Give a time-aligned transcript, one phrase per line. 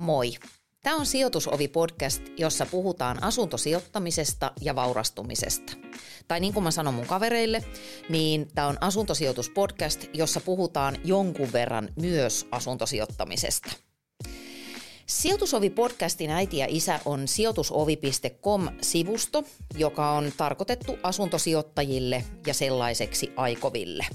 [0.00, 0.32] Moi!
[0.82, 5.72] Tämä on Sijoitusovi-podcast, jossa puhutaan asuntosijoittamisesta ja vaurastumisesta.
[6.28, 7.64] Tai niin kuin mä sanon mun kavereille,
[8.08, 13.72] niin tämä on asuntosijoituspodcast, jossa puhutaan jonkun verran myös asuntosijoittamisesta.
[15.06, 19.44] Sijoitusovi-podcastin äiti ja isä on sijoitusovi.com-sivusto,
[19.78, 24.06] joka on tarkoitettu asuntosijoittajille ja sellaiseksi aikoville–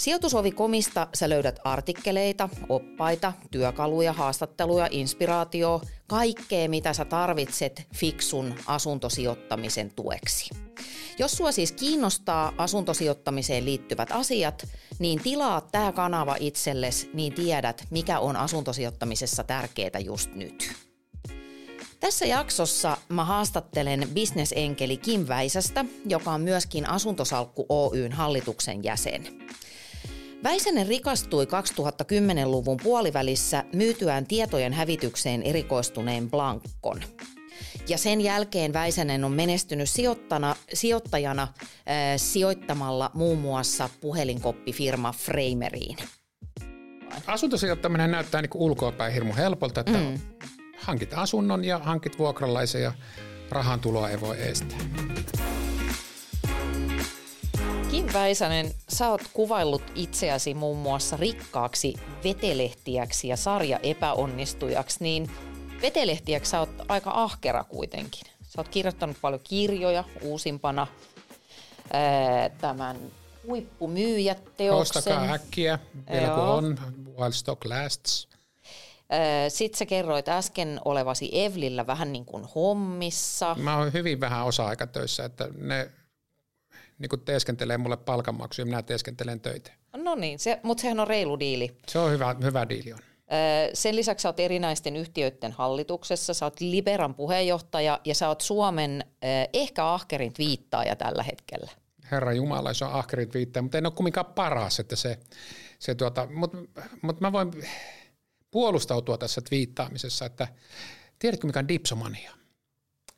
[0.00, 10.50] Sijoitusovikomista sä löydät artikkeleita, oppaita, työkaluja, haastatteluja, inspiraatio, kaikkea mitä sä tarvitset fiksun asuntosijoittamisen tueksi.
[11.18, 14.68] Jos sua siis kiinnostaa asuntosijoittamiseen liittyvät asiat,
[14.98, 20.72] niin tilaa tämä kanava itsellesi, niin tiedät, mikä on asuntosijoittamisessa tärkeää just nyt.
[22.00, 29.50] Tässä jaksossa mä haastattelen bisnesenkeli Kim Väisästä, joka on myöskin Asuntosalkku Oyn hallituksen jäsen.
[30.44, 37.00] Väisänen rikastui 2010-luvun puolivälissä myytyään tietojen hävitykseen erikoistuneen Blankon.
[37.88, 41.48] Ja sen jälkeen Väisänen on menestynyt sijoittana, sijoittajana äh,
[42.16, 45.96] sijoittamalla muun muassa puhelinkoppifirma Frameriin.
[47.26, 50.18] Asuntosijoittaminen näyttää niin ulkoapäin hirmu helpolta, että mm.
[50.78, 52.92] hankit asunnon ja hankit vuokralaisen ja
[53.50, 54.78] rahan tuloa ei voi estää.
[57.90, 65.30] Kim Väisänen, sä oot kuvaillut itseäsi muun muassa rikkaaksi vetelehtiäksi ja sarja epäonnistujaksi, niin
[65.82, 68.22] vetelehtiäksi sä oot aika ahkera kuitenkin.
[68.42, 70.86] Sä oot kirjoittanut paljon kirjoja, uusimpana
[71.92, 72.96] ää, tämän
[73.46, 74.98] huippumyyjät-teoksen.
[74.98, 75.78] Ostakaa äkkiä,
[76.10, 76.78] vielä kun on,
[77.18, 78.28] while stock lasts.
[79.48, 83.54] Sitten sä kerroit äsken olevasi Evlillä vähän niin kuin hommissa.
[83.58, 85.90] Mä oon hyvin vähän osa-aikatöissä, että ne
[87.00, 89.72] niin kuin teeskentelee mulle palkanmaksuja, minä teeskentelen töitä.
[89.96, 91.76] No niin, se, mutta sehän on reilu diili.
[91.88, 92.98] Se on hyvä, hyvä diili on.
[93.74, 99.04] Sen lisäksi sä oot erinäisten yhtiöiden hallituksessa, sä oot Liberan puheenjohtaja ja sä oot Suomen
[99.52, 101.70] ehkä ahkerin viittaaja tällä hetkellä.
[102.10, 105.18] Herra Jumala, se on ahkerin viittaaja, mutta en ole kumminkaan paras, että se,
[105.78, 106.58] se tuota, mutta
[107.02, 107.50] mut mä voin
[108.50, 110.48] puolustautua tässä twiittaamisessa, että
[111.18, 112.32] tiedätkö mikä on dipsomania?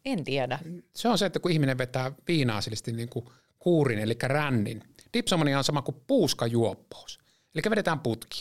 [0.04, 0.59] En tiedä.
[0.94, 2.60] Se on se, että kun ihminen vetää viinaa
[2.93, 3.25] niin kuin
[3.62, 4.83] kuurin, eli rännin.
[5.15, 7.19] Dipsomania on sama kuin puuskajuoppous.
[7.55, 8.41] Eli vedetään putki.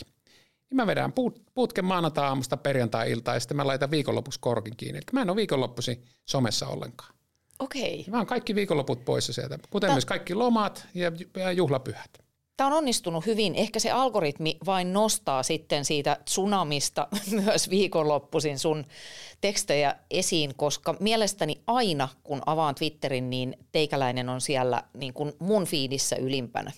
[0.70, 4.98] Niin mä vedän put, putken maanantai-aamusta perjantai-iltaan ja sitten mä laitan viikonlopuksi korkin kiinni.
[4.98, 7.14] Eli mä en ole viikonloppuisin somessa ollenkaan.
[7.58, 8.00] Okei.
[8.00, 8.10] Okay.
[8.10, 9.94] Mä oon kaikki viikonloput poissa sieltä, kuten Tää...
[9.94, 10.86] myös kaikki lomat
[11.34, 12.10] ja juhlapyhät.
[12.62, 13.54] Tämä on onnistunut hyvin.
[13.54, 17.08] Ehkä se algoritmi vain nostaa sitten siitä tsunamista
[17.44, 18.84] myös viikonloppuisin sun
[19.40, 25.64] tekstejä esiin, koska mielestäni aina kun avaan Twitterin, niin teikäläinen on siellä niin kuin mun
[25.64, 26.72] fiidissä ylimpänä.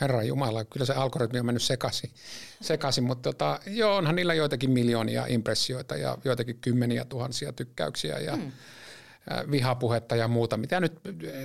[0.00, 2.10] Herra Jumala, kyllä se algoritmi on mennyt sekaisin,
[2.60, 8.36] sekaisin mutta tota, joo, onhan niillä joitakin miljoonia impressioita ja joitakin kymmeniä tuhansia tykkäyksiä ja
[8.36, 8.52] hmm.
[9.50, 11.00] vihapuhetta ja muuta, mitä nyt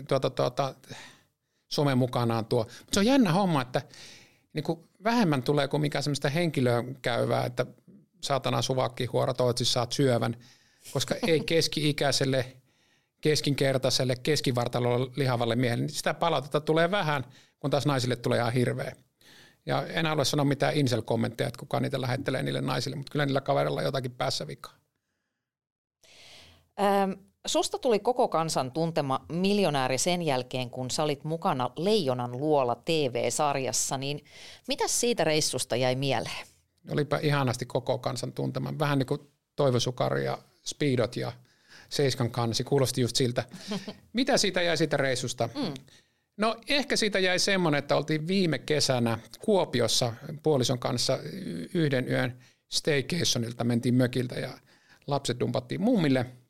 [0.07, 0.75] tuota, tuota,
[1.71, 2.63] some mukanaan tuo.
[2.63, 3.81] Mutta se on jännä homma, että
[4.53, 7.65] niin kuin vähemmän tulee kuin mikä semmoista henkilöä käyvää, että
[8.21, 10.37] saatana suvakki huora toivottavasti saat syövän,
[10.93, 12.57] koska ei keski-ikäiselle,
[13.21, 17.23] keskinkertaiselle, keskivartalolle lihavalle miehelle, niin sitä palautetta tulee vähän,
[17.59, 18.95] kun taas naisille tulee ihan hirveä.
[19.65, 23.41] Ja en halua sanoa mitään insel-kommentteja, että kukaan niitä lähettelee niille naisille, mutta kyllä niillä
[23.41, 24.73] kaverilla on jotakin päässä vikaa.
[26.81, 27.11] Ähm,
[27.45, 33.97] Susta tuli koko kansan tuntema miljonääri sen jälkeen, kun sä olit mukana Leijonan luola TV-sarjassa,
[33.97, 34.25] niin
[34.67, 36.47] mitä siitä reissusta jäi mieleen?
[36.91, 38.73] Olipa ihanasti koko kansan tuntema.
[38.79, 39.21] Vähän niin kuin
[39.55, 41.31] Toivo Sukari ja Speedot ja
[41.89, 43.43] Seiskan kansi, kuulosti just siltä.
[44.13, 45.49] Mitä siitä jäi siitä reissusta?
[45.55, 45.73] Mm.
[46.37, 50.13] No ehkä siitä jäi semmoinen, että oltiin viime kesänä Kuopiossa
[50.43, 51.19] puolison kanssa
[51.73, 54.57] yhden yön staycationilta, mentiin mökiltä ja
[55.07, 56.25] lapset dumpattiin mummille–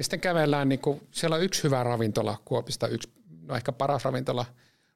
[0.00, 3.08] ja sitten kävellään, niin kuin, siellä on yksi hyvä ravintola Kuopista, yksi,
[3.42, 4.46] no ehkä paras ravintola,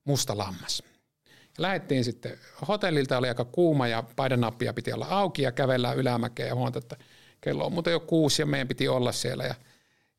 [0.04, 0.82] Musta Lammas.
[1.26, 2.38] Ja lähdettiin sitten
[2.68, 6.96] hotellilta, oli aika kuuma ja paidanappia piti olla auki ja kävellään ylämäkeen ja huomata, että
[7.40, 9.54] kello on muuten jo kuusi ja meidän piti olla siellä ja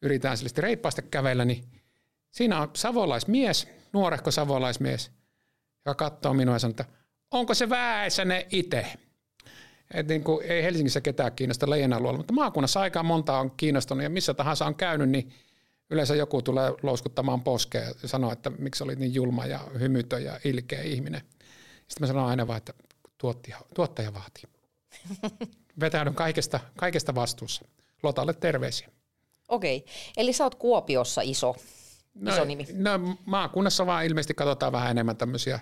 [0.02, 1.64] yritetään sille reippaasti kävellä, niin
[2.32, 5.12] siinä on savolaismies, nuorehko savolaismies,
[5.86, 6.86] joka katsoo minua ja sanoo, että
[7.32, 8.86] onko se Väisänen itse?
[9.94, 14.10] Et niin kuin, ei Helsingissä ketään kiinnosta leijonaluolla, mutta maakunnassa aika monta on kiinnostunut ja
[14.10, 15.32] missä tahansa on käynyt, niin
[15.90, 20.40] yleensä joku tulee louskuttamaan poskea ja sanoo, että miksi olit niin julma ja hymytön ja
[20.44, 21.22] ilkeä ihminen.
[21.88, 22.74] Sitten mä sanon aina vaan, että
[23.18, 24.44] tuottaja, tuottaja vaatii.
[25.80, 27.66] Vetäydyn kaikesta, kaikesta vastuussa.
[28.04, 28.90] Lotalle terveisiä.
[29.48, 29.86] Okei,
[30.18, 31.56] eli sä oot Kuopiossa iso,
[32.16, 32.68] no, iso nimi.
[32.74, 35.60] No maakunnassa vaan ilmeisesti katsotaan vähän enemmän tämmöisiä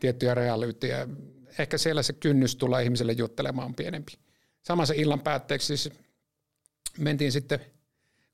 [0.00, 1.08] tiettyjä realyyttiä
[1.58, 4.12] ehkä siellä se kynnys tulla ihmiselle juttelemaan on pienempi.
[4.62, 5.98] samassa illan päätteeksi siis
[6.98, 7.60] mentiin sitten,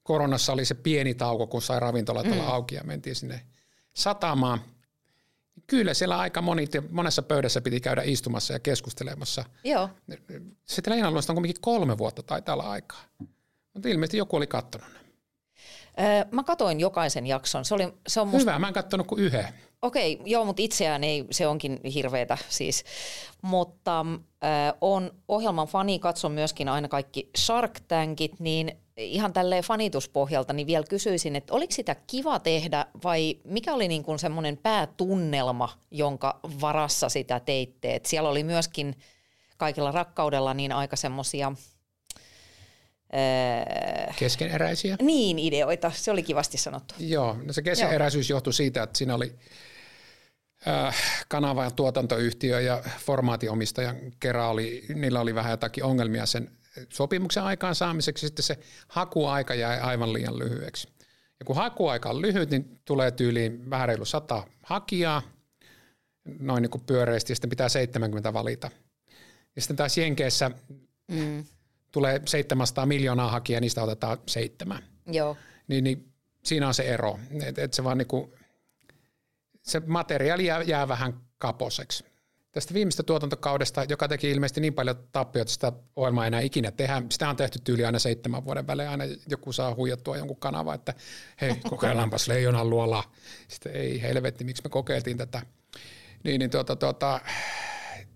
[0.02, 2.48] koronassa oli se pieni tauko, kun sai ravintolat olla mm.
[2.48, 3.46] auki ja mentiin sinne
[3.92, 4.60] satamaan.
[5.66, 9.44] Kyllä siellä aika moni, monessa pöydässä piti käydä istumassa ja keskustelemassa.
[9.64, 9.90] Joo.
[10.64, 13.04] Sitten Leinaluosta on kuitenkin kolme vuotta taitaa olla aikaa.
[13.74, 14.98] Mutta ilmeisesti joku oli kattonut ne.
[16.30, 17.64] Mä katoin jokaisen jakson.
[17.64, 18.50] Se, oli, se on musta...
[18.50, 19.48] Hyvä, mä en katsonut kuin yhden.
[19.82, 22.84] Okei, joo, mutta itseään ei, se onkin hirveetä siis.
[23.42, 30.52] Mutta äh, on ohjelman fani, katson myöskin aina kaikki Shark Tankit, niin ihan tälleen fanituspohjalta,
[30.52, 35.68] niin vielä kysyisin, että oliko sitä kiva tehdä vai mikä oli niin kuin semmoinen päätunnelma,
[35.90, 37.94] jonka varassa sitä teitte?
[37.94, 38.96] Et siellä oli myöskin
[39.56, 41.52] kaikilla rakkaudella niin aika semmoisia–
[44.18, 44.96] Keskeneräisiä?
[45.02, 45.90] Niin, ideoita.
[45.94, 46.94] Se oli kivasti sanottu.
[46.98, 49.34] Joo, no se keskeneräisyys johtui siitä, että siinä oli
[50.68, 50.96] äh,
[51.28, 56.50] kanava- ja tuotantoyhtiö ja formaationmistajan kerran oli, niillä oli vähän jotakin ongelmia sen
[56.88, 58.26] sopimuksen aikaan saamiseksi.
[58.26, 58.58] Sitten se
[58.88, 60.88] hakuaika jäi aivan liian lyhyeksi.
[61.40, 65.22] Ja kun hakuaika on lyhyt, niin tulee tyyliin vähän reilu sata hakijaa,
[66.38, 68.70] noin niin kuin pyöreästi, ja sitten pitää 70 valita.
[69.56, 70.50] Ja sitten taas Jenkeissä
[71.08, 71.44] mm
[71.96, 74.82] tulee 700 miljoonaa hakijaa, niistä otetaan seitsemän.
[75.06, 75.36] Joo.
[75.68, 76.12] Niin, niin
[76.44, 78.34] siinä on se ero, että et se vaan niinku,
[79.62, 82.04] se materiaali jää, jää vähän kaposeksi.
[82.52, 86.70] Tästä viimeistä tuotantokaudesta, joka teki ilmeisesti niin paljon tappioita, että sitä ohjelmaa ei enää ikinä
[86.70, 87.02] tehdä.
[87.10, 88.88] Sitä on tehty tyyli aina seitsemän vuoden välein.
[88.88, 90.94] Aina joku saa huijattua jonkun kanava, että
[91.40, 93.04] hei, kokeillaanpas leijonan luola.
[93.48, 95.42] Sitten ei helvetti, miksi me kokeiltiin tätä.
[96.24, 97.20] Niin, niin tuota, tuota,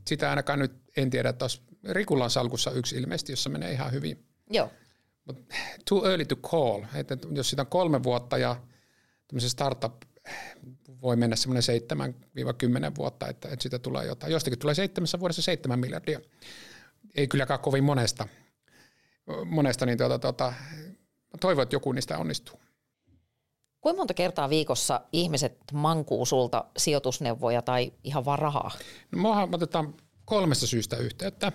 [0.07, 4.27] sitä ainakaan nyt en tiedä, että olisi Rikulan salkussa yksi ilmeisesti, jossa menee ihan hyvin.
[4.51, 4.71] Joo.
[5.27, 5.37] But
[5.89, 6.85] too early to call.
[6.95, 8.57] Että jos sitä on kolme vuotta ja
[9.29, 9.95] tämmöisen startup
[11.03, 11.63] voi mennä semmoinen
[12.93, 14.33] 7-10 vuotta, että, että sitä tulee jotain.
[14.33, 16.21] Jostakin tulee seitsemässä vuodessa 7 miljardia.
[17.15, 18.29] Ei kylläkään kovin monesta.
[19.45, 20.53] Monesta, niin tuota, tuota,
[21.41, 22.61] toivon, että joku niistä onnistuu.
[23.81, 28.71] Kuinka monta kertaa viikossa ihmiset mankuu sulta sijoitusneuvoja tai ihan vaan rahaa?
[29.13, 29.95] No, otetaan
[30.25, 31.53] kolmesta syystä yhteyttä.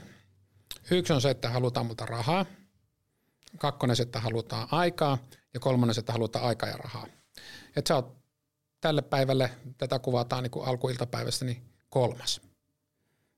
[0.92, 2.46] Yksi on se, että halutaan multa rahaa.
[3.58, 5.18] Kakkonen se, että halutaan aikaa.
[5.54, 7.08] Ja kolmonen se, että halutaan aikaa ja rahaa.
[7.76, 8.18] Että sä oot
[8.82, 12.42] tälle päivälle, tätä kuvataan niin kuin alkuiltapäivästä, niin kolmas.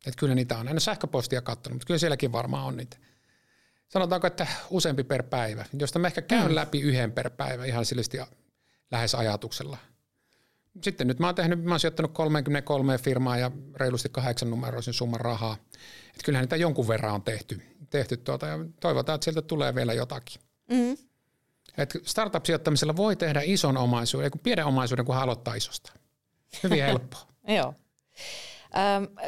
[0.06, 2.98] Että kyllä niitä on aina sähköpostia katsonut, mutta kyllä sielläkin varmaan on niitä.
[3.90, 6.56] Sanotaanko, että useampi per päivä, josta mä ehkä käyn mm.
[6.56, 8.18] läpi yhden per päivä ihan sillisesti
[8.92, 9.78] lähes ajatuksella.
[10.82, 15.22] Sitten nyt mä oon tehnyt, mä oon sijoittanut 33 firmaa ja reilusti kahdeksan numeroisen summan
[15.22, 15.54] rahaa.
[16.10, 19.94] Että kyllähän niitä jonkun verran on tehty, tehty tuota, ja toivotaan, että sieltä tulee vielä
[19.94, 20.42] jotakin.
[20.72, 20.98] Mm.
[21.78, 25.92] Et startup-sijoittamisella voi tehdä ison omaisuuden, kun pienen omaisuuden, kun aloittaa isosta.
[26.64, 27.22] Hyvin helppoa.
[27.58, 27.74] Joo.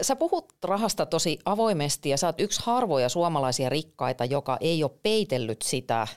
[0.02, 4.92] Sä puhut rahasta tosi avoimesti ja sä oot yksi harvoja suomalaisia rikkaita, joka ei ole
[5.04, 6.08] peitellyt sitä,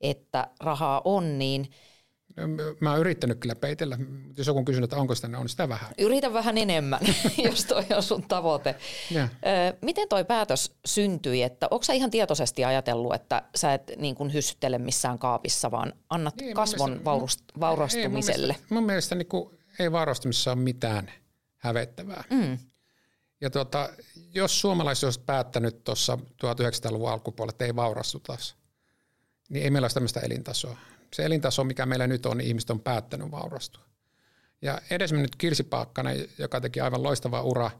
[0.00, 1.66] että rahaa on, niin–
[2.80, 5.68] Mä oon yrittänyt kyllä peitellä, mutta jos joku kysyy, että onko sitä, niin on sitä
[5.68, 5.90] vähän.
[5.98, 7.00] Yritä vähän enemmän,
[7.50, 8.74] jos toi on sun tavoite.
[9.10, 9.28] Ja.
[9.82, 14.32] Miten toi päätös syntyi, että onko sä ihan tietoisesti ajatellut, että sä et niin kuin
[14.32, 18.52] hyssyttele missään kaapissa, vaan annat niin, kasvon mielestä, vaurust, vaurastumiselle?
[18.52, 21.10] Ei, mun mielestä, mun mielestä niin kuin, ei vaurastumisessa ole mitään
[21.58, 22.24] hävettävää.
[22.30, 22.58] Mm.
[23.40, 23.88] Ja tuota,
[24.34, 28.38] jos suomalaiset olisivat päättänyt tuossa 1900-luvun alkupuolella, että ei vaurastuta,
[29.48, 30.78] niin ei meillä olisi tämmöistä elintasoa
[31.12, 33.84] se elintaso, mikä meillä nyt on, niin ihmiset on päättänyt vaurastua.
[34.62, 37.70] Ja edesmennyt Kirsi Paakkanen, joka teki aivan loistava ura,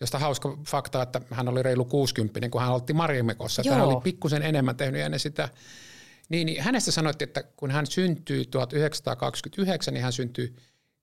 [0.00, 3.62] josta hauska fakta, että hän oli reilu 60, kun hän oltti Marimekossa.
[3.70, 5.48] Hän oli pikkusen enemmän tehnyt ennen sitä.
[6.28, 10.56] Niin, niin hänestä sanottiin, että kun hän syntyi 1929, niin hän syntyi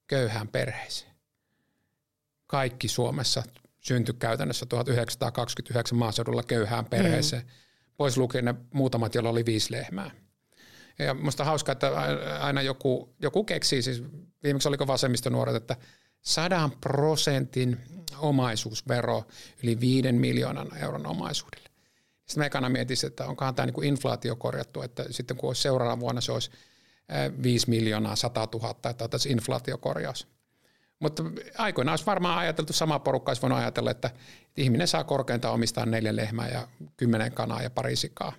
[0.07, 1.11] köyhään perheeseen.
[2.47, 3.43] Kaikki Suomessa
[3.79, 7.41] syntyi käytännössä 1929 maaseudulla köyhään perheeseen.
[7.41, 7.49] Mm.
[7.97, 10.11] Pois lukien ne muutamat, joilla oli viisi lehmää.
[10.99, 11.91] Ja musta hauskaa, että
[12.39, 14.03] aina joku, joku keksii, siis
[14.43, 15.75] viimeksi oliko vasemmistonuoret, että
[16.21, 17.77] sadan prosentin
[18.17, 19.23] omaisuusvero
[19.63, 21.69] yli viiden miljoonan euron omaisuudelle.
[22.15, 25.99] Sitten mä ekana mietin, että onkohan tämä niin inflaatio korjattu, että sitten kun olisi seuraavana
[25.99, 26.51] vuonna se olisi
[27.43, 30.27] 5 miljoonaa 100 000, että otaisiin inflaatiokorjaus.
[30.99, 31.23] Mutta
[31.57, 34.11] aikoinaan olisi varmaan ajateltu, sama porukka olisi voinut ajatella, että
[34.57, 38.33] ihminen saa korkeintaan omistaa neljä lehmää ja kymmenen kanaa ja pari sikaa.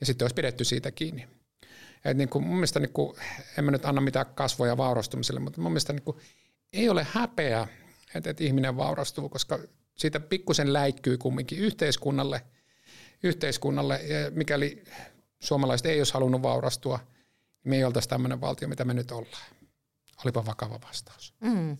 [0.00, 1.28] Ja sitten olisi pidetty siitä kiinni.
[2.04, 3.16] Et niin kuin, mun mielestä, niin kuin,
[3.58, 6.16] en mä nyt anna mitään kasvoja vaurastumiselle, mutta mun mielestä niin kuin,
[6.72, 7.68] ei ole häpeä,
[8.14, 9.58] että, että ihminen vaurastuu, koska
[9.96, 12.42] siitä pikkusen läikkyy kumminkin yhteiskunnalle,
[13.22, 14.84] yhteiskunnalle ja mikäli
[15.40, 19.50] suomalaiset ei olisi halunnut vaurastua, niin me ei oltaisi tämmöinen valtio, mitä me nyt ollaan.
[20.24, 21.34] Olipa vakava vastaus.
[21.40, 21.76] Mm.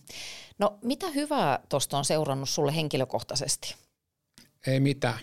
[0.59, 3.75] No mitä hyvää tuosta on seurannut sulle henkilökohtaisesti?
[4.67, 5.19] Ei mitään.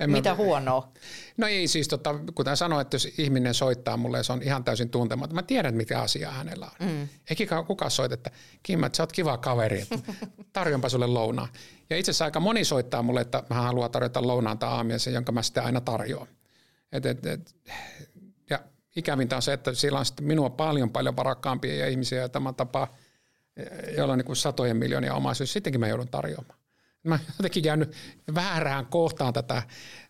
[0.00, 0.92] En Mitä mä, huonoa?
[1.36, 4.64] No ei siis, tota, kuten sanoin, että jos ihminen soittaa mulle ja se on ihan
[4.64, 6.88] täysin tuntematon, mä tiedän, mikä asia hänellä on.
[6.88, 7.08] Mm.
[7.30, 8.30] Eikä kukaan soita, että
[8.62, 9.98] Kim, että sä oot kiva kaveri, että
[10.52, 11.48] tarjonpa sulle lounaa.
[11.90, 15.32] Ja itse asiassa aika moni soittaa mulle, että mä haluan tarjota lounaan tai aamiaisen, jonka
[15.32, 16.28] mä sitten aina tarjoan.
[16.92, 17.54] Et, et, et,
[18.50, 18.58] ja
[18.96, 22.88] ikävintä on se, että siellä on minua paljon paljon varakkaampia ihmisiä ja tämä tapa,
[23.96, 26.58] joilla on niin satojen miljoonia omaisuus, sittenkin mä joudun tarjoamaan.
[27.06, 27.94] Mä jotenkin jäänyt
[28.34, 29.62] väärään kohtaan tätä,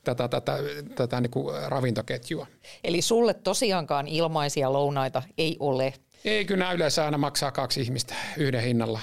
[0.05, 0.59] tätä, tätä,
[0.95, 2.47] tätä niin kuin ravintoketjua.
[2.85, 5.95] Eli sulle tosiaankaan ilmaisia lounaita ei ole?
[6.25, 9.01] Ei, kyllä yleensä aina maksaa kaksi ihmistä yhden hinnalla.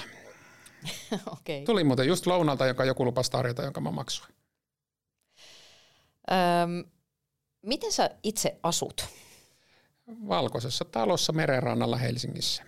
[1.32, 1.64] okay.
[1.66, 4.34] Tuli muuten just lounalta, joka joku lupasi tarjota, jonka mä maksoin.
[6.30, 6.84] Öm,
[7.62, 9.06] miten sä itse asut?
[10.28, 12.62] Valkoisessa talossa merenrannalla Helsingissä.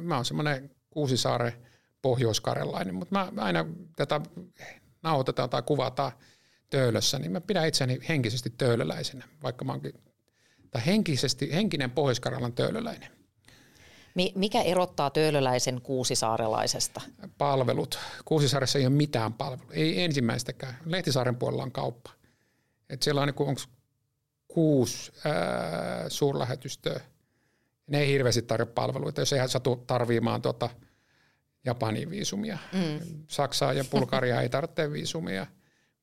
[0.00, 1.66] Mä oon semmoinen Kuusisaaren
[2.04, 4.20] pohjoiskarjalainen, mutta mä aina tätä
[5.02, 6.12] nauhoitetaan tai kuvataan
[6.70, 9.92] töölössä, niin mä pidän itseäni henkisesti töölöläisenä, vaikka mä oonkin,
[10.70, 13.10] tai henkisesti, henkinen pohjoiskarjalan töölöläinen.
[14.34, 17.00] Mikä erottaa töölöläisen kuusisaarelaisesta?
[17.38, 17.98] Palvelut.
[18.24, 20.78] Kuusisaaressa ei ole mitään palvelua, ei ensimmäistäkään.
[20.84, 22.10] Lehtisaaren puolella on kauppa.
[22.90, 23.60] Et siellä on niin onko
[24.48, 27.00] kuusi ää, suurlähetystöä.
[27.86, 30.70] Ne ei hirveästi tarjoa palveluita, jos ei satu tarviimaan tuota–
[31.64, 32.58] Japanin viisumia.
[32.72, 33.24] Mm.
[33.28, 35.46] Saksaa ja Bulgaria ei tarvitse viisumia.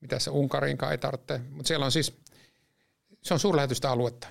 [0.02, 1.42] Mitä se Unkarinkaan ei tarvitse.
[1.50, 2.20] Mutta siellä on siis,
[3.22, 4.28] se on suurlähetystä aluetta.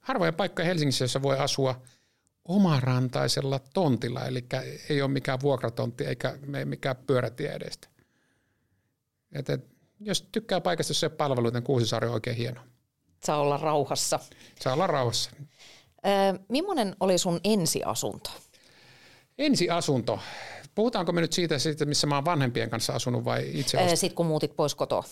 [0.00, 1.82] Harvoja paikkoja Helsingissä, jossa voi asua
[2.44, 4.46] omarantaisella tontilla, eli
[4.88, 7.88] ei ole mikään vuokratontti eikä mikään pyörätie edestä.
[9.32, 9.66] Et, et,
[10.00, 12.60] jos tykkää paikasta, jossa ei ole palveluita, niin Kuusisaari on oikein hieno.
[13.24, 14.20] Saa olla rauhassa.
[14.60, 15.30] Saa olla rauhassa.
[16.06, 18.30] Äh, millainen oli sun ensiasunto?
[19.38, 20.20] Ensiasunto.
[20.76, 23.96] Puhutaanko me nyt siitä, siitä missä mä oon vanhempien kanssa asunut vai itse asiassa?
[23.96, 25.04] Sitten kun muutit pois kotoa.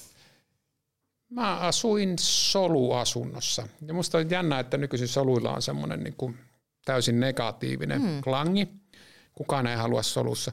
[1.30, 3.68] Mä asuin soluasunnossa.
[3.87, 6.38] Ja musta on jännä, että nykyisin soluilla on semmoinen niin kuin
[6.85, 8.21] täysin negatiivinen hmm.
[8.23, 8.68] klangi.
[9.33, 10.52] Kukaan ei halua solussa.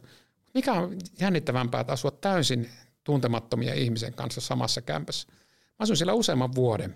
[0.54, 2.70] Mikä on jännittävämpää, että asua täysin
[3.04, 5.28] tuntemattomia ihmisen kanssa samassa kämpässä.
[5.32, 6.96] Mä asuin siellä useamman vuoden.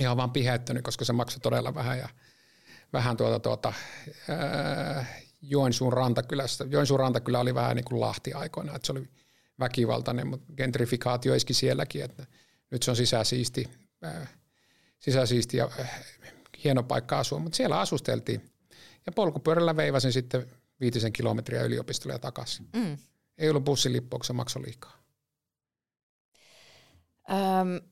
[0.00, 2.08] Ihan vaan piheyttänyt, koska se maksoi todella vähän ja
[2.92, 3.72] vähän tuota, tuota,
[4.28, 5.06] ää,
[5.40, 6.66] Joensuun rantakylässä.
[6.70, 9.08] Joensuun rantakylä oli vähän niin kuin Lahti aikoina, että se oli
[9.60, 12.26] väkivaltainen, mutta gentrifikaatio iski sielläkin, että
[12.70, 13.70] nyt se on sisäsiisti,
[14.04, 14.34] äh,
[14.98, 16.04] sisäsiisti ja äh,
[16.64, 18.50] hieno paikka asua, mutta siellä asusteltiin.
[19.06, 20.46] Ja polkupyörällä veivasin sitten
[20.80, 22.68] viitisen kilometriä yliopistolle ja takaisin.
[22.76, 22.98] Mm.
[23.38, 24.98] Ei ollut bussilippu, se maksoi liikaa.
[27.30, 27.90] Öm,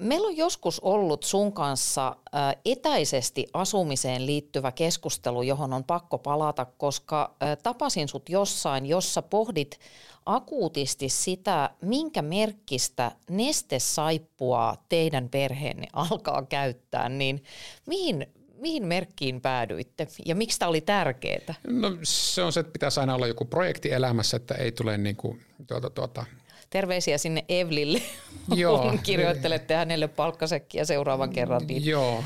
[0.00, 2.16] Meillä on joskus ollut sun kanssa
[2.64, 9.78] etäisesti asumiseen liittyvä keskustelu, johon on pakko palata, koska tapasin sut jossain, jossa pohdit
[10.26, 17.44] akuutisti sitä, minkä merkkistä nestesaippua teidän perheenne alkaa käyttää, niin
[17.86, 21.54] mihin, mihin merkkiin päädyitte ja miksi tämä oli tärkeää?
[21.68, 25.16] No se on se, että pitäisi aina olla joku projekti elämässä, että ei tule niin
[25.16, 26.26] kuin, tuota, tuota,
[26.70, 28.02] terveisiä sinne Evlille,
[28.54, 28.94] Joo.
[29.02, 31.66] kirjoittelette hänelle palkkasekkiä seuraavan kerran.
[31.66, 31.86] Niin.
[31.86, 32.24] Joo,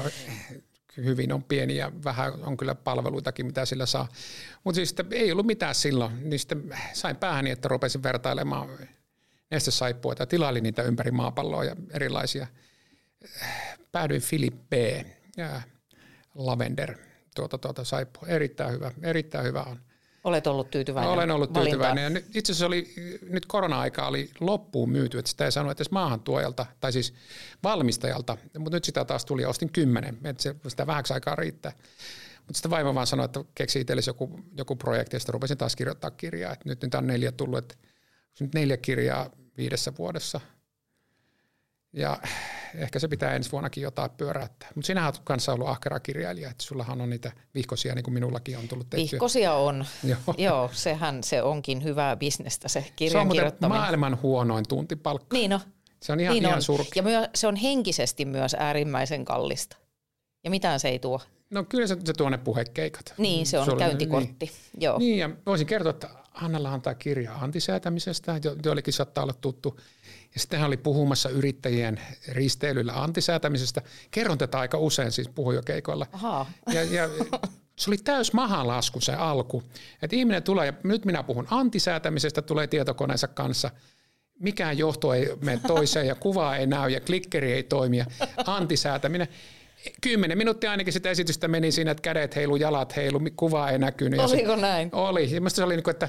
[0.97, 4.09] hyvin on pieni ja vähän on kyllä palveluitakin, mitä sillä saa.
[4.65, 8.69] Mutta siis ei ollut mitään silloin, niin sitten sain päähäni, että rupesin vertailemaan
[9.51, 12.47] nestesaippuita ja tilailin niitä ympäri maapalloa ja erilaisia.
[13.93, 14.73] Päädyin Philip B.
[15.37, 15.63] ja
[16.35, 16.99] Lavender
[17.35, 18.29] tuota, tuota saippua.
[18.29, 19.81] Erittäin hyvä, erittäin hyvä on.
[20.25, 22.15] Olet ollut tyytyväinen Olen ollut tyytyväinen.
[22.15, 22.95] Ja itse asiassa oli,
[23.29, 27.15] nyt korona-aika oli loppuun myyty, että sitä ei sanonut edes maahantuojalta, tai siis
[27.63, 31.73] valmistajalta, mutta nyt sitä taas tuli ja ostin kymmenen, että se, sitä vähäksi aikaa riittää.
[32.37, 35.77] Mutta sitten vaimo vaan sanoi, että keksi itsellesi joku, joku projekti, ja sitten rupesin taas
[35.77, 36.53] kirjoittaa kirjaa.
[36.53, 37.75] Et nyt, nyt on neljä tullut, että
[38.41, 40.41] nyt neljä kirjaa viidessä vuodessa.
[41.93, 42.21] Ja
[42.75, 44.69] ehkä se pitää ensi vuonnakin jotain pyöräyttää.
[44.75, 48.59] Mutta sinähän olet kanssa ollut ahkera kirjailija, että sullahan on niitä vihkosia, niin kuin minullakin
[48.59, 49.13] on tullut tehtyä.
[49.13, 49.85] Vihkosia on.
[50.05, 50.19] Joo.
[50.39, 55.37] Joo, sehän se onkin hyvää bisnestä se kirjan Se on maailman huonoin tuntipalkka.
[55.37, 55.61] Niin on.
[56.03, 56.87] Se on ihan, niin ihan on.
[56.95, 59.77] Ja myö, se on henkisesti myös äärimmäisen kallista.
[60.45, 61.21] Ja mitään se ei tuo.
[61.51, 63.15] No kyllä se, se tuo ne puhekeikat.
[63.19, 64.47] Niin, se on Sulla, käyntikortti.
[64.47, 64.83] Niin.
[64.85, 64.99] Joo.
[64.99, 69.81] Niin, ja voisin kertoa, että Annalla antaa kirja antisäätämisestä, joillekin saattaa olla tuttu.
[70.35, 73.83] Ja sitten hän oli puhumassa yrittäjien risteilyllä antisäätämisestä.
[74.11, 76.07] Kerron tätä aika usein siis puhujakeikoilla.
[76.13, 76.47] Aha.
[76.73, 77.09] Ja, ja
[77.79, 79.63] se oli täys mahalasku se alku.
[80.03, 83.71] Että ihminen tulee, ja nyt minä puhun antisäätämisestä, tulee tietokoneensa kanssa.
[84.39, 88.07] Mikään johto ei mene toiseen ja kuva ei näy ja klikkeri ei toimi ja
[88.47, 89.29] antisäätäminen.
[90.01, 94.21] Kymmenen minuuttia ainakin sitä esitystä meni siinä, että kädet heilu, jalat heilu, kuva ei näkynyt.
[94.21, 94.89] Oliko näin?
[94.93, 95.35] Oli.
[95.35, 96.09] Ja se oli niin kuin, että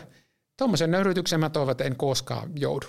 [0.58, 2.88] tuommoisen nöyrytyksen mä toivon, että en koskaan joudu.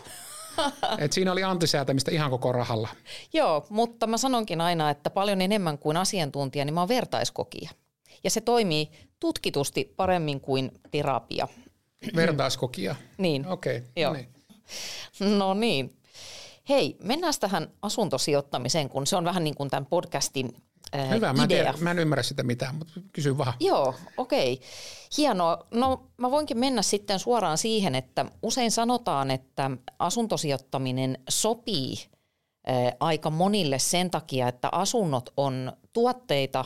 [0.98, 2.88] Et siinä oli antisäätämistä ihan koko rahalla.
[3.32, 7.70] Joo, mutta mä sanonkin aina, että paljon enemmän kuin asiantuntija, niin mä oon vertaiskokija.
[8.25, 11.48] Ja se toimii tutkitusti paremmin kuin terapia.
[12.16, 12.96] Vertaiskokia.
[13.18, 13.46] Niin.
[13.46, 14.12] Okei, okay, Joo.
[14.12, 14.28] no niin.
[15.38, 15.96] No niin.
[16.68, 20.56] Hei, mennään tähän asuntosijoittamiseen, kun se on vähän niin kuin tämän podcastin
[20.92, 21.64] ää, Hyvä, mä en, idea.
[21.64, 23.52] tiedä, mä en ymmärrä sitä mitään, mutta kysy vaan.
[23.60, 24.60] Joo, okei.
[25.16, 25.66] Hienoa.
[25.70, 31.96] No mä voinkin mennä sitten suoraan siihen, että usein sanotaan, että asuntosijoittaminen sopii
[32.66, 36.64] ää, aika monille sen takia, että asunnot on tuotteita,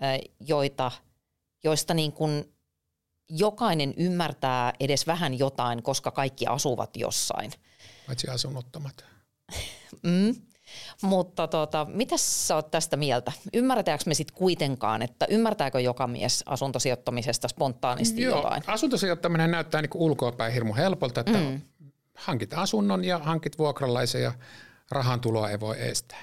[0.00, 0.90] ää, joita,
[1.64, 2.52] joista niin kuin
[3.28, 7.52] jokainen ymmärtää edes vähän jotain, koska kaikki asuvat jossain.
[8.06, 9.04] Paitsi asunnottomat.
[10.02, 10.34] Mm.
[11.02, 13.32] Mutta tota, mitä sä oot tästä mieltä?
[13.54, 18.62] Ymmärretäänkö me sitten kuitenkaan, että ymmärtääkö joka mies asuntosijoittamisesta spontaanisti Joo, jotain?
[18.66, 21.60] asuntosijoittaminen näyttää niin ulkoapäin hirmu helpolta, että mm.
[22.14, 24.32] hankit asunnon ja hankit vuokralaisen ja
[24.90, 26.22] rahan tuloa ei voi estää.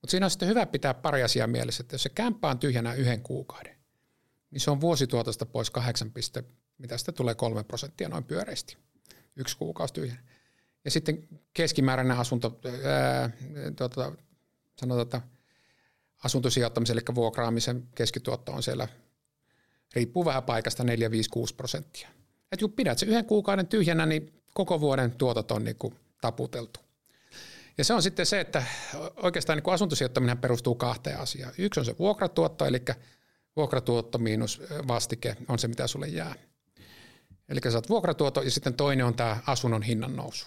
[0.00, 2.94] Mutta siinä on sitten hyvä pitää pari asiaa mielessä, että jos se kämppä on tyhjänä
[2.94, 3.76] yhden kuukauden,
[4.50, 6.44] niin se on vuosituotosta pois 8, piste,
[6.78, 8.76] mitä sitä tulee 3 prosenttia noin pyöreästi.
[9.36, 10.20] Yksi kuukausi tyhjänä.
[10.84, 13.30] Ja sitten keskimääräinen asunto, ää,
[13.76, 14.12] tuota,
[14.80, 15.20] sanotaan, että
[16.24, 18.88] asuntosijoittamisen, eli vuokraamisen keskituotto on siellä,
[19.94, 22.08] riippuu vähän paikasta, 4, 5, 6 prosenttia.
[22.52, 25.76] Et kun pidät se yhden kuukauden tyhjänä, niin koko vuoden tuotot on niin
[26.20, 26.80] taputeltu.
[27.78, 28.62] Ja se on sitten se, että
[29.16, 31.54] oikeastaan niin asuntosijoittaminen perustuu kahteen asiaan.
[31.58, 32.82] Yksi on se vuokratuotto, eli
[33.56, 36.34] vuokratuotto miinus vastike on se, mitä sulle jää.
[37.48, 40.46] Eli sä saat vuokratuotto ja sitten toinen on tämä asunnon hinnan nousu.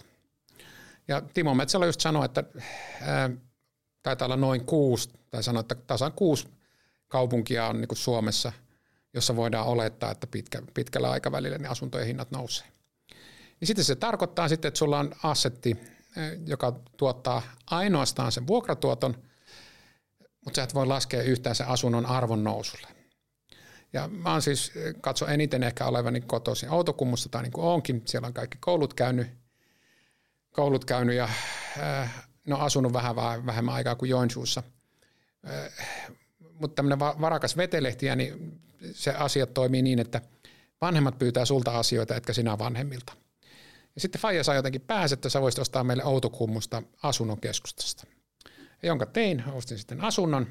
[1.08, 2.44] Ja Timo Metsälä just sanoi, että
[3.00, 3.30] ää,
[4.02, 6.48] taitaa olla noin kuusi, tai sanoi, että tasan kuusi
[7.08, 8.52] kaupunkia on niin Suomessa,
[9.14, 12.66] jossa voidaan olettaa, että pitkä, pitkällä aikavälillä ne asuntojen hinnat nousee.
[13.60, 15.76] Niin sitten se tarkoittaa sitten, että sulla on assetti,
[16.46, 19.22] joka tuottaa ainoastaan sen vuokratuoton,
[20.44, 22.88] mutta sä et voi laskea yhtään sen asunnon arvon nousulle.
[23.92, 28.26] Ja mä oon siis, katso eniten ehkä olevani kotoisin Outokummusta tai niin kuin onkin, siellä
[28.26, 29.43] on kaikki koulut käynyt,
[30.54, 31.28] koulut käynyt ja
[31.78, 34.62] äh, no asunut vähän vähemmän aikaa kuin Joensuussa.
[35.48, 35.88] Äh,
[36.60, 38.60] mutta tämmöinen varakas vetelehtiä, niin
[38.92, 40.20] se asiat toimii niin, että
[40.80, 43.12] vanhemmat pyytää sulta asioita, etkä sinä vanhemmilta.
[43.94, 48.06] Ja sitten Faija saa jotenkin pääset, että sä voisit ostaa meille Outokummusta asunnon keskustasta.
[48.82, 50.46] Jonka tein, ostin sitten asunnon.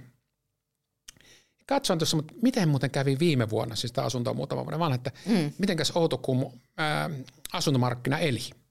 [1.66, 4.96] Katsoin tuossa, mutta miten muuten kävi viime vuonna, siis tämä asunto on muutama vuoden vanha,
[4.96, 5.52] että mm.
[5.58, 7.10] mitenkäs Outokummu ää,
[7.54, 8.63] asuntomarkkina eli.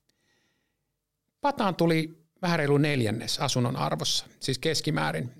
[1.43, 5.31] Pataan tuli vähän reilu neljännes asunnon arvossa, siis keskimäärin.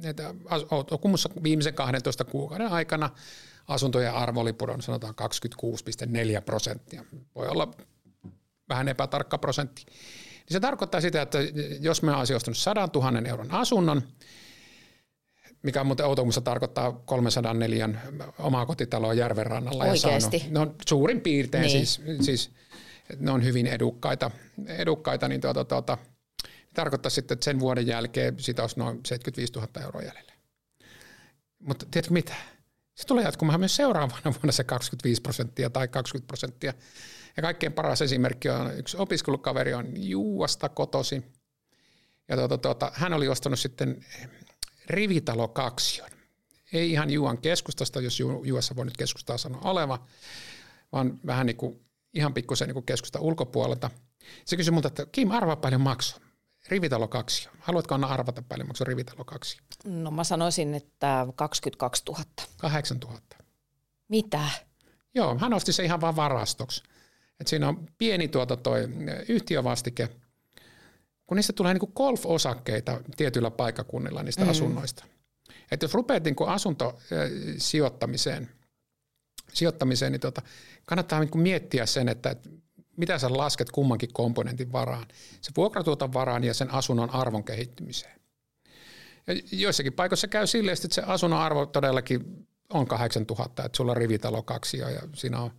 [0.71, 3.11] Outokummussa viimeisen 12 kuukauden aikana
[3.69, 5.15] asuntojen arvo oli pudonnut sanotaan
[6.37, 7.05] 26,4 prosenttia.
[7.35, 7.71] Voi olla
[8.69, 9.85] vähän epätarkka prosentti.
[9.87, 11.39] Niin se tarkoittaa sitä, että
[11.81, 14.03] jos me olisi ostanut 100 000 euron asunnon,
[15.63, 17.89] mikä on muuten Outokummussa tarkoittaa 304
[18.39, 19.85] omaa kotitaloa järven rannalla.
[19.85, 20.37] Oikeasti?
[20.37, 21.87] Ja saanut, no suurin piirtein niin.
[21.87, 22.51] siis, siis
[23.19, 24.31] ne on hyvin edukkaita,
[24.67, 25.99] edukkaita niin tuota, tuota,
[26.75, 30.33] tarkoittaa sitten, että sen vuoden jälkeen siitä olisi noin 75 000 euroa jäljellä.
[31.59, 32.35] Mutta tiedätkö mitä?
[32.95, 36.75] Se tulee jatkumaan myös seuraavana vuonna se 25 prosenttia tai 20 prosenttia.
[37.37, 41.23] Ja kaikkein paras esimerkki on yksi opiskelukaveri on Juuasta kotosi.
[42.29, 44.05] Ja tuota, tuota, hän oli ostanut sitten
[44.87, 46.11] rivitalo kaksion.
[46.73, 50.07] Ei ihan Juuan keskustasta, jos Ju, Juuassa voi nyt keskustaa sanoa oleva,
[50.93, 51.81] vaan vähän niin kuin,
[52.15, 53.91] ihan pikkusen niin keskusta ulkopuolelta.
[54.45, 56.21] Se kysyi multa, että Kim, arvaa paljon maksu.
[56.69, 57.49] Rivitalo kaksi.
[57.59, 59.59] Haluatko Anna arvata paljon maksu rivitalo kaksi?
[59.85, 62.25] No mä sanoisin, että 22 000.
[62.57, 63.19] 8 000.
[64.09, 64.49] Mitä?
[65.15, 66.83] Joo, hän osti se ihan vaan varastoksi.
[67.41, 68.89] Et siinä on pieni tuota toi
[69.29, 70.09] yhtiövastike,
[71.27, 74.51] kun niistä tulee niinku golf-osakkeita tietyillä paikakunnilla niistä mm.
[74.51, 75.05] asunnoista.
[75.71, 78.51] Et jos rupeat niinku asuntosijoittamiseen,
[79.53, 80.43] sijoittamiseen, niin tota,
[80.85, 82.49] kannattaa niinku miettiä sen, että et
[82.97, 85.07] mitä sä lasket kummankin komponentin varaan.
[85.41, 88.21] Se vuokratuoton varaan ja sen asunnon arvon kehittymiseen.
[89.27, 93.97] Ja joissakin paikoissa käy silleen, että se asunnon arvo todellakin on 8000, että sulla on
[93.97, 95.51] rivitalo kaksi ja siinä on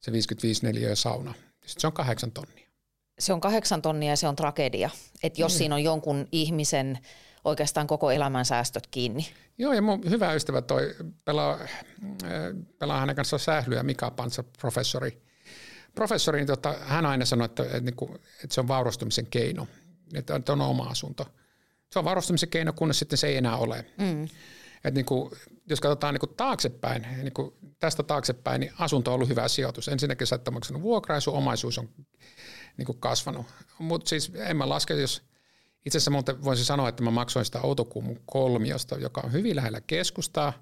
[0.00, 1.34] se 55 neliöä sauna.
[1.52, 2.68] Sitten se on kahdeksan tonnia.
[3.18, 4.90] Se on kahdeksan tonnia ja se on tragedia.
[5.22, 5.58] Että jos mm.
[5.58, 6.98] siinä on jonkun ihmisen
[7.44, 9.26] oikeastaan koko elämän säästöt kiinni.
[9.58, 11.58] Joo, ja mun hyvä ystävä toi pelaa,
[12.78, 15.22] pelaa hänen kanssaan sählyä, Mika Pansa, professori.
[15.94, 18.04] Professori, niin tota, hän aina sanoi, että, että, että,
[18.44, 19.66] että se on vaurastumisen keino,
[20.14, 21.26] että on oma asunto.
[21.90, 23.84] Se on vaurastumisen keino, kunnes sitten se ei enää ole.
[23.98, 24.28] Mm.
[24.84, 25.30] Et niin kuin,
[25.66, 29.88] jos katsotaan niin kuin taaksepäin, niin kuin tästä taaksepäin, niin asunto on ollut hyvä sijoitus.
[29.88, 31.88] Ensinnäkin sä et maksanut vuokraa ja sun omaisuus on
[32.76, 33.46] niin kuin kasvanut.
[33.78, 35.22] Mutta siis en mä laske, jos
[35.86, 40.52] itse asiassa voisin sanoa, että mä maksoin sitä Outokummun kolmiosta, joka on hyvin lähellä keskustaa.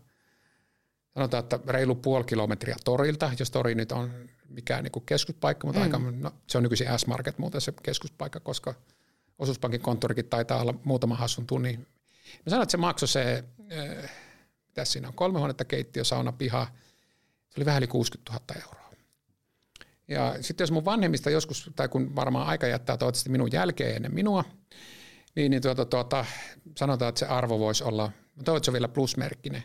[1.14, 4.10] Sanotaan, että reilu puoli kilometriä torilta, jos tori nyt on
[4.48, 5.82] mikään niin keskuspaikka, mutta mm.
[5.82, 8.74] aika, no, se on nykyisin S-Market muuten se keskuspaikka, koska
[9.38, 11.78] osuuspankin konttorikin taitaa olla muutama hassun tunnin.
[12.46, 14.10] Mä sanoin, että se maksoi se, äh,
[14.74, 16.66] tässä siinä on kolme huonetta, keittiö, sauna, piha,
[17.48, 18.90] se oli vähän yli 60 000 euroa.
[20.08, 24.14] Ja sitten jos mun vanhemmista joskus, tai kun varmaan aika jättää toivottavasti minun jälkeen ennen
[24.14, 24.44] minua,
[25.40, 26.24] niin, niin tuota, tuota,
[26.76, 29.62] sanotaan, että se arvo voisi olla, että se on vielä plusmerkkinen.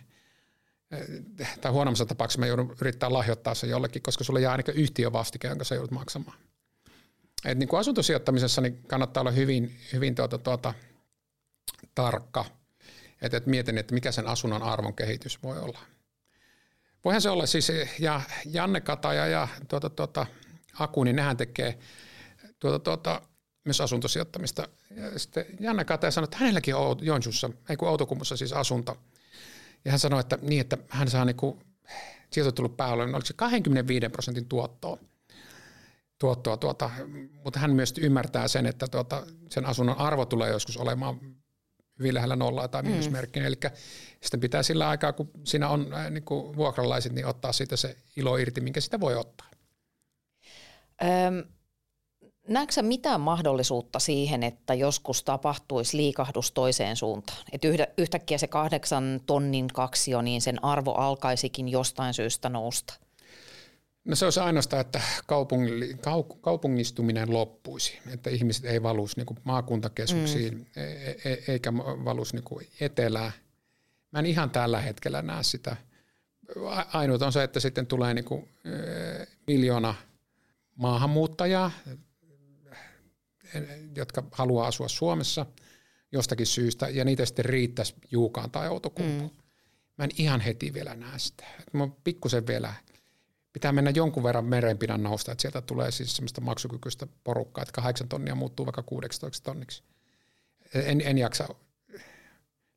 [1.62, 5.64] Tai huonommassa tapauksessa mä joudun yrittää lahjoittaa se jollekin, koska sulle jää ainakin yhtiövastike, jonka
[5.64, 6.38] sä joudut maksamaan.
[7.46, 10.74] Et niin kuin asuntosijoittamisessa niin kannattaa olla hyvin, hyvin tuota, tuota,
[11.96, 12.46] tarkka.
[13.22, 15.80] Että et mietin, että mikä sen asunnon arvon kehitys voi olla.
[17.06, 20.26] Voihan se olla siis, ja Janne Kataja ja tuota, tuota,
[20.80, 21.80] Aku, niin nehän tekee
[22.60, 23.22] tuota, tuota,
[23.65, 24.67] myös asuntosijoittamista.
[24.95, 28.97] Ja sitten Janne Kataja sanoi, että hänelläkin on Joensuussa, ei kun Outokummussa siis asunto.
[29.86, 31.60] Ja hän sanoi, että niin, että hän saa niin kuin,
[32.30, 34.97] sieltä tullut päälle, niin oliko se 25 prosentin tuottoa.
[36.19, 36.89] tuottoa tuota,
[37.43, 41.19] mutta hän myös ymmärtää sen, että tuota, sen asunnon arvo tulee joskus olemaan
[41.99, 43.43] hyvin lähellä nollaa tai miinusmerkkiä.
[43.43, 43.47] Mm.
[43.47, 43.56] Eli
[44.21, 47.97] sitten pitää sillä aikaa, kun siinä on äh, niin kuin vuokralaiset, niin ottaa siitä se
[48.15, 49.47] ilo irti, minkä sitä voi ottaa.
[51.04, 51.55] Öm,
[52.48, 57.38] näetkö mitään mahdollisuutta siihen, että joskus tapahtuisi liikahdus toiseen suuntaan?
[57.52, 62.94] Että yhtäkkiä se kahdeksan tonnin kaksio, niin sen arvo alkaisikin jostain syystä nousta?
[64.06, 65.02] No se olisi ainoastaan, että
[66.42, 70.66] kaupungistuminen loppuisi, että ihmiset ei valuisi niin maakuntakeskuksiin mm.
[70.76, 73.32] E, e, e, eikä valuisi niin etelään.
[74.12, 75.78] Mä en ihan tällä hetkellä näe sitä.
[76.94, 78.50] Ainut on se, että sitten tulee niin kuin,
[79.48, 79.96] miljoona
[80.76, 81.72] maahanmuuttajaa,
[83.96, 85.46] jotka haluaa asua Suomessa
[86.12, 89.32] jostakin syystä, ja niitä sitten riittäisi Juukaan tai Outokumpuun.
[89.32, 89.44] Mm.
[89.98, 91.46] Mä en ihan heti vielä näe sitä.
[91.74, 92.74] Mä pikkusen vielä–
[93.56, 98.08] pitää mennä jonkun verran merenpinnan nousta, että sieltä tulee siis semmoista maksukykyistä porukkaa, että 8
[98.08, 99.84] tonnia muuttuu vaikka 16 tonniksi.
[100.74, 101.48] En, en jaksa.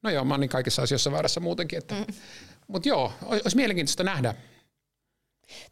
[0.02, 1.78] No joo, mä oon niin kaikissa asioissa väärässä muutenkin.
[1.78, 2.14] Että, mm.
[2.68, 4.34] Mutta joo, olisi mielenkiintoista nähdä.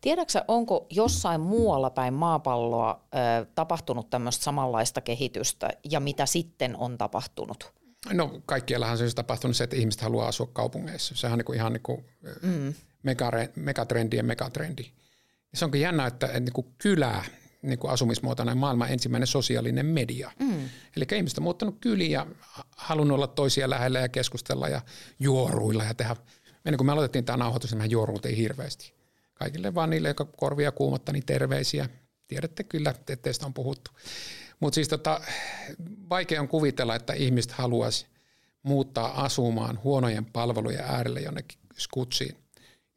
[0.00, 6.98] Tiedätkö onko jossain muualla päin maapalloa ö, tapahtunut tämmöistä samanlaista kehitystä ja mitä sitten on
[6.98, 7.72] tapahtunut?
[8.12, 11.14] No kaikkiallahan se on tapahtunut se, että ihmiset haluaa asua kaupungeissa.
[11.14, 12.04] Sehän on niin ihan niin kuin,
[12.42, 12.74] mm
[13.56, 14.82] megatrendien megatrendi.
[15.52, 17.24] Ja se onkin jännä, että, että niin kuin kylä
[17.62, 20.30] niin kuin asumismuotona on maailman ensimmäinen sosiaalinen media.
[20.38, 20.68] Mm.
[20.96, 22.26] Eli ihmiset on muuttanut kyliin ja
[22.76, 24.80] halunnut olla toisia lähellä ja keskustella ja
[25.18, 26.16] juoruilla ja tehdä.
[26.64, 28.95] Ennen kuin me aloitettiin tämä nauhoitus, niin me juoruiltiin hirveästi.
[29.38, 31.88] Kaikille vaan niille, jotka korvia kuumotta, niin terveisiä.
[32.28, 33.90] Tiedätte kyllä, että teistä on puhuttu.
[34.60, 35.20] Mutta siis tota,
[36.10, 38.06] vaikea on kuvitella, että ihmiset haluaisi
[38.62, 42.36] muuttaa asumaan huonojen palvelujen äärelle jonnekin skutsiin.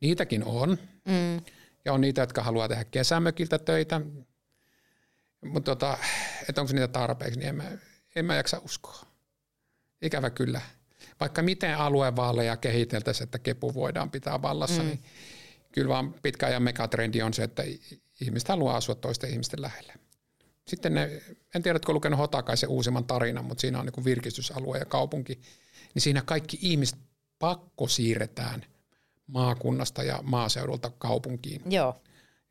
[0.02, 0.78] Niitäkin on.
[1.06, 1.42] Mm.
[1.86, 4.02] Ja on niitä, jotka haluaa tehdä kesämökiltä töitä.
[5.46, 5.98] Mutta tota,
[6.50, 7.64] että onko niitä tarpeeksi, niin en mä,
[8.16, 9.02] en mä jaksa uskoa.
[10.02, 10.62] Ikävä kyllä.
[11.20, 14.88] Vaikka miten aluevaaleja kehiteltäisiin, että kepu voidaan pitää vallassa, mm.
[14.88, 15.04] niin
[15.74, 17.64] kyllä vaan pitkä ajan megatrendi on se, että
[18.22, 19.94] ihmiset haluaa asua toisten ihmisten lähellä.
[20.68, 21.22] Sitten ne,
[21.56, 25.42] en tiedä, oletko lukenut Hotakaisen uusimman tarinan, mutta siinä on niin virkistysalue ja kaupunki.
[25.94, 27.00] Niin siinä kaikki ihmiset
[27.40, 28.66] pakko siirretään–
[29.30, 31.62] maakunnasta ja maaseudulta kaupunkiin.
[31.72, 32.02] Joo.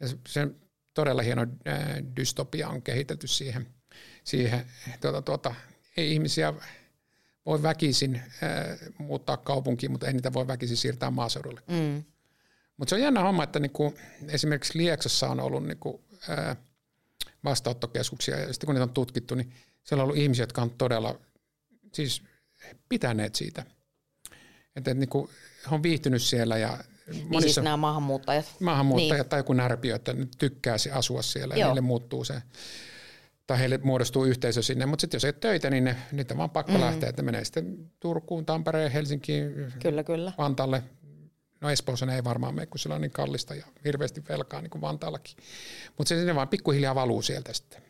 [0.00, 0.48] Ja se
[0.94, 1.46] todella hieno
[2.16, 3.66] dystopia on kehitetty siihen.
[4.24, 4.64] siihen
[5.00, 5.54] tuota, tuota,
[5.96, 6.54] ei ihmisiä
[7.46, 8.22] voi väkisin äh,
[8.98, 11.61] muuttaa kaupunkiin, mutta ei niitä voi väkisin siirtää maaseudulle.
[11.66, 12.04] Mm.
[12.79, 13.95] Mutta se on jännä homma, että niinku,
[14.29, 16.57] esimerkiksi Lieksassa on ollut niinku, äh,
[17.45, 19.53] vastaanottokeskuksia ja sitten kun niitä on tutkittu, niin
[19.85, 21.21] siellä on ollut ihmisiä, jotka on todella
[21.93, 22.23] siis
[22.88, 23.64] pitäneet siitä.
[24.77, 25.31] Että et, niinku,
[25.71, 28.47] he on viihtynyt siellä ja monissa, niin siis nämä maahanmuuttajat.
[28.61, 29.29] Maahanmuuttajat niin.
[29.29, 31.61] tai joku närpiö, että ne tykkäisi asua siellä Joo.
[31.61, 32.43] ja heille muuttuu se
[33.49, 36.51] tai heille muodostuu yhteisö sinne, mutta sitten jos ei töitä, niin ne, niitä on vaan
[36.51, 36.81] pakko mm.
[36.81, 40.33] lähteä, että menee sitten Turkuun, Tampereen, Helsinkiin, kyllä, kyllä.
[40.38, 40.83] Vantaalle.
[41.61, 44.83] No Espoossa ei varmaan mene, kun sillä on niin kallista ja hirveästi velkaa niin kuin
[44.83, 45.37] Vantaallakin.
[45.99, 47.83] Mutta se sinne vaan pikkuhiljaa valuu sieltä sitten.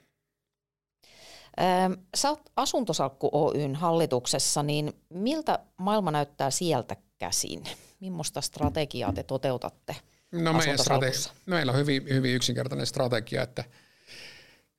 [2.17, 7.65] Sä oot Asuntosalkku Oyn hallituksessa, niin miltä maailma näyttää sieltä käsin?
[8.01, 9.97] Millaista strategiaa te toteutatte
[10.33, 13.65] no meidän strate- meillä on hyvin, hyvin yksinkertainen strategia, että,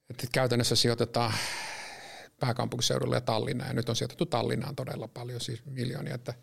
[0.09, 1.33] että käytännössä sijoitetaan
[2.39, 3.69] pääkaupunkiseudulle ja Tallinnaan.
[3.69, 6.33] Ja nyt on sijoitettu Tallinnaan todella paljon, siis miljoonia, että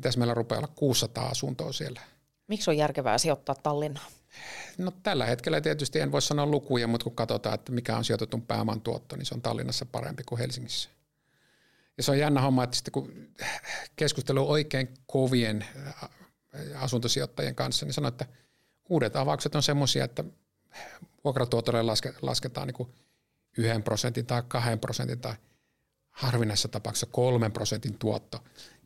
[0.00, 2.00] pitäisi meillä rupeaa olla 600 asuntoa siellä.
[2.48, 4.12] Miksi on järkevää sijoittaa Tallinnaan?
[4.78, 8.42] No tällä hetkellä tietysti en voi sanoa lukuja, mutta kun katsotaan, että mikä on sijoitetun
[8.42, 10.88] pääoman tuotto, niin se on Tallinnassa parempi kuin Helsingissä.
[11.96, 13.28] Ja se on jännä homma, että sitten kun
[13.96, 15.64] keskustelu oikein kovien
[16.76, 18.26] asuntosijoittajien kanssa, niin sanoo, että
[18.88, 20.24] uudet avaukset on semmoisia, että
[21.24, 22.94] vuokratuotolle laske, lasketaan niin kuin
[23.58, 25.34] yhden prosentin tai kahden prosentin tai
[26.10, 28.44] harvinaisessa tapauksessa kolmen prosentin tuotto.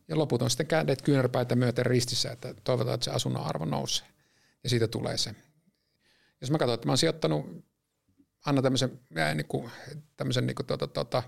[0.08, 4.06] Ja loput on sitten kädet kyynärpäitä myöten ristissä, että toivotaan, että se asunnon arvo nousee.
[4.64, 5.34] Ja siitä tulee se.
[6.40, 7.64] Jos mä katson, että mä oon sijoittanut,
[8.46, 9.00] anna tämmöisen,
[9.34, 9.70] niin kuin,
[10.16, 11.22] tämmöisen niin kuin, tuota, tuota,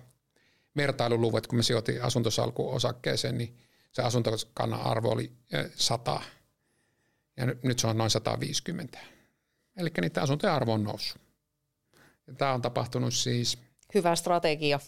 [0.77, 3.59] vertailuluvun, että kun mä sijoitin asuntosalkuun osakkeeseen, niin
[3.93, 5.33] se asuntokannan arvo oli
[5.75, 6.21] 100
[7.37, 8.99] ja nyt se on noin 150.
[9.77, 11.23] Eli niiden asuntojen arvo on noussut.
[12.27, 13.66] Ja tämä on tapahtunut siis...
[13.97, 14.81] Hyvä strategia.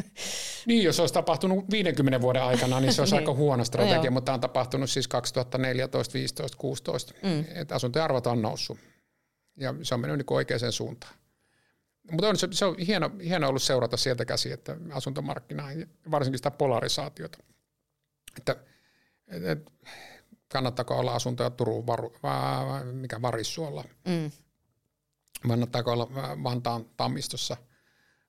[0.66, 3.22] niin, jos olisi tapahtunut 50 vuoden aikana, niin se olisi niin.
[3.22, 7.14] aika huono strategia, no, mutta tämä on tapahtunut siis 2014, 15, 16.
[7.22, 7.44] Mm.
[7.54, 8.78] Että asuntojen arvot on noussut.
[9.56, 11.14] Ja se on mennyt niin oikeaan suuntaan.
[12.10, 15.70] Mutta on, se, se on hieno, hieno ollut seurata sieltä käsi, että asuntomarkkinaa,
[16.10, 17.38] varsinkin sitä polarisaatiota.
[18.36, 18.56] Että,
[19.26, 19.70] että
[20.48, 24.30] kannattaako olla asuntoja Turun, varu, va, mikä Varissuolla, mm.
[25.48, 26.08] kannattaako olla
[26.42, 27.56] Vantaan Tammistossa,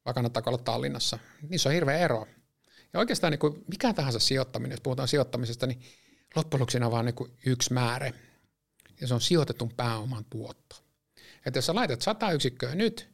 [0.05, 1.19] vai kannattaako olla Tallinnassa.
[1.49, 2.27] Niissä on hirveä ero.
[2.93, 5.81] Ja oikeastaan niin kuin mikä tahansa sijoittaminen, jos puhutaan sijoittamisesta, niin
[6.35, 8.12] loppujen lopuksi on vain niin yksi määrä,
[9.01, 10.75] ja se on sijoitetun pääoman tuotto.
[11.45, 13.09] Että jos sä laitat 100 yksikköä nyt,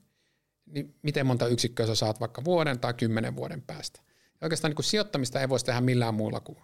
[0.65, 3.99] niin miten monta yksikköä sä saat vaikka vuoden tai kymmenen vuoden päästä.
[4.41, 6.57] Ja oikeastaan niin kuin sijoittamista ei voisi tehdä millään muulla kuin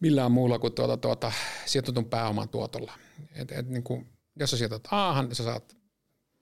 [0.00, 1.32] millään muulla kuin tuota, tuota,
[1.66, 2.92] sijoitetun pääoman tuotolla.
[3.32, 5.76] Et, et, niin kuin, jos sä sijoitat A, niin sä saat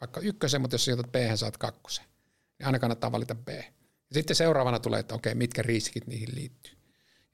[0.01, 2.05] vaikka ykkösen, mutta jos sä sijoitat B, saat kakkosen.
[2.59, 3.49] Niin aina kannattaa valita B.
[3.49, 3.63] Ja
[4.13, 6.73] sitten seuraavana tulee, että okei, mitkä riskit niihin liittyy.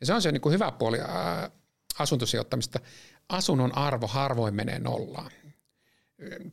[0.00, 1.50] Ja se on se niin kuin hyvä puoli ää,
[1.98, 2.80] asuntosijoittamista.
[3.28, 5.30] Asunnon arvo harvoin menee nollaan.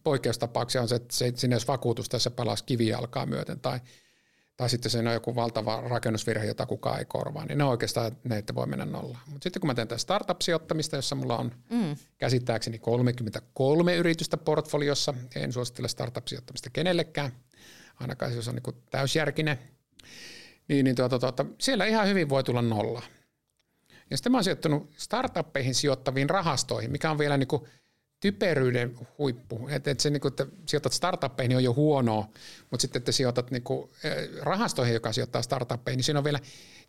[0.03, 3.79] Poikkeustapauksia on se, että se, sinne jos vakuutus tässä palasi kivijalkaa myöten tai–
[4.59, 8.37] tai sitten se on joku valtava rakennusvirhe, jota kukaan ei korvaa, niin ne oikeastaan ne,
[8.37, 9.23] että voi mennä nollaan.
[9.27, 11.95] Mutta sitten kun mä teen tätä startup-sijoittamista, jossa mulla on mm.
[12.17, 17.31] käsittääkseni 33 yritystä portfoliossa, en suosittele startup-sijoittamista kenellekään,
[17.99, 19.59] ainakaan jos on niin täysjärkinen,
[20.67, 23.01] niin, niin tuota, tuota, siellä ihan hyvin voi tulla nolla.
[24.09, 27.63] Ja sitten mä oon sijoittanut startuppeihin sijoittaviin rahastoihin, mikä on vielä niin kuin
[28.19, 29.67] typeryyden huippu.
[29.67, 32.29] Että et se, niin kuin, että sijoitat startuppeihin niin on jo huonoa,
[32.71, 33.89] mutta sitten että sijoitat niin kuin,
[34.41, 36.39] rahastoihin, joka sijoittaa startuppeihin, niin siinä on vielä,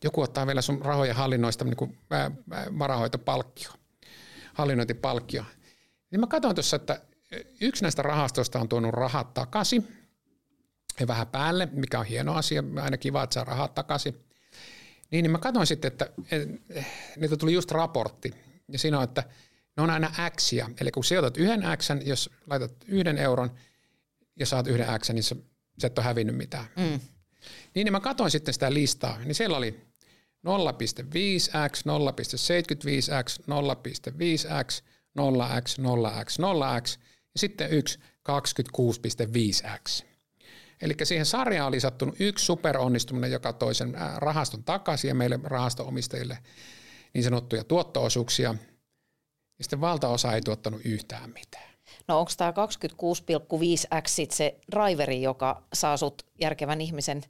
[0.04, 1.98] joku ottaa vielä sun rahojen hallinnoista niin kuin,
[2.78, 3.70] varahoitopalkkio,
[4.54, 5.44] hallinnointipalkkio.
[6.10, 7.00] Niin mä katson tuossa, että
[7.60, 9.99] yksi näistä rahastoista on tuonut rahat takaisin
[11.00, 14.14] ja vähän päälle, mikä on hieno asia, aina kiva, että saa rahat takaisin.
[15.10, 16.10] Niin, niin mä katsoin sitten, että
[17.16, 18.34] niitä tuli just raportti,
[18.68, 19.24] ja siinä on, että–
[19.76, 20.70] ne on aina Xia.
[20.80, 23.50] Eli kun sijoitat yhden X, jos laitat yhden euron
[24.38, 25.36] ja saat yhden X, niin se,
[25.78, 26.66] se et ole hävinnyt mitään.
[26.76, 27.00] Mm.
[27.74, 29.80] Niin, niin mä katsoin sitten sitä listaa, niin siellä oli
[30.46, 34.82] 0,5x, 0,75x, 0,5x,
[35.18, 36.98] 0x, 0x, 0x
[37.34, 37.98] ja sitten yksi
[38.28, 40.09] 26,5x.
[40.82, 46.38] Eli siihen sarjaan oli sattunut yksi superonnistuminen, joka toi sen rahaston takaisin ja meille rahastoomistajille
[47.14, 48.54] niin sanottuja tuotto-osuuksia–
[49.60, 51.70] ja sitten valtaosa ei tuottanut yhtään mitään.
[52.08, 57.22] No onko tämä 26,5x se driveri, joka saa sut järkevän ihmisen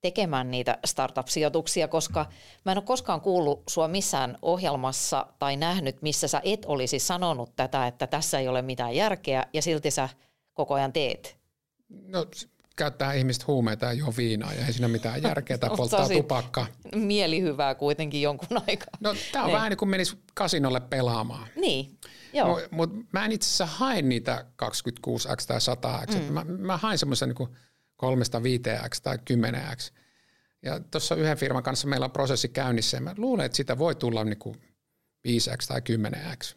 [0.00, 2.26] tekemään niitä startup-sijoituksia, koska
[2.64, 7.56] mä en ole koskaan kuullut sua missään ohjelmassa tai nähnyt, missä sä et olisi sanonut
[7.56, 10.08] tätä, että tässä ei ole mitään järkeä ja silti sä
[10.54, 11.36] koko ajan teet.
[11.88, 12.26] No
[12.76, 16.66] käyttää ihmiset huumeita ja juo viinaa ja ei siinä mitään järkeä tai polttaa tupakkaa.
[16.94, 18.94] Mielihyvää kuitenkin jonkun aikaa.
[19.00, 19.56] No tämä on niin.
[19.56, 21.48] vähän niin kuin menisi kasinolle pelaamaan.
[21.56, 21.98] Niin,
[22.32, 22.48] joo.
[22.48, 26.18] Mutta mut mä en itse asiassa hae niitä 26x tai 100x.
[26.18, 26.32] Mm.
[26.32, 27.48] Mä, mä haen semmoisen niin
[28.02, 29.92] 3-5x tai 10x.
[30.62, 33.94] Ja tuossa yhden firman kanssa meillä on prosessi käynnissä ja mä luulen, että sitä voi
[33.94, 34.56] tulla niin kuin
[35.28, 36.56] 5x tai 10x.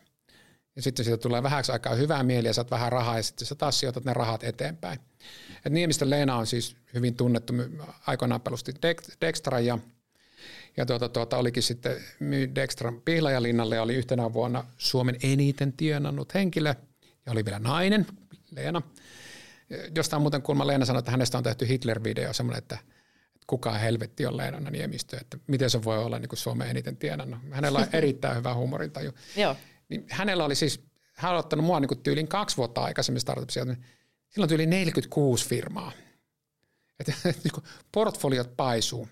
[0.75, 3.80] Ja sitten siitä tulee vähäksi aikaa hyvää mieliä, saat vähän rahaa ja sitten sä taas
[3.80, 4.99] sijoitat ne rahat eteenpäin.
[5.66, 7.54] Et Niemistä Leena on siis hyvin tunnettu,
[8.08, 8.74] aikoinaan pelusti
[9.22, 9.80] Dextra ja,
[10.78, 16.34] ja tuota, tuota, olikin sitten myy Dextran Pihlajalinnalle ja oli yhtenä vuonna Suomen eniten tienannut
[16.34, 16.74] henkilö
[17.26, 18.06] ja oli vielä nainen,
[18.52, 18.82] Leena.
[19.96, 22.78] Jostain muuten kulma Leena sanoi, että hänestä on tehty Hitler-video semmoinen, että
[23.48, 27.40] kuka helvetti on Leena Niemistö, että miten se voi olla niin kuin Suomen eniten tienannut.
[27.52, 29.12] Hänellä on erittäin hyvä huumorintaju.
[29.36, 29.56] Joo.
[29.90, 30.84] Niin hänellä oli siis,
[31.14, 33.86] hän on ottanut mua niin kuin tyylin kaksi vuotta aikaisemmin startupsia, niin
[34.36, 35.91] silloin tyyli 46 firmaa.
[37.00, 39.08] Että niin portfoliot paisuu.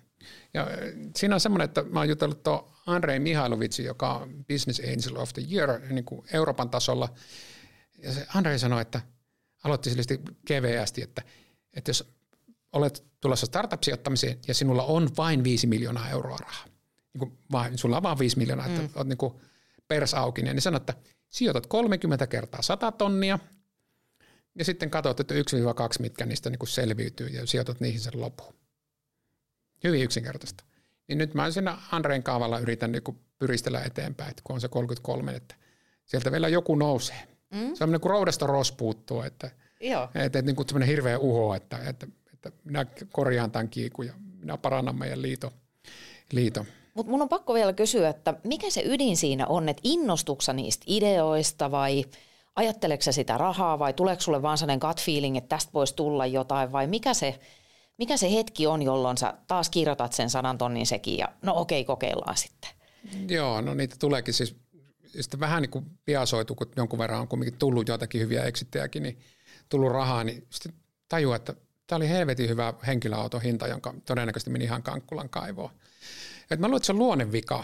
[0.53, 0.69] Ja äh,
[1.15, 5.33] siinä on semmoinen, että mä oon jutellut tuon Andrei Mihailovitsi, joka on Business Angel of
[5.33, 7.09] the Year niin kuin Euroopan tasolla.
[7.97, 9.01] Ja se Andre sanoi, että
[9.63, 11.21] aloitti sille keveästi, että,
[11.73, 12.13] että jos
[12.73, 16.65] olet tulossa startup-sijoittamiseen ja sinulla on vain 5 miljoonaa euroa rahaa,
[17.13, 18.89] niin kuin vain, sulla on vain 5 miljoonaa, että mm.
[18.95, 19.33] olet niin kuin
[19.87, 20.93] pers auki, niin sanoi, että
[21.29, 23.39] sijoitat 30 kertaa 100 tonnia
[24.55, 25.37] ja sitten katsot, että 1-2
[25.99, 28.53] mitkä niistä niin kuin selviytyy ja sijoitat niihin sen lopun.
[29.83, 30.63] Hyvin yksinkertaista.
[31.07, 34.67] Niin nyt mä siinä Andreen kaavalla yritän niin kuin pyristellä eteenpäin, että kun on se
[34.67, 35.55] 33, että
[36.05, 37.27] sieltä vielä joku nousee.
[37.53, 37.75] Mm.
[37.75, 40.03] Se on niin kuin roudasta ros puuttuu, että, Joo.
[40.03, 44.13] että, että niin kuin semmoinen hirveä uho, että, että, että minä korjaan tämän kiikun ja
[44.39, 45.53] minä parannan meidän liito.
[46.31, 46.65] liito.
[46.93, 50.83] Mutta mun on pakko vielä kysyä, että mikä se ydin siinä on, että innostuksa niistä
[50.87, 52.05] ideoista vai
[52.55, 56.71] ajatteleksä sitä rahaa vai tuleeko sulle vaan sellainen gut feeling, että tästä voisi tulla jotain
[56.71, 57.39] vai mikä se,
[57.97, 61.85] mikä se hetki on, jolloin sä taas kirjoitat sen sanan tonnin sekin ja no okei,
[61.85, 62.69] kokeillaan sitten.
[63.29, 64.55] Joo, no niitä tuleekin siis
[65.21, 69.19] sitten vähän niin kuin piasoitu, kun jonkun verran on kuitenkin tullut jotakin hyviä eksittejäkin, niin
[69.69, 70.73] tullut rahaa, niin sitten
[71.09, 71.53] tajua, että
[71.87, 75.69] tämä oli helvetin hyvä henkilöauton hinta, jonka todennäköisesti meni ihan Kankkulan kaivoon.
[76.51, 77.63] Et mä luulen, että se on luonnevika.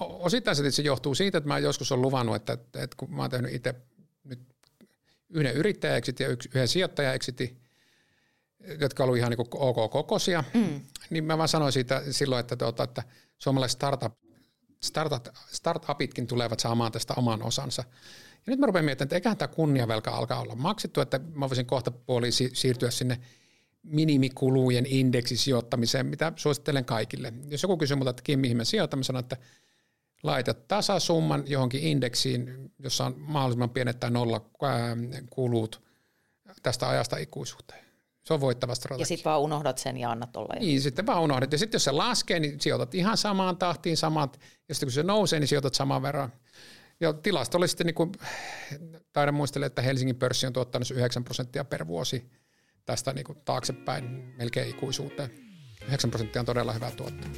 [0.00, 3.54] Osittain se, johtuu siitä, että mä joskus olen luvannut, että, että kun mä oon tehnyt
[3.54, 3.74] itse
[5.32, 7.12] yhden yrittäjä ja yhden sijoittaja
[8.80, 10.80] jotka olivat ihan niin ok kokoisia, mm.
[11.10, 13.02] niin mä vaan sanoin siitä silloin, että, tuota, että
[13.38, 14.12] suomalaiset startup,
[14.82, 17.84] startup, startupitkin tulevat saamaan tästä oman osansa.
[18.46, 21.66] Ja nyt mä rupean miettimään, että eiköhän tämä kunniavelka alkaa olla maksettu, että mä voisin
[21.66, 23.20] kohta puoli siirtyä sinne
[23.82, 27.32] minimikulujen indeksisijoittamiseen, mitä suosittelen kaikille.
[27.48, 29.36] Jos joku kysyy multa, että Kim, mihin mä sijoitan, mä sanon, että
[30.22, 34.50] laita tasasumman johonkin indeksiin, jossa on mahdollisimman pienet tai nolla
[35.30, 35.82] kulut
[36.62, 37.84] tästä ajasta ikuisuuteen.
[38.24, 39.02] Se on voittava strategia.
[39.02, 40.54] Ja sitten vaan unohdat sen ja annat olla.
[40.60, 41.52] Niin, sitten vaan unohdat.
[41.52, 44.40] Ja sitten jos se laskee, niin sijoitat ihan samaan tahtiin samat.
[44.68, 46.32] Ja sitten kun se nousee, niin sijoitat saman verran.
[47.00, 48.12] Ja tilastollisesti, niin kuin,
[49.12, 52.30] taidan muistella, että Helsingin pörssi on tuottanut 9 prosenttia per vuosi
[52.84, 55.30] tästä niin kuin taaksepäin melkein ikuisuuteen.
[55.86, 57.28] 9 prosenttia on todella hyvä tuotto.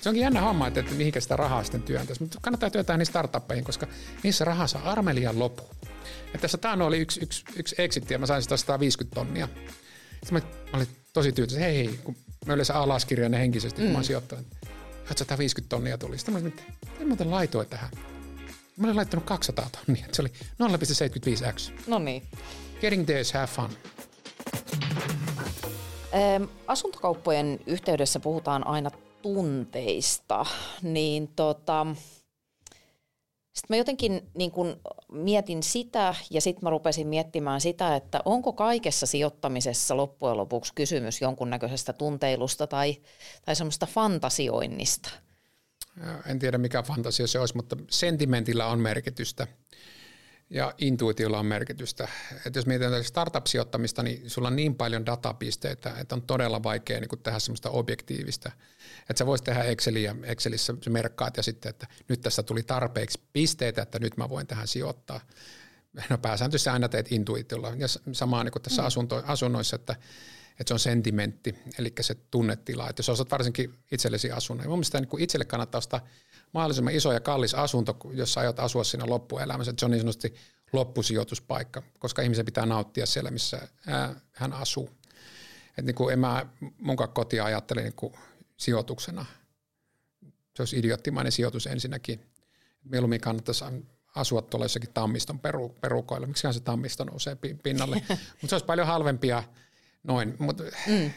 [0.00, 2.22] Se onkin jännä homma, että, että mihinkä sitä rahaa sitten työntäisi.
[2.22, 3.86] Mutta kannattaa työntää niihin startuppeihin, koska
[4.22, 5.62] niissä rahaa saa armelian loppu.
[6.32, 9.48] Ja tässä tämä oli yksi, yksi, yksi exit ja mä sain sitä 150 tonnia.
[10.24, 13.92] Sitten mä, mä olin tosi tyytyväinen, hei, hei, kun mä yleensä alaskirjan henkisesti, kun mm.
[13.92, 14.06] mä oon mm.
[14.06, 14.46] sijoittanut.
[15.16, 16.18] 150 tonnia tuli.
[16.18, 16.62] Sitten mä olin, että
[17.00, 17.90] en muuten laitoin tähän.
[18.76, 20.06] Mä olin laittanut 200 tonnia.
[20.12, 21.72] Se oli 0,75x.
[21.86, 22.22] No niin.
[22.80, 23.70] Getting there is have fun.
[26.66, 28.90] Asuntokauppojen yhteydessä puhutaan aina
[29.26, 30.46] tunteista,
[30.82, 31.86] niin tota,
[33.52, 34.80] sitten mä jotenkin niin kun
[35.12, 41.20] mietin sitä ja sitten mä rupesin miettimään sitä, että onko kaikessa sijoittamisessa loppujen lopuksi kysymys
[41.20, 42.96] jonkunnäköisestä tunteilusta tai,
[43.44, 45.10] tai semmoista fantasioinnista.
[46.26, 49.46] En tiedä mikä fantasia se olisi, mutta sentimentillä on merkitystä
[50.50, 52.08] ja intuitiolla on merkitystä.
[52.46, 57.22] Et jos mietitään startup-sijoittamista, niin sulla on niin paljon datapisteitä, että on todella vaikea niin
[57.22, 58.52] tehdä semmoista objektiivista.
[59.00, 63.82] Että sä voisit tehdä Exceliä, Excelissä merkkaat ja sitten, että nyt tässä tuli tarpeeksi pisteitä,
[63.82, 65.20] että nyt mä voin tähän sijoittaa.
[66.10, 67.72] No pääsääntöisesti aina teet intuitiolla.
[67.76, 68.86] Ja samaa niin kuin tässä mm.
[68.86, 69.96] asunto, asunnoissa, että,
[70.50, 72.88] että se on sentimentti, eli se tunnetila.
[72.88, 76.06] Että jos ostat varsinkin itsellesi asunnon, niin mun mielestä niin itselle kannattaa ostaa
[76.56, 79.70] mahdollisimman iso ja kallis asunto, jossa aiot asua siinä loppuelämässä.
[79.70, 80.34] Että se on niin sanotusti
[80.72, 83.68] loppusijoituspaikka, koska ihmisen pitää nauttia siellä, missä
[84.32, 84.90] hän asuu.
[85.78, 86.46] Et niin kuin en mä
[86.78, 88.12] munkaan kotia ajattele niin kuin
[88.56, 89.26] sijoituksena.
[90.56, 92.26] Se olisi idioottimainen sijoitus ensinnäkin.
[92.84, 93.64] Mieluummin kannattaisi
[94.14, 96.26] asua tuolla jossakin tammiston peru, perukoilla.
[96.26, 97.96] Miksi se tammisto nousee pinnalle?
[98.08, 99.42] Mutta se olisi paljon halvempia
[100.02, 100.36] noin.
[100.38, 101.10] Mut, mm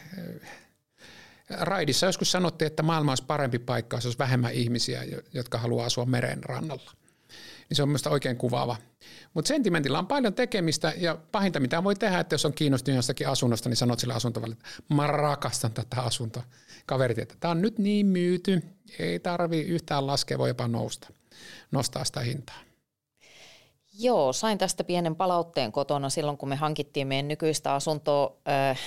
[1.50, 6.04] Raidissa joskus sanottiin, että maailma olisi parempi paikka, jos olisi vähemmän ihmisiä, jotka haluaa asua
[6.04, 6.92] meren rannalla.
[7.68, 8.76] Niin se on mielestäni oikein kuvaava.
[9.34, 13.28] Mutta sentimentillä on paljon tekemistä ja pahinta mitä voi tehdä, että jos on kiinnostunut jostakin
[13.28, 16.42] asunnosta, niin sanot sille asuntovalle, että mä rakastan tätä asuntoa.
[16.86, 18.62] Kaverit, että tämä on nyt niin myyty,
[18.98, 21.08] ei tarvi yhtään laskea, voi jopa nousta,
[21.70, 22.60] nostaa sitä hintaa.
[23.98, 28.36] Joo, sain tästä pienen palautteen kotona silloin, kun me hankittiin meidän nykyistä asuntoa.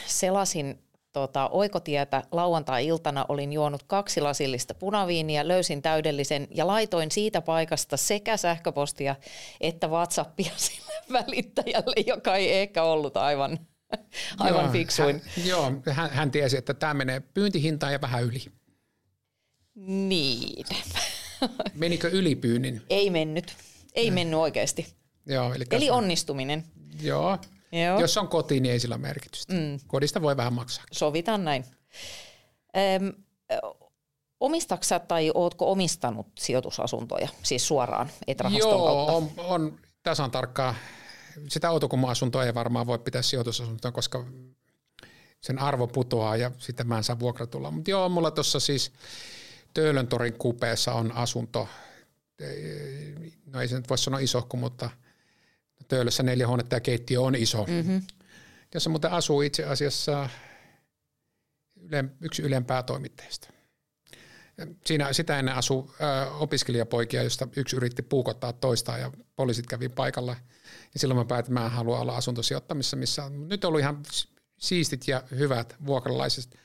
[0.08, 0.80] Selasin
[1.14, 8.38] tota, oikotietä lauantai-iltana olin juonut kaksi lasillista punaviiniä, löysin täydellisen ja laitoin siitä paikasta sekä
[8.38, 9.16] sähköpostia
[9.62, 13.60] että WhatsAppia sille välittäjälle, joka ei ehkä ollut aivan,
[14.40, 15.22] aivan joo, fiksuin.
[15.36, 18.46] Hän, joo, hän, hän tiesi, että tämä menee pyyntihintaan ja vähän yli.
[19.76, 20.66] Niin.
[21.74, 22.82] Menikö ylipyynnin?
[22.90, 23.56] Ei mennyt.
[23.96, 24.88] Ei mennyt oikeasti.
[25.26, 26.64] Joo, eli, eli onnistuminen.
[27.02, 27.38] Joo,
[27.74, 28.00] Joo.
[28.00, 29.54] Jos on koti, niin ei sillä merkitystä.
[29.54, 29.80] Mm.
[29.88, 30.84] Kodista voi vähän maksaa.
[30.92, 31.66] Sovitaan näin.
[32.78, 33.14] Öm,
[34.40, 39.14] omistaksä tai ootko omistanut sijoitusasuntoja, siis suoraan, et rahaston Joo, kautta?
[39.14, 40.76] on, on tasan tarkkaa,
[41.50, 44.26] sitä autokumo-asuntoa ei varmaan voi pitää sijoitusasuntoa, koska
[45.42, 47.72] sen arvo putoaa ja sitten mä en saa vuokratulla.
[47.72, 48.92] Mutta joo, mulla tuossa siis
[49.74, 51.68] Töölöntorin kupeessa on asunto,
[53.46, 54.90] no ei se nyt voi sanoa isohko, mutta
[55.94, 57.66] Töölössä neljä huonetta ja keittiö on iso.
[57.70, 58.02] Mm-hmm.
[58.74, 60.30] Jossa muuten asuu itse asiassa
[62.22, 63.50] yksi Ylen päätoimitteista.
[64.86, 70.36] Siinä sitä ennen asui ö, opiskelijapoikia, josta yksi yritti puukottaa toista ja poliisit kävi paikalla.
[70.94, 74.04] Ja silloin mä päätin, että mä haluan olla asuntosijoittamissa, missä on nyt ollut ihan
[74.60, 76.60] siistit ja hyvät vuokralaiset,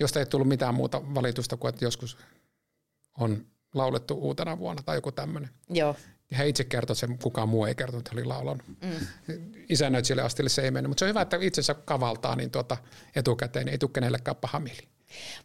[0.00, 2.18] josta ei tullut mitään muuta valitusta kuin, että joskus
[3.18, 5.50] on laulettu uutena vuonna tai joku tämmöinen.
[5.70, 5.96] Joo.
[6.30, 8.66] Ja hän itse kertoi sen, kukaan muu ei kertonut, että oli laulanut.
[8.68, 9.06] Mm.
[9.68, 12.76] Isännöitsijälle asti se ei mennyt, mutta se on hyvä, että itsensä kavaltaa niin tuota
[13.16, 14.88] etukäteen, ei tule kenellekään paha mieli.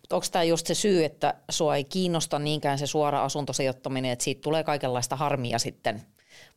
[0.01, 4.23] Mutta onko tämä just se syy, että sua ei kiinnosta niinkään se suora asuntosijoittaminen, että
[4.23, 6.01] siitä tulee kaikenlaista harmia sitten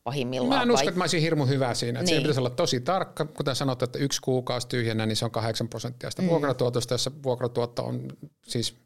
[0.04, 0.58] pahimmillaan?
[0.58, 2.00] Mä en usko, että mä olisin hirmu hyvä siinä.
[2.00, 2.06] Niin.
[2.06, 3.24] Siinä pitäisi olla tosi tarkka.
[3.24, 6.28] Kuten sanottu, että yksi kuukausi tyhjennä, niin se on 8 prosenttia sitä mm.
[6.28, 8.08] vuokratuotosta, jossa vuokratuotto on
[8.46, 8.76] siis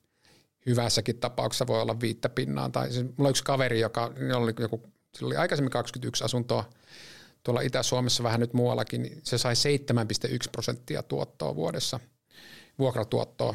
[0.66, 2.68] hyvässäkin tapauksessa voi olla viittä pinnaa.
[2.68, 4.82] Tai siis mulla on yksi kaveri, joka oli joku,
[5.17, 6.64] sillä oli aikaisemmin 21 asuntoa
[7.43, 12.01] tuolla Itä-Suomessa, vähän nyt muuallakin, niin se sai 7,1 prosenttia tuottoa vuodessa,
[12.79, 13.55] vuokratuottoa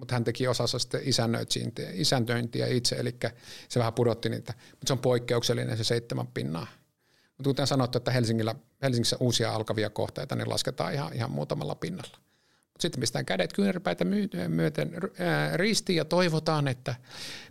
[0.00, 1.00] mutta hän teki osassa sitten
[1.94, 3.16] isännöintiä itse, eli
[3.68, 6.66] se vähän pudotti niitä, mutta se on poikkeuksellinen se seitsemän pinnaa.
[7.38, 12.18] Mutta kuten sanottu, että Helsingillä, Helsingissä uusia alkavia kohteita, niin lasketaan ihan, ihan muutamalla pinnalla.
[12.80, 14.04] Sitten pistetään kädet kyynärpäitä
[14.48, 14.92] myöten
[15.54, 16.94] ristiin ja toivotaan, että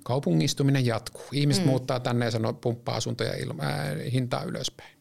[0.03, 1.25] kaupungistuminen jatkuu.
[1.31, 1.69] Ihmiset mm.
[1.69, 4.97] muuttaa tänne ja sanoo, pumppaa asuntoja ilma, ää, hintaa ylöspäin.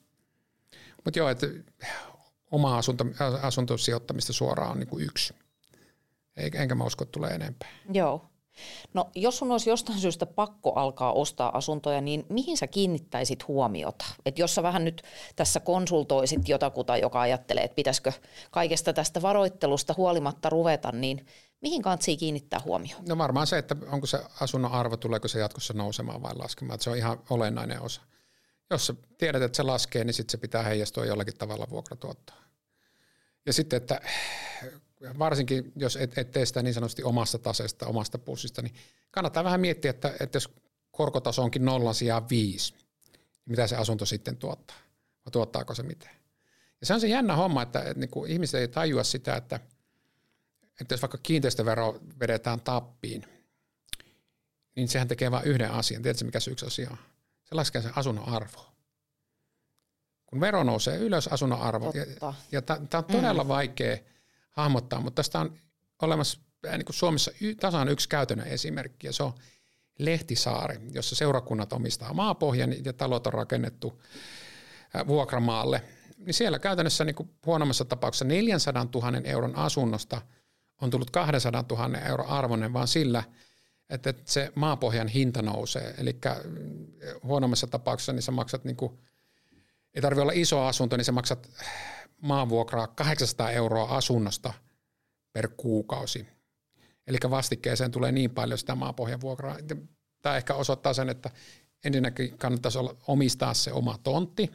[1.04, 1.46] Mutta joo, että
[2.50, 3.04] oma asunto,
[3.42, 5.34] asuntosijoittamista suoraan on niin kuin yksi
[6.38, 7.68] enkä mä usko, että tulee enempää.
[7.92, 8.27] Joo.
[8.94, 14.04] No jos sun olisi jostain syystä pakko alkaa ostaa asuntoja, niin mihin sä kiinnittäisit huomiota?
[14.26, 15.02] Et jos sä vähän nyt
[15.36, 18.12] tässä konsultoisit jotakuta, joka ajattelee, että pitäisikö
[18.50, 21.26] kaikesta tästä varoittelusta huolimatta ruveta, niin
[21.60, 23.02] mihin kantsii kiinnittää huomioon?
[23.08, 26.74] No varmaan se, että onko se asunnon arvo, tuleeko se jatkossa nousemaan vai laskemaan.
[26.74, 28.00] Että se on ihan olennainen osa.
[28.70, 32.38] Jos sä tiedät, että se laskee, niin sitten se pitää heijastua jollakin tavalla vuokratuottoon.
[33.46, 34.00] Ja sitten, että
[35.18, 38.74] varsinkin jos et, et tee sitä niin sanotusti omasta taseesta, omasta pussista, niin
[39.10, 40.50] kannattaa vähän miettiä, että, että jos
[40.90, 44.76] korkotaso onkin nollan sijaan viisi, niin mitä se asunto sitten tuottaa,
[45.24, 46.14] vai tuottaako se mitään.
[46.80, 49.60] Ja se on se jännä homma, että, että niin kuin ihmiset ei tajua sitä, että,
[50.80, 53.24] että jos vaikka kiinteistövero vedetään tappiin,
[54.76, 56.02] niin sehän tekee vain yhden asian.
[56.02, 56.98] Tiedätkö, mikä se yksi asia on?
[57.44, 58.72] Se laskee sen asunnon arvoa.
[60.26, 62.26] Kun vero nousee ylös, asunnon arvo, Totta.
[62.26, 63.48] ja, ja tämä on todella mm.
[63.48, 63.96] vaikea–
[64.58, 65.58] hahmottaa, mutta tästä on
[66.02, 66.40] olemassa
[66.70, 67.30] niin kuin Suomessa
[67.60, 69.32] tasan yksi käytännön esimerkki, ja se on
[69.98, 74.02] Lehtisaari, jossa seurakunnat omistaa maapohjan ja talot on rakennettu
[75.06, 75.82] vuokramaalle.
[76.18, 80.20] Niin siellä käytännössä niin kuin huonommassa tapauksessa 400 000 euron asunnosta
[80.82, 83.24] on tullut 200 000 euro arvoinen vaan sillä,
[83.90, 85.94] että se maapohjan hinta nousee.
[85.98, 86.18] Eli
[87.22, 88.98] huonommassa tapauksessa niin sä maksat, niin kuin,
[89.94, 91.48] ei tarvitse olla iso asunto, niin sä maksat
[92.22, 94.52] maanvuokraa 800 euroa asunnosta
[95.32, 96.26] per kuukausi.
[97.06, 99.56] Eli vastikkeeseen tulee niin paljon sitä maapohjan vuokraa.
[100.22, 101.30] Tämä ehkä osoittaa sen, että
[101.84, 104.50] ensinnäkin kannattaisi olla, omistaa se oma tontti,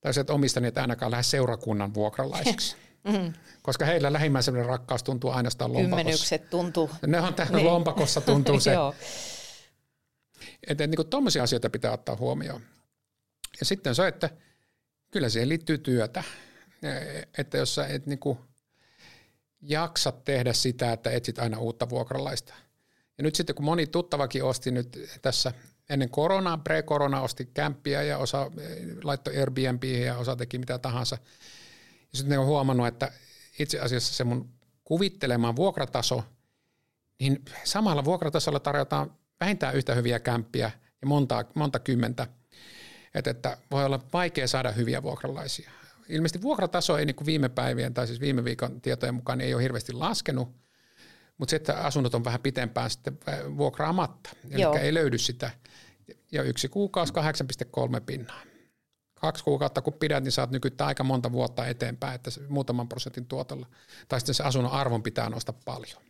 [0.00, 2.76] tai se, että omistaa niitä ainakaan lähde seurakunnan vuokralaisiksi.
[3.06, 3.32] Mm.
[3.62, 5.96] Koska heillä lähimmäisen rakkaus tuntuu ainoastaan lompakossa.
[5.96, 6.90] Kymmenykset tuntuu.
[7.06, 7.66] Ne on tähän niin.
[7.66, 8.72] lompakossa tuntuu se.
[10.66, 12.60] että niin tuommoisia asioita pitää ottaa huomioon.
[13.60, 14.30] Ja sitten se, että
[15.10, 16.24] kyllä siihen liittyy työtä
[17.38, 18.38] että jos sä et niinku
[19.62, 22.54] jaksa tehdä sitä, että etsit aina uutta vuokralaista.
[23.18, 25.52] Ja nyt sitten kun moni tuttavakin osti nyt tässä
[25.90, 28.50] ennen koronaa, pre-korona osti kämppiä ja osa
[29.04, 31.18] laittoi Airbnb ja osa teki mitä tahansa.
[32.12, 33.12] Ja sitten ne on huomannut, että
[33.58, 34.50] itse asiassa se mun
[34.84, 36.24] kuvittelemaan vuokrataso,
[37.20, 40.70] niin samalla vuokratasolla tarjotaan vähintään yhtä hyviä kämppiä
[41.00, 42.26] ja monta, monta kymmentä.
[43.14, 45.70] Että, että voi olla vaikea saada hyviä vuokralaisia
[46.08, 49.62] ilmeisesti vuokrataso ei niin kuin viime päivien tai siis viime viikon tietojen mukaan ei ole
[49.62, 50.56] hirveästi laskenut,
[51.38, 53.18] mutta se, että asunnot on vähän pitempään sitten
[53.56, 54.76] vuokraamatta, eli Joo.
[54.76, 55.50] ei löydy sitä.
[56.32, 58.42] Ja yksi kuukausi 8,3 pinnaa.
[59.14, 63.66] Kaksi kuukautta kun pidät, niin saat nykyään aika monta vuotta eteenpäin, että muutaman prosentin tuotolla.
[64.08, 66.02] Tai sitten se asunnon arvon pitää nostaa paljon.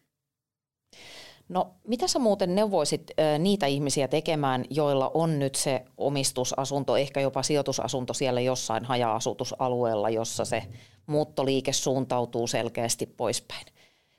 [1.48, 7.42] No mitä sä muuten neuvoisit niitä ihmisiä tekemään, joilla on nyt se omistusasunto, ehkä jopa
[7.42, 10.62] sijoitusasunto siellä jossain haja-asutusalueella, jossa se
[11.06, 13.66] muuttoliike suuntautuu selkeästi poispäin?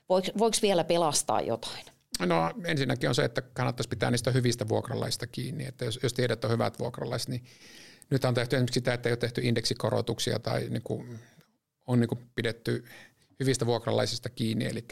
[0.08, 1.84] Voiko vielä pelastaa jotain?
[2.26, 5.64] No ensinnäkin on se, että kannattaisi pitää niistä hyvistä vuokralaisista kiinni.
[5.64, 7.44] Että jos, jos tiedät, että on hyvät vuokralaiset, niin
[8.10, 11.18] nyt on tehty esimerkiksi sitä, että ei ole tehty indeksikorotuksia tai niin kuin,
[11.86, 12.84] on niin kuin pidetty
[13.40, 14.84] hyvistä vuokralaisista kiinni, eli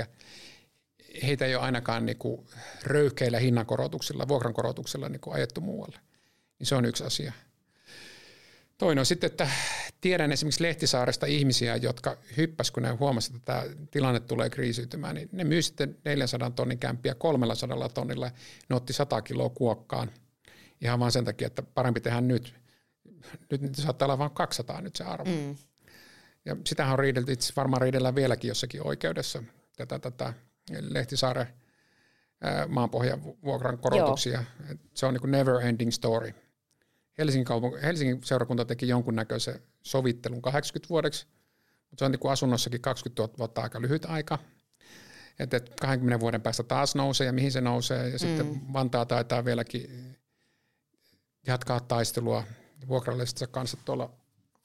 [1.23, 2.47] heitä ei ole ainakaan niin kuin
[2.85, 5.99] röyhkeillä hinnankorotuksilla, vuokrankorotuksilla niin kuin ajettu muualle.
[6.59, 7.33] Niin se on yksi asia.
[8.79, 9.49] Toinen on sitten, että
[10.01, 15.29] tiedän esimerkiksi Lehtisaaresta ihmisiä, jotka hyppäs, kun ne huomasivat, että tämä tilanne tulee kriisiytymään, niin
[15.33, 18.31] ne myy sitten 400 tonnin kämpiä 300 tonnilla.
[18.69, 20.11] Ne otti 100 kiloa kuokkaan
[20.81, 22.55] ihan vain sen takia, että parempi tehdä nyt.
[23.51, 25.31] Nyt, nyt saattaa olla vain 200 nyt se arvo.
[25.31, 25.57] Mm.
[26.45, 29.43] Ja sitähän on riidelty, itse varmaan riidellään vieläkin jossakin oikeudessa,
[29.77, 30.33] tätä, tätä
[30.81, 31.47] Lehtisaaren
[32.69, 34.45] maanpohjan vuokran korotuksia.
[34.69, 34.77] Joo.
[34.95, 36.35] Se on niin kuin never ending story.
[37.19, 41.27] Helsingin, kaupung- Helsingin seurakunta teki jonkunnäköisen sovittelun 80 vuodeksi,
[41.91, 44.39] mutta se on niin kuin asunnossakin 20 000 vuotta aika lyhyt aika.
[45.39, 48.05] Että 20 vuoden päästä taas nousee ja mihin se nousee.
[48.05, 48.19] Ja mm.
[48.19, 50.17] sitten Vantaa taitaa vieläkin
[51.47, 52.45] jatkaa taistelua
[52.89, 54.11] vuokralaistensa kanssa tuolla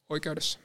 [0.10, 0.60] oikeudessa.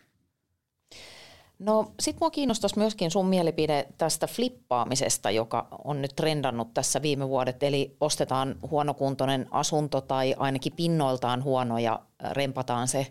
[1.59, 7.28] No sit mua kiinnostaisi myöskin sun mielipide tästä flippaamisesta, joka on nyt trendannut tässä viime
[7.28, 7.62] vuodet.
[7.62, 12.00] Eli ostetaan huonokuntoinen asunto tai ainakin pinnoiltaan huono ja
[12.32, 13.07] rempataan se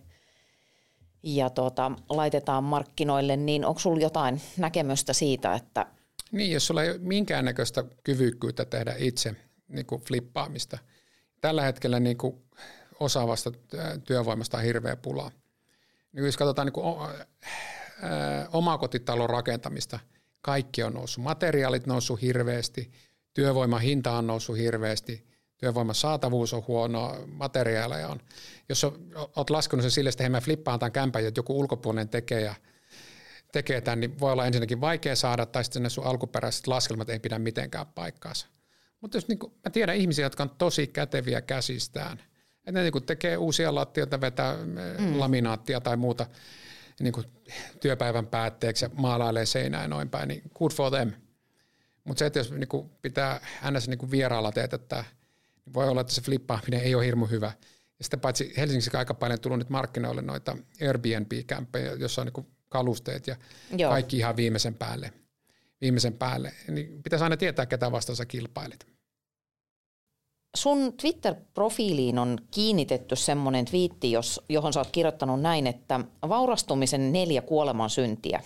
[1.24, 3.38] ja tuota, laitetaan markkinoille.
[3.38, 5.86] Niin onko sulla jotain näkemystä siitä, että...
[6.32, 9.36] Niin, jos sulla ei ole minkäännäköistä kyvykkyyttä tehdä itse
[9.68, 10.78] niin kuin flippaamista.
[11.41, 12.41] Tällä hetkellä niin kuin
[13.00, 13.52] osaavasta
[14.08, 15.32] työvoimasta on hirveä pula.
[16.14, 16.86] Niin jos katsotaan niin kuin
[18.54, 20.00] omakotitalon rakentamista,
[20.41, 21.24] kaikki on noussut.
[21.24, 22.91] Materiaalit noussut hirveästi,
[23.34, 25.28] työvoiman hinta on noussut hirveästi,
[25.58, 28.20] työvoiman saatavuus on huono, materiaaleja on.
[28.70, 28.84] Jos
[29.36, 32.56] olet laskenut sen sille, että mä flippaan tämän kämpän, että joku ulkopuolinen tekee ja
[33.52, 37.20] tekee tämän, niin voi olla ensinnäkin vaikea saada, tai sitten ne sun alkuperäiset laskelmat ei
[37.20, 38.48] pidä mitenkään paikkaansa.
[39.02, 42.20] Mutta jos niin kuin, mä tiedän ihmisiä, jotka on tosi käteviä käsistään,
[42.58, 45.20] että ne niin tekee uusia lattioita, vetää mm.
[45.20, 46.26] laminaattia tai muuta,
[47.00, 47.26] niin kuin
[47.82, 51.12] työpäivän päätteeksi ja maalailee seinään noin päin, niin good for them.
[52.04, 53.41] Mutta se, että jos niin kuin pitää
[53.72, 53.88] ns.
[53.88, 55.04] Niin vieraalla teetättää,
[55.66, 57.52] niin voi olla, että se flippaaminen ei ole hirmu hyvä.
[58.00, 63.28] Ja sitten paitsi Helsingissä aika paljon tullut nyt markkinoille noita Airbnb-kämppejä, jossa on niin kalusteet
[63.28, 63.36] ja
[63.78, 63.91] Joo.
[63.91, 65.14] kaikki ihan viimeisen päälle.
[65.82, 66.54] Viimeisen päälle.
[66.68, 68.95] Niin pitäisi aina tietää, ketä vastaan sä kilpailet
[70.56, 75.99] sun Twitter-profiiliin on kiinnitetty semmoinen twiitti, jos, johon sä oot kirjoittanut näin, että
[76.30, 78.41] vaurastumisen neljä kuoleman syntiä.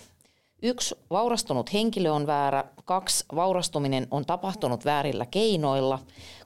[0.62, 2.64] Yksi, vaurastunut henkilö on väärä.
[2.84, 5.98] Kaksi, vaurastuminen on tapahtunut väärillä keinoilla.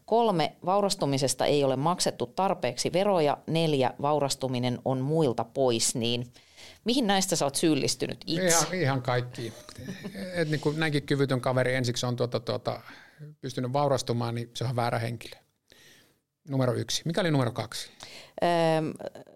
[0.04, 3.38] Kolme, vaurastumisesta ei ole maksettu tarpeeksi veroja.
[3.46, 5.94] Neljä, vaurastuminen on muilta pois.
[5.94, 6.32] Niin
[6.84, 8.46] mihin näistä sä oot syyllistynyt itse?
[8.46, 9.52] Ihan, ihan kaikki.
[10.34, 12.80] Et niin kuin näinkin kyvytön kaveri ensiksi on tuota, tuota,
[13.40, 15.43] pystynyt vaurastumaan, niin se on väärä henkilö.
[16.48, 17.02] Numero yksi.
[17.04, 17.90] Mikä oli numero kaksi?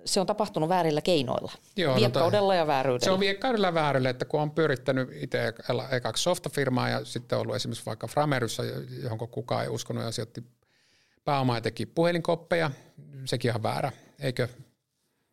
[0.04, 1.52] se on tapahtunut väärillä keinoilla.
[1.76, 3.04] Joo, no viekkaudella no, ja vääryydellä.
[3.04, 5.54] Se on viekkaudella ja vääryydellä, että kun on pyörittänyt itse
[5.90, 8.62] ekaksi softafirmaa ja sitten ollut esimerkiksi vaikka Frameryssä,
[9.02, 10.44] johon kukaan ei uskonut ja sijoitti
[11.24, 12.70] pääomaa ja teki puhelinkoppeja,
[13.24, 14.48] sekin on väärä, eikö?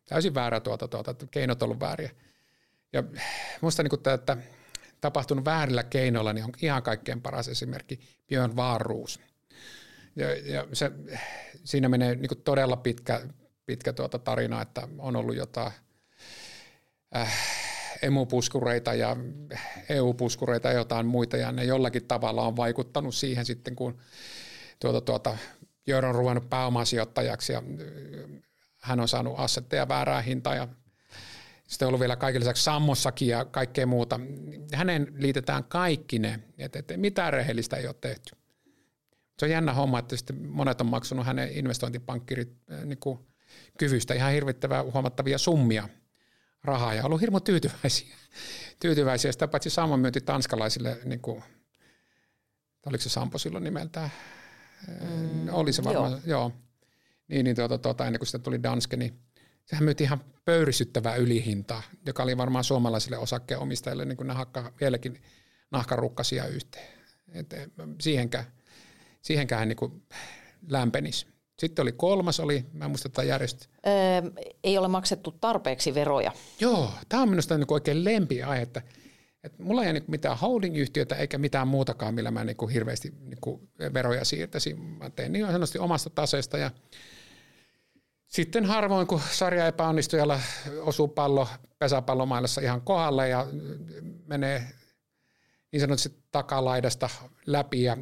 [0.08, 2.10] Täysin väärä tuota, tuota, keinot on ollut vääriä.
[2.92, 3.02] Ja
[3.60, 4.36] musta niin tämä, että
[5.00, 9.20] tapahtunut väärillä keinoilla niin on ihan kaikkein paras esimerkki Björn Varuus.
[10.16, 10.92] Ja, ja se,
[11.64, 13.20] siinä menee niin todella pitkä,
[13.66, 15.72] pitkä tuota tarina, että on ollut jotain
[17.16, 17.32] äh,
[18.02, 19.16] emupuskureita ja
[19.88, 23.98] EU-puskureita ja jotain muita, ja ne jollakin tavalla on vaikuttanut siihen sitten, kun
[24.80, 25.38] tuota, tuota,
[25.86, 28.42] Jörn on ruvennut pääomasijoittajaksi ja äh,
[28.80, 30.68] hän on saanut assetteja väärää hintaa ja
[31.68, 34.20] sitten on ollut vielä kaiken lisäksi Sammossakin ja kaikkea muuta.
[34.74, 38.36] Hänen liitetään kaikki ne, että, että mitään rehellistä ei ole tehty
[39.38, 43.18] se on jännä homma, että sitten monet on maksanut hänen investointipankkirit äh, niin kuin
[43.78, 45.88] kyvystä ihan hirvittävää huomattavia summia
[46.64, 48.16] rahaa ja ollut hirmu tyytyväisiä.
[48.80, 49.32] tyytyväisiä.
[49.32, 51.42] Sitä paitsi Sammo myynti tanskalaisille, niin kuin,
[52.86, 54.10] oliko se Sampo silloin nimeltään?
[54.88, 56.20] Mm, oli se varmaan, joo.
[56.24, 56.52] joo.
[57.28, 59.20] Niin, niin tuota, tuota, ennen kuin sitä tuli Danske, niin
[59.64, 65.22] sehän myytiin ihan pöyrisyttävää ylihintaa, joka oli varmaan suomalaisille osakkeenomistajille, niin kuin ne hakka vieläkin
[65.70, 66.98] nahkarukkasia yhteen.
[67.32, 67.54] Et,
[68.00, 68.44] siihenkään
[69.26, 70.02] siihenkään hän niin
[70.68, 71.26] lämpenisi.
[71.58, 73.66] Sitten oli kolmas, oli, mä en muista tätä järjestö.
[73.86, 74.30] Öö,
[74.64, 76.32] ei ole maksettu tarpeeksi veroja.
[76.60, 78.82] Joo, tämä on minusta niin oikein lempiä että,
[79.44, 83.70] että mulla ei ole niin mitään holding-yhtiötä eikä mitään muutakaan, millä mä niin hirveästi niin
[83.94, 84.80] veroja siirtäisin.
[84.80, 86.70] Mä tein niin sanotusti omasta taseesta ja
[88.26, 90.40] sitten harvoin, kun sarja epäonnistujalla
[90.80, 91.48] osuu pallo
[91.78, 93.46] pesäpallomailassa ihan kohdalle ja
[94.26, 94.66] menee
[95.72, 97.08] niin sanotusti takalaidasta
[97.46, 97.96] läpi ja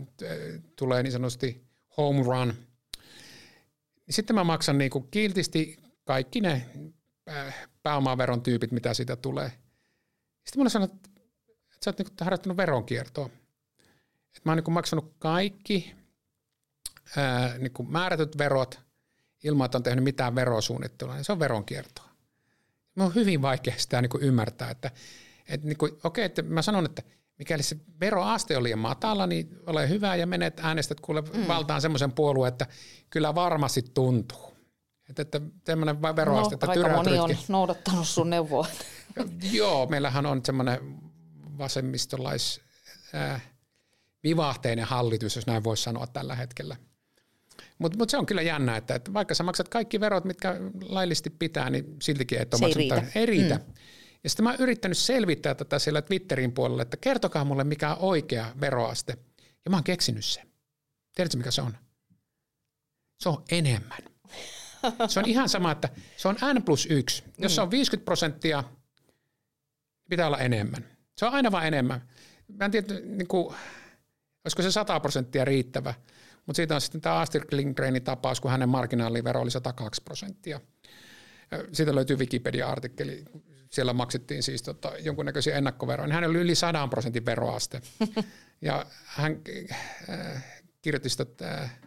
[0.76, 1.64] tulee niin sanotusti
[1.96, 2.54] home run.
[4.10, 6.66] Sitten mä maksan niin kuin kiltisti kaikki ne
[7.82, 9.48] pääomaveron tyypit, mitä siitä tulee.
[10.44, 11.10] Sitten mulle sanoi, että
[11.84, 13.26] sä oot niin harjoittanut veronkiertoa.
[13.26, 15.94] Että mä oon niin maksanut kaikki
[17.58, 18.80] niin määrätyt verot
[19.44, 21.14] ilman, että on tehnyt mitään verosuunnittelua.
[21.14, 22.08] Niin se on veronkiertoa.
[22.94, 24.90] Mä on hyvin vaikea sitä niin ymmärtää, että,
[25.48, 27.02] että niin kuin, okei, että mä sanon, että
[27.38, 31.48] mikäli se veroaste oli liian matala, niin ole hyvä ja menet äänestät kuule mm.
[31.48, 32.66] valtaan semmoisen puolueen, että
[33.10, 34.54] kyllä varmasti tuntuu.
[35.08, 38.66] Että, että tämmöinen veroaste, no, että aika moni on noudattanut sun neuvoa.
[39.52, 40.78] Joo, meillähän on semmoinen
[41.58, 42.60] vasemmistolais
[43.14, 43.42] äh,
[44.24, 46.76] vivahteinen hallitus, jos näin voisi sanoa tällä hetkellä.
[47.78, 51.30] Mutta mut se on kyllä jännä, että, että vaikka sä maksat kaikki verot, mitkä laillisesti
[51.30, 53.02] pitää, niin siltikin et ole ei riitä.
[53.14, 53.54] Ei riitä.
[53.54, 53.74] Mm.
[54.24, 57.96] Ja sitten mä oon yrittänyt selvittää tätä siellä Twitterin puolella, että kertokaa mulle mikä on
[58.00, 59.18] oikea veroaste.
[59.64, 60.50] Ja mä oon keksinyt sen.
[61.14, 61.76] Tiedätkö mikä se on?
[63.20, 63.98] Se on enemmän.
[65.08, 67.24] Se on ihan sama, että se on n plus 1.
[67.38, 68.64] Jos se on 50 prosenttia,
[70.10, 70.84] pitää olla enemmän.
[71.16, 72.08] Se on aina vain enemmän.
[72.48, 73.54] Mä en tiedä, niin kuin,
[74.44, 75.94] olisiko se 100 prosenttia riittävä,
[76.46, 80.60] mutta siitä on sitten tämä Astrid Lindgrenin tapaus, kun hänen marginaalivero oli 102 prosenttia.
[81.72, 83.24] Siitä löytyy Wikipedia-artikkeli.
[83.74, 86.14] Siellä maksettiin siis tota, jonkunnäköisiä ennakkoveroja.
[86.14, 87.82] Hän oli yli 100 prosentin veroaste.
[88.62, 89.40] ja hän
[90.10, 90.44] äh,
[90.82, 91.80] kirjoitti sitä äh,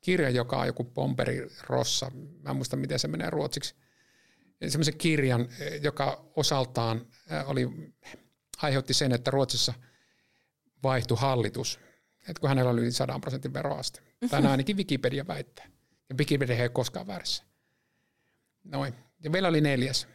[0.00, 2.10] kirja, joka on joku Pomperi Rossa.
[2.42, 3.74] Mä en muista, miten se menee ruotsiksi.
[4.68, 5.48] Semmoisen kirjan,
[5.82, 7.92] joka osaltaan äh, oli
[8.62, 9.74] aiheutti sen, että Ruotsissa
[10.82, 11.80] vaihtui hallitus,
[12.28, 14.00] että kun hänellä oli yli 100 prosentin veroaste.
[14.30, 15.66] Tänään ainakin Wikipedia väittää.
[16.08, 17.44] Ja Wikipedia ei ole koskaan väärässä.
[18.64, 18.94] Noin.
[19.22, 20.08] Ja meillä oli neljäs.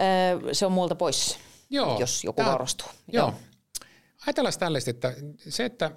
[0.00, 1.38] Öö, se on muulta pois,
[1.70, 2.88] Joo, jos joku tää, vaurastuu.
[3.12, 3.28] Joo.
[3.28, 3.40] Joo.
[4.26, 5.14] Ajatellaan tällaista, että
[5.48, 5.90] se, että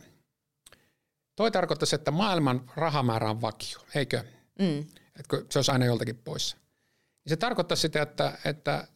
[1.35, 4.23] toi tarkoittaisi, että maailman rahamäärä on vakio, eikö?
[4.59, 4.79] Mm.
[5.19, 6.57] Että se olisi aina joltakin poissa.
[7.27, 8.87] Se tarkoittaa sitä, että, että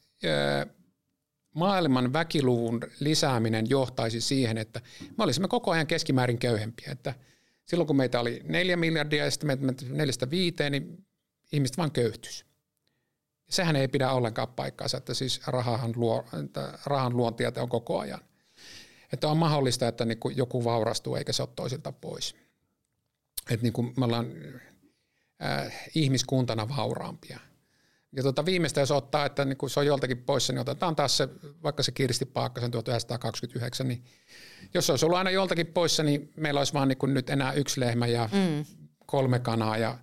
[1.56, 4.82] maailman väkiluvun lisääminen johtaisi siihen, että
[5.18, 6.92] me olisimme koko ajan keskimäärin köyhempiä.
[6.92, 7.14] Että
[7.66, 11.06] silloin kun meitä oli neljä miljardia ja sitten meitä neljästä viiteen, niin
[11.52, 12.47] ihmiset vaan köyhtys.
[13.50, 18.20] Sehän ei pidä ollenkaan paikkaansa, että siis rahan, luo, että rahan luontia on koko ajan.
[19.14, 22.36] Että on mahdollista, että niin kuin joku vaurastuu eikä se ole toisilta pois.
[23.50, 24.26] Että niin kuin me ollaan
[25.44, 27.40] äh, ihmiskuntana vauraampia.
[28.16, 31.18] Ja tuota, viimeistä jos ottaa, että niin kun se on joltakin poissa, niin otetaan taas
[31.18, 31.30] se,
[31.64, 34.04] vaikka se Kirsti Paakkasen 1929, niin
[34.74, 37.80] jos se olisi ollut aina joltakin poissa, niin meillä olisi vaan niin nyt enää yksi
[37.80, 38.66] lehmä ja mm.
[39.06, 39.98] kolme kanaa ja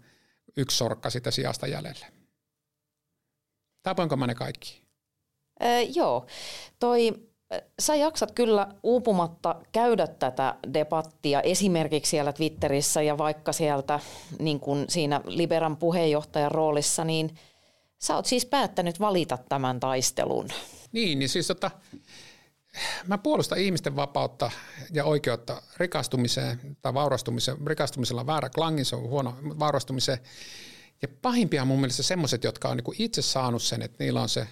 [0.56, 2.06] yksi sorkka sitä sijasta jäljellä.
[3.84, 4.82] Tapoinko mä ne kaikki?
[5.62, 6.26] Öö, joo.
[6.78, 7.12] Toi,
[7.78, 14.00] sä jaksat kyllä uupumatta käydä tätä debattia esimerkiksi siellä Twitterissä ja vaikka sieltä
[14.38, 17.30] niin kuin siinä Liberan puheenjohtajan roolissa, niin–
[18.04, 20.48] Sä oot siis päättänyt valita tämän taistelun.
[20.92, 21.70] Niin, niin siis tota,
[23.06, 24.50] mä puolustan ihmisten vapautta
[24.92, 27.66] ja oikeutta rikastumiseen tai vaurastumiseen.
[27.66, 30.18] Rikastumisella on väärä klangi, se on huono vaurastumiseen.
[31.02, 34.28] Ja pahimpia on mun mielestä semmoiset, jotka on niinku itse saanut sen, että niillä on
[34.28, 34.48] se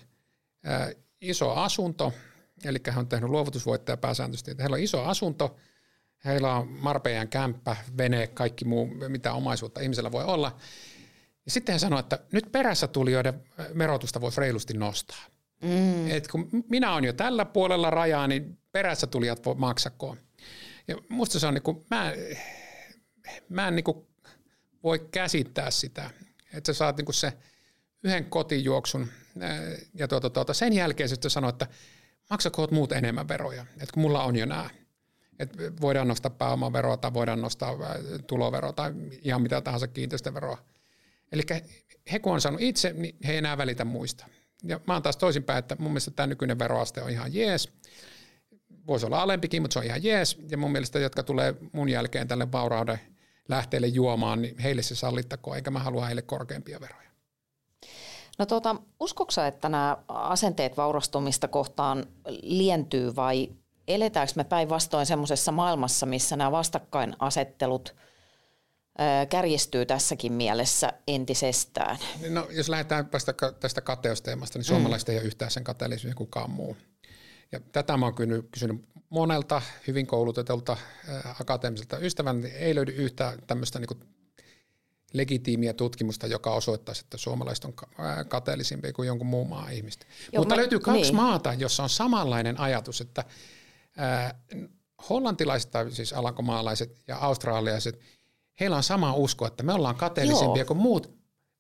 [0.65, 2.13] ää, iso asunto,
[2.65, 5.57] eli hän on tehnyt luovutusvoittaja pääsääntöisesti, että heillä on iso asunto,
[6.25, 10.57] heillä on marpejan kämppä, vene, kaikki muu, mitä omaisuutta ihmisellä voi olla–
[11.45, 13.43] ja sitten hän sanoi, että nyt perässä tulijoiden
[13.79, 15.25] verotusta voisi reilusti nostaa.
[15.63, 16.11] Mm.
[16.11, 20.17] Et kun minä olen jo tällä puolella rajaa, niin perässä tulijat voi maksakoon.
[20.89, 22.13] Ja musta se on niin kuin, mä,
[23.49, 24.07] mä en niin kuin
[24.83, 26.11] voi käsittää sitä,
[26.55, 27.33] että sä saat niin kuin se
[28.05, 29.09] yhden kotijuoksun
[29.95, 31.67] ja tuota, tuota, sen jälkeen sitten sanoo, että
[32.31, 34.71] maksakoot muut enemmän veroja, että kun mulla on jo nämä.
[35.39, 37.77] Että voidaan nostaa pääomaveroa tai voidaan nostaa
[38.27, 38.93] tuloveroa tai
[39.23, 40.59] ihan mitä tahansa kiinteistöveroa–
[41.33, 41.43] Eli
[42.13, 44.27] he kun on saanut itse, niin he ei enää välitä muista.
[44.63, 47.73] Ja mä oon taas toisinpäin, että mun mielestä tämä nykyinen veroaste on ihan jees.
[48.87, 50.39] Voisi olla alempikin, mutta se on ihan jees.
[50.49, 53.01] Ja mun mielestä, jotka tulee mun jälkeen tälle vaurauden
[53.49, 57.11] lähteelle juomaan, niin heille se sallittakoon, eikä mä halua heille korkeampia veroja.
[58.39, 62.07] No tuota, uskoksa, että nämä asenteet vaurastumista kohtaan
[62.43, 63.49] lientyy vai
[63.89, 67.95] eletäänkö me päinvastoin semmoisessa maailmassa, missä nämä vastakkainasettelut–
[69.29, 71.99] kärjistyy tässäkin mielessä entisestään.
[72.29, 75.13] No, jos lähdetään tästä, tästä kateusteemasta, niin suomalaiset mm.
[75.13, 76.77] ei ole yhtään sen kateellisuus kukaan muu.
[77.53, 82.93] Ja tätä mä oon kysynyt, kysynyt monelta hyvin koulutetulta äh, akateemiselta ystävän, niin ei löydy
[82.93, 84.01] yhtään tämmöistä niin
[85.13, 87.75] legitiimiä tutkimusta, joka osoittaisi, että suomalaiset on
[88.29, 90.07] kateellisimpia kuin jonkun muun maan ihmistä.
[90.33, 91.17] Joo, Mutta mä, löytyy kaksi niin.
[91.17, 93.25] maata, jossa on samanlainen ajatus, että
[94.01, 94.35] äh,
[95.09, 98.01] hollantilaiset, tai siis alankomaalaiset ja australialaiset–
[98.61, 100.67] heillä on sama usko, että me ollaan kateellisempia Joo.
[100.67, 101.07] kuin muut,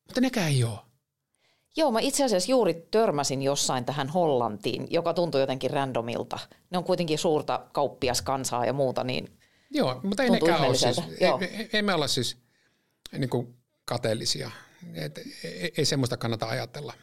[0.06, 0.78] mutta nekään ei ole.
[1.76, 6.38] Joo, mä itse asiassa juuri törmäsin jossain tähän Hollantiin, joka tuntui jotenkin randomilta.
[6.70, 9.38] Ne on kuitenkin suurta kauppiaskansaa ja muuta, niin
[9.70, 12.36] Joo, mutta ei nekään ole siis, ei, ei, ei me olla siis
[13.12, 13.54] niin kuin
[13.84, 14.50] kateellisia.
[14.94, 16.94] Et, ei, ei semmoista kannata ajatella.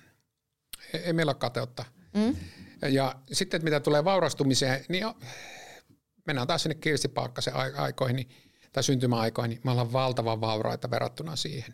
[0.93, 1.85] Ei, ei meillä ole kateutta.
[2.13, 2.35] Mm.
[2.89, 5.17] Ja sitten, että mitä tulee vaurastumiseen, niin jo,
[6.25, 8.29] mennään taas sinne Kirsti Paakkasen aikoihin niin,
[8.73, 11.73] tai syntymäaikoihin, niin me ollaan valtavan vauraita verrattuna siihen.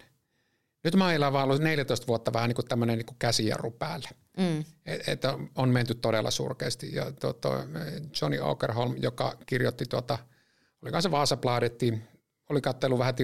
[0.85, 4.09] Nyt mä elän vaan ollut 14 vuotta vähän niin kuin tämmöinen niin kuin käsijarru päälle.
[4.37, 4.65] Mm.
[4.85, 5.21] Et, et
[5.55, 6.95] on menty todella surkeasti.
[6.95, 7.63] Ja to, to,
[8.21, 10.17] Johnny Okerholm, joka kirjoitti tuota,
[10.81, 12.03] olikohan se Vaasapladettiin,
[12.49, 13.15] oli katsellut vähän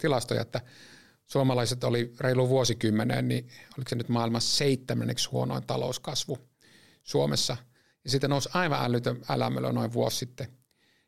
[0.00, 0.60] tilastoja, että
[1.26, 3.48] suomalaiset oli reilu vuosikymmeneen, niin
[3.78, 6.38] oliko se nyt maailman seitsemänneksi huonoin talouskasvu
[7.02, 7.56] Suomessa.
[8.04, 10.46] Ja sitten nousi aivan älytön älämölö noin vuosi sitten.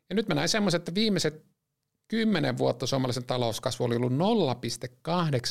[0.09, 1.45] Ja nyt mä näin semmoisen, että viimeiset
[2.07, 4.13] kymmenen vuotta suomalaisen talouskasvu oli ollut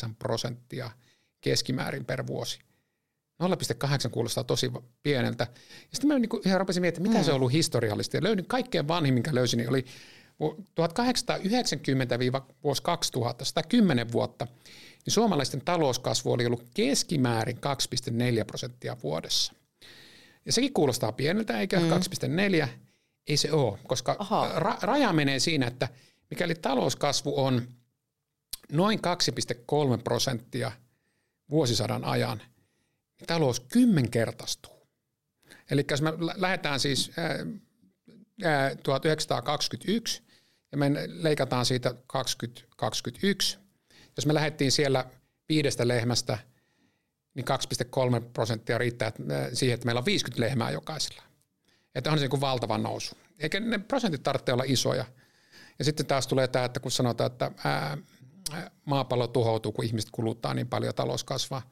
[0.07, 0.91] 0,8 prosenttia
[1.41, 2.59] keskimäärin per vuosi.
[3.43, 5.47] 0,8 kuulostaa tosi pieneltä.
[5.55, 7.25] Ja sitten mä niin ihan rupesin miettimään, mitä mm.
[7.25, 8.17] se on ollut historiallisesti.
[8.17, 9.85] Ja löydin kaikkein vanhin, minkä löysin, niin oli
[10.75, 12.19] 1890
[12.63, 14.47] vuosi 2000, 110 vuotta,
[15.07, 19.53] niin suomalaisten talouskasvu oli ollut keskimäärin 2,4 prosenttia vuodessa.
[20.47, 21.91] Ja sekin kuulostaa pieneltä, eikä mm.
[22.63, 22.69] 2,4,
[23.29, 24.17] ei se ole, koska
[24.59, 25.89] ra- raja menee siinä, että
[26.31, 27.69] mikäli talouskasvu on
[28.73, 30.73] noin 2,3 prosenttia
[31.51, 32.39] vuosisadan ajan,
[33.19, 34.89] niin talous kymmenkertaistuu.
[35.71, 37.29] Eli jos me lähdetään siis ää,
[38.45, 40.23] ää, 1921
[40.73, 43.59] ja me leikataan siitä 2021.
[44.17, 45.05] Jos me lähdettiin siellä
[45.49, 46.39] viidestä lehmästä,
[47.35, 47.47] niin
[48.21, 49.13] 2,3 prosenttia riittää
[49.53, 51.23] siihen, että meillä on 50 lehmää jokaisella.
[51.95, 53.17] Että on se niin valtava nousu.
[53.39, 55.05] Eikä ne prosentit tarvitse olla isoja.
[55.79, 57.99] Ja sitten taas tulee tämä, että kun sanotaan, että ää,
[58.85, 61.63] maapallo tuhoutuu, kun ihmiset kuluttaa niin paljon, talous kasvaa.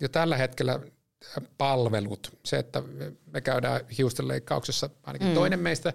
[0.00, 0.80] Jo tällä hetkellä
[1.58, 2.82] palvelut, se, että
[3.26, 5.34] me käydään hiustenleikkauksessa, ainakin mm.
[5.34, 5.92] toinen meistä,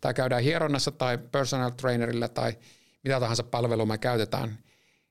[0.00, 2.58] tai käydään hieronnassa tai personal trainerilla tai
[3.04, 4.58] mitä tahansa palvelua me käytetään,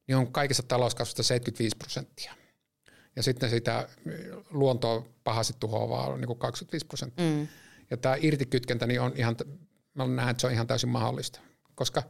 [0.08, 2.34] niin on kaikessa talouskasvusta 75 prosenttia.
[3.16, 3.88] Ja sitten sitä
[4.50, 7.26] luontoa pahasti tuhoavaa on niin kuin 25 prosenttia.
[7.26, 7.48] Mm.
[7.90, 9.36] Ja tämä irtikytkentä niin on ihan,
[9.94, 11.40] mä näen, että se on ihan täysin mahdollista.
[11.80, 12.04] Koska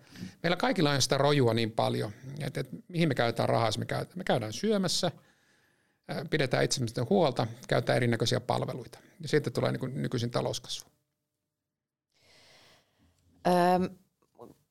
[0.43, 4.11] meillä kaikilla on sitä rojua niin paljon, että, että mihin me käytetään rahaa, me käydään,
[4.15, 5.11] me käydään syömässä,
[6.29, 8.99] pidetään itsemästä huolta, käytetään erinäköisiä palveluita.
[9.21, 10.89] Ja sitten tulee niin kuin nykyisin talouskasvu.
[13.47, 13.89] Öm,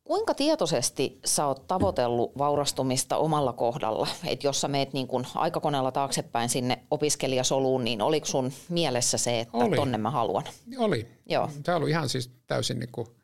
[0.05, 4.09] kuinka tietoisesti sä oot tavoitellut vaurastumista omalla kohdalla?
[4.27, 9.41] Et jos sä meet niin kun aikakoneella taaksepäin sinne opiskelijasoluun, niin oliko sun mielessä se,
[9.41, 9.77] että oli.
[9.77, 10.45] tonne mä haluan?
[10.79, 11.09] Oli.
[11.27, 11.51] Joo.
[11.63, 13.18] Tämä oli ihan siis täysin, niin kuin,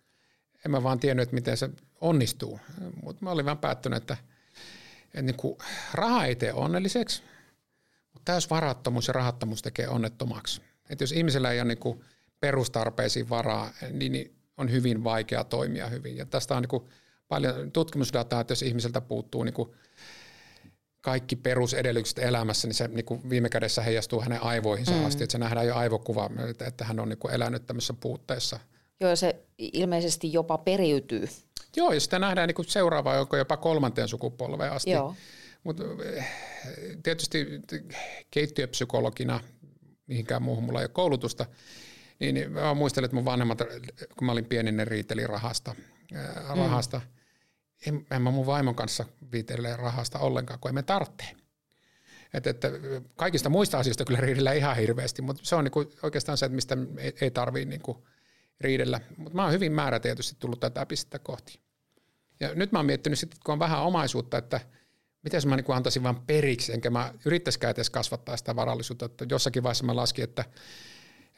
[0.65, 2.61] en mä vaan tiennyt, että miten se onnistuu.
[3.03, 4.17] Mutta mä olin vaan päättynyt, että,
[5.07, 5.59] että niin kuin,
[5.95, 7.23] raha ei tee onnelliseksi,
[8.13, 10.63] mutta täys varattomuus ja rahattomuus tekee onnettomaksi.
[10.91, 12.05] Että jos ihmisellä ei ole niin kuin
[12.41, 16.17] perustarpeisiin varaa, niin, niin on hyvin vaikea toimia hyvin.
[16.17, 16.85] Ja tästä on niin kuin
[17.29, 19.71] paljon tutkimusdataa, että jos ihmiseltä puuttuu niin kuin
[21.01, 25.05] kaikki perusedellytykset elämässä, niin se niin kuin viime kädessä heijastuu hänen aivoihinsa mm.
[25.05, 25.25] asti.
[25.25, 26.31] Että se nähdään jo aivokuva,
[26.67, 28.61] että hän on niin kuin elänyt tämmöisessä puutteessa.
[29.01, 31.29] Joo, se ilmeisesti jopa periytyy.
[31.77, 34.91] Joo, ja sitä nähdään niin seuraavaan jopa kolmanteen sukupolveen asti.
[34.91, 35.15] Joo.
[35.65, 36.27] Mutta eh,
[37.03, 37.47] tietysti
[38.31, 39.41] keittiöpsykologina,
[40.07, 41.47] mihinkään muuhun mulla ei ole koulutusta,
[42.21, 43.59] niin, mä muistelen, että mun vanhemmat,
[44.19, 45.75] kun mä olin pieni, ne riiteli rahasta.
[46.15, 46.99] Ää, rahasta.
[46.99, 47.05] Mm.
[47.87, 51.25] En, en mä mun vaimon kanssa viitelle rahasta ollenkaan, kun emme tarvitse.
[52.35, 52.71] Et, että
[53.17, 56.77] kaikista muista asioista kyllä riidellä ihan hirveästi, mutta se on niinku oikeastaan se, että mistä
[56.99, 58.07] ei, ei tarvitse niinku
[58.61, 59.01] riidellä.
[59.17, 61.61] Mutta mä oon hyvin määrätietoisesti tullut tätä pistettä kohti.
[62.41, 64.61] Ja nyt mä oon miettinyt sitten, kun on vähän omaisuutta, että
[65.23, 69.07] miten mä niinku antaisin vaan periksi, enkä mä yrittäisikään edes kasvattaa sitä varallisuutta.
[69.07, 70.45] Että jossakin vaiheessa mä laskin, että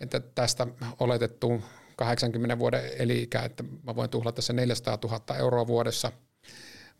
[0.00, 0.66] että tästä
[0.98, 1.62] oletettu
[1.96, 6.12] 80 vuoden eli-ikä, että mä voin tuhlata se 400 000 euroa vuodessa,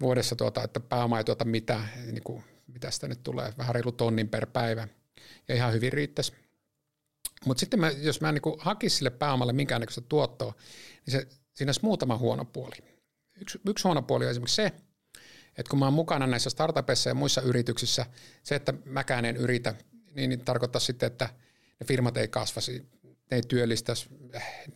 [0.01, 3.93] vuodessa tuota, että pääoma ei tuota mitä, niin kuin, mitä sitä nyt tulee, vähän reilu
[3.93, 4.89] tonnin per päivä
[5.49, 6.33] ja ihan hyvin riittäisi.
[7.45, 10.55] Mutta sitten mä, jos mä niin hakisin sille pääomalle minkäännäköistä tuottoa,
[11.07, 12.77] niin se, siinä olisi muutama huono puoli.
[13.41, 14.67] Yksi, yksi huono puoli on esimerkiksi se,
[15.59, 18.07] että kun mä oon mukana näissä startupeissa ja muissa yrityksissä,
[18.43, 19.75] se, että mäkään en yritä,
[20.15, 21.29] niin, niin tarkoittaa sitten, että–
[21.81, 24.09] ne firmat ei kasvasi, ne ei työllistäisi,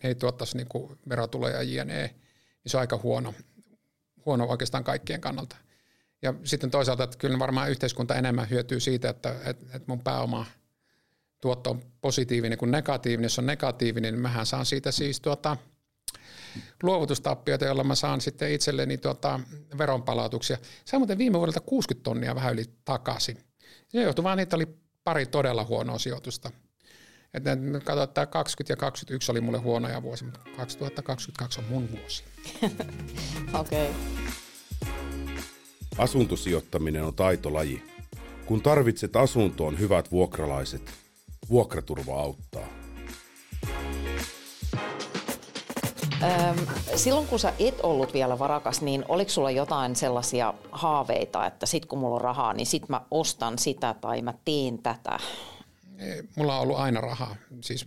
[0.02, 3.34] ne ei tuottaisi niin kuin verotuloja jne, niin se on aika huono,
[4.26, 5.56] huono oikeastaan kaikkien kannalta.
[6.22, 10.46] Ja sitten toisaalta, että kyllä varmaan yhteiskunta enemmän hyötyy siitä, että, että, että mun pääoma
[11.40, 13.24] tuotto on positiivinen kuin negatiivinen.
[13.24, 15.56] Jos on negatiivinen, niin mähän saan siitä siis tuota,
[16.82, 19.40] luovutustappioita, joilla mä saan sitten itselleni tuota,
[19.78, 20.58] veronpalautuksia.
[20.84, 23.38] Saan muuten viime vuodelta 60 tonnia vähän yli takaisin.
[23.88, 24.66] Se johtui vaan, että oli
[25.04, 26.50] pari todella huonoa sijoitusta.
[27.34, 32.24] Että katsotaan, että 20 ja 21 oli mulle huonoja vuosi, mutta 2022 on mun vuosi.
[33.60, 33.90] Okei.
[33.90, 34.02] Okay.
[35.98, 37.82] Asuntosijoittaminen on taitolaji.
[38.46, 40.92] Kun tarvitset asuntoon hyvät vuokralaiset,
[41.50, 42.66] vuokraturva auttaa.
[46.22, 51.66] Öm, silloin kun sä et ollut vielä varakas, niin oliko sulla jotain sellaisia haaveita, että
[51.66, 55.18] sit kun mulla on rahaa, niin sit mä ostan sitä tai mä teen tätä?
[56.36, 57.36] Mulla on ollut aina rahaa.
[57.60, 57.86] Siis,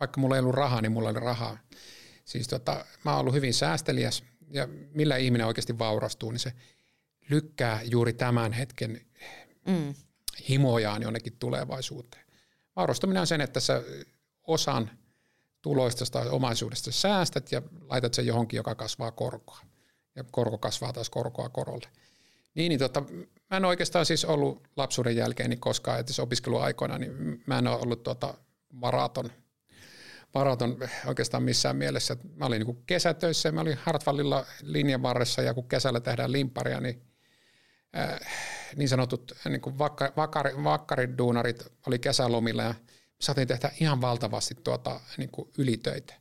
[0.00, 1.58] vaikka mulla ei ollut rahaa, niin mulla oli rahaa.
[2.24, 6.52] Siis tota, mä oon ollut hyvin säästeliäs ja millä ihminen oikeasti vaurastuu, niin se
[7.30, 9.00] lykkää juuri tämän hetken
[9.66, 9.94] mm.
[10.48, 12.26] Himojaan jonnekin tulevaisuuteen.
[12.76, 13.82] Vaurastuminen on sen, että sä
[14.42, 14.90] osan
[15.62, 19.60] tuloista tai omaisuudesta säästät ja laitat sen johonkin, joka kasvaa korkoa.
[20.16, 21.88] Ja korko kasvaa taas korkoa korolle.
[22.54, 23.00] Niin, niin tota,
[23.50, 27.66] mä en oikeastaan siis ollut lapsuuden jälkeen niin koskaan, että siis opiskeluaikoina, niin mä en
[27.66, 28.34] ole ollut tuota
[28.80, 29.30] varaton,
[30.34, 32.16] varaton oikeastaan missään mielessä.
[32.34, 36.80] Mä olin niin kesätöissä ja mä olin Hartwallilla linjan varressa ja kun kesällä tehdään limparia,
[36.80, 37.02] niin
[38.76, 42.74] niin sanotut niin kuin vakka, vakkari, vakkariduunarit oli kesälomilla ja
[43.20, 46.14] saatiin tehdä ihan valtavasti tuota, niin kuin ylitöitä.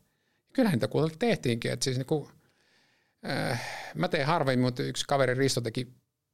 [0.53, 1.71] Kyllähän niitä kuitenkin tehtiinkin.
[1.71, 2.29] Että siis niin kuin,
[3.29, 3.61] äh,
[3.95, 5.87] mä tein harvemmin, mutta yksi kaveri Risto teki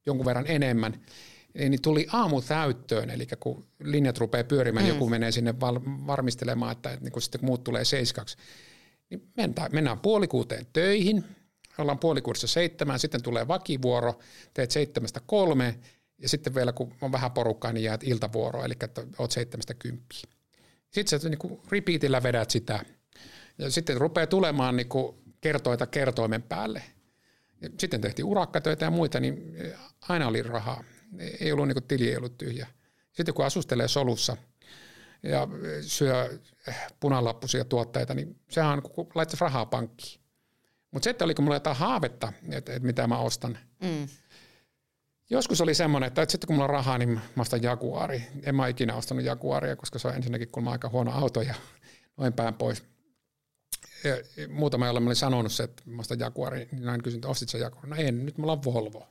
[0.06, 1.00] jonkun verran enemmän,
[1.54, 4.88] niin tuli aamu täyttöön, eli kun linjat rupeaa pyörimään, mm.
[4.88, 8.36] joku menee sinne val- varmistelemaan, että, että niin kun sitten muut tulee seiskaksi,
[9.10, 11.24] niin mennään, mennään puolikuuteen töihin,
[11.78, 14.18] ollaan puolikuudessa seitsemän, sitten tulee vakivuoro,
[14.54, 15.78] teet seitsemästä kolme,
[16.18, 20.22] ja sitten vielä kun on vähän porukkaa, niin jäät iltavuoroon, eli että oot seitsemästä kymppiä.
[20.90, 22.84] Sitten sä niin repeatillä vedät sitä,
[23.58, 24.88] ja sitten rupeaa tulemaan niin
[25.40, 26.82] kertoita kertoimen päälle–
[27.78, 29.56] sitten tehtiin urakkatöitä ja muita, niin
[30.08, 30.84] aina oli rahaa.
[31.40, 32.66] Ei ollut niin tili ei ollut tyhjä.
[33.12, 34.36] Sitten kun asustelee solussa
[35.22, 35.48] ja
[35.80, 36.38] syö
[37.00, 40.21] punalappuisia tuotteita, niin sehän on kun laittaisi rahaa pankkiin.
[40.92, 43.58] Mutta sitten oliko mulla jotain haavetta, että, että mitä mä ostan.
[43.82, 44.08] Mm.
[45.30, 48.22] Joskus oli semmoinen, että, että sitten kun mulla on rahaa, niin mä ostan Jaguari.
[48.42, 51.54] En mä ikinä ostanut Jaguaria, koska se on ensinnäkin kun mä aika huono auto ja
[52.16, 52.82] noin päin pois
[54.04, 54.16] ja
[54.48, 57.48] muutama, jolle mä olin sanonut se, että mä ostan Jaguari, niin näin kysyin, että ostit
[57.48, 57.88] sä Jaguari?
[57.88, 59.08] No en, nyt mulla on Volvo.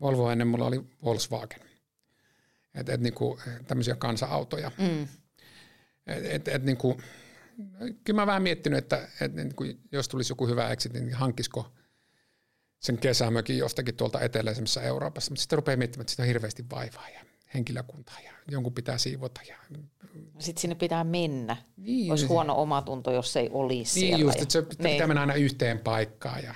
[0.00, 1.60] Volvo ennen mulla oli Volkswagen.
[2.74, 4.70] Että et, niinku, tämmöisiä kansa-autoja.
[4.78, 5.02] Mm.
[6.06, 7.00] Et, et, et, niinku,
[8.04, 11.72] kyllä mä vähän miettinyt, että et, niinku, jos tulisi joku hyvä exit, niin hankkisiko
[12.80, 15.30] sen kesämökin jostakin tuolta eteläisemmässä Euroopassa.
[15.30, 17.20] Mutta sitten rupeaa miettimään, että sitä on hirveästi vaivaa ja
[17.54, 19.40] henkilökuntaa ja jonkun pitää siivota.
[19.48, 19.56] Ja...
[20.38, 21.56] Sitten sinne pitää mennä.
[21.76, 24.24] Niin, Olisi huono omatunto, jos ei olisi niin siellä.
[24.24, 25.08] just, että se pitää, niin.
[25.08, 26.42] mennä aina yhteen paikkaan.
[26.42, 26.54] Ja...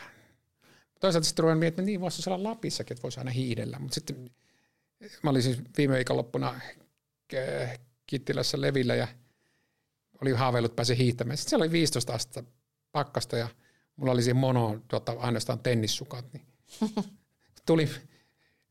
[1.01, 3.79] Toisaalta sitten ruvein miettimään, että niin voisi olla Lapissakin, että voisi aina hiidellä.
[3.79, 4.31] Mutta sitten
[5.23, 6.61] mä olin siis viime viikonloppuna
[8.07, 9.09] Kittilässä levillä ja
[10.25, 11.37] oli haaveillut pääse hiihtämään.
[11.37, 12.53] Sitten siellä oli 15 astetta
[12.93, 13.49] pakkasta ja
[13.97, 16.33] mulla oli siinä mono tuota, ainoastaan tennissukat.
[16.33, 16.47] Niin
[17.67, 17.91] tuli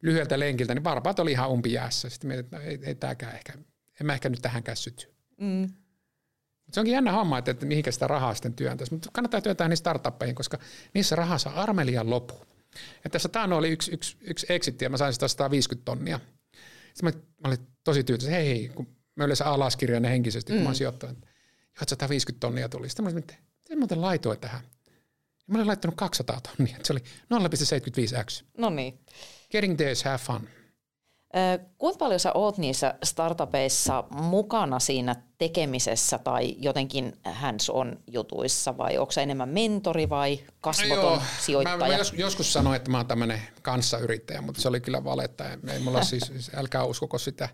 [0.04, 2.10] lyhyeltä lenkiltä, niin varpaat oli ihan jäässä.
[2.10, 3.54] Sitten mietin, että no, ei, ei tämäkään ehkä,
[3.99, 5.14] en mä ehkä nyt tähän syty.
[5.38, 5.70] Mm.
[6.72, 9.78] Se onkin jännä homma, että, että mihinkä sitä rahaa sitten työntäisi, mutta kannattaa työntää niihin
[9.78, 10.60] startuppeihin, koska
[10.93, 12.45] niissä rahassa on armelian lopu.
[13.04, 16.20] Ja tässä tämä oli yksi, yksi, yksi exit ja mä sain sitä 150 tonnia.
[16.93, 20.64] Sitten mä, mä olin tosi tyytyväinen, hei, hei, kun mä yleensä alaskirjan henkisesti, kun mm.
[20.64, 21.26] mä oon sijoittanut,
[21.82, 22.89] että 150 tonnia tuli.
[22.89, 24.61] Sitten mä olin, että miten muuten laitoin tähän?
[25.47, 26.99] Mä olin laittanut 200 tonnia, se oli
[27.34, 28.43] 0,75x.
[28.57, 28.99] No niin.
[29.51, 30.49] Getting there is have fun.
[31.78, 39.13] Kuinka paljon sä oot niissä startupeissa mukana siinä tekemisessä tai jotenkin hands-on jutuissa vai onko
[39.21, 41.78] enemmän mentori vai kasvoton no joo, sijoittaja?
[41.78, 45.43] Mä, mä jos, joskus sanoin, että mä oon tämmöinen kanssayrittäjä, mutta se oli kyllä valetta.
[45.74, 47.49] Ei mulla siis, siis, älkää uskoko sitä.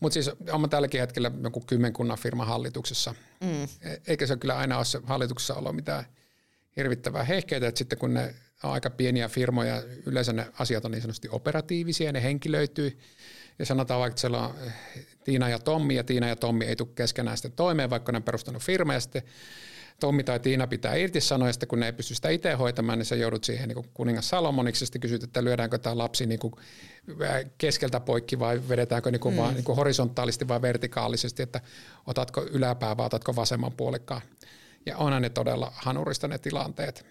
[0.00, 3.14] Mutta siis on mä tälläkin hetkellä joku kymmenkunnan firman hallituksessa.
[3.40, 3.62] Mm.
[3.62, 3.68] E,
[4.06, 6.04] eikä se kyllä aina ole se hallituksessa ollut mitään
[6.76, 11.02] hirvittävää hehkeitä, että sitten kun ne on aika pieniä firmoja, yleensä ne asiat on niin
[11.02, 12.98] sanotusti operatiivisia, ne henkilöityy.
[13.58, 14.74] Ja sanotaan vaikka, että siellä on eh,
[15.24, 18.22] Tiina ja Tommi, ja Tiina ja Tommi ei tule keskenään sitten toimeen, vaikka ne on
[18.22, 19.22] perustanut firma, ja sitten
[20.00, 23.06] Tommi tai Tiina pitää irtisanoa, ja sitten kun ne ei pysty sitä itse hoitamaan, niin
[23.06, 26.38] sä joudut siihen niin kuin kuningas Salomoniksi, ja sitten kysyt, että lyödäänkö tämä lapsi niin
[26.38, 26.54] kuin
[27.58, 29.40] keskeltä poikki, vai vedetäänkö niin kuin mm.
[29.40, 31.60] vaan niin kuin horisontaalisti vai vertikaalisesti, että
[32.06, 34.22] otatko yläpää vai otatko vasemman puolikkaan.
[34.86, 37.06] Ja onhan ne todella hanurista ne tilanteet.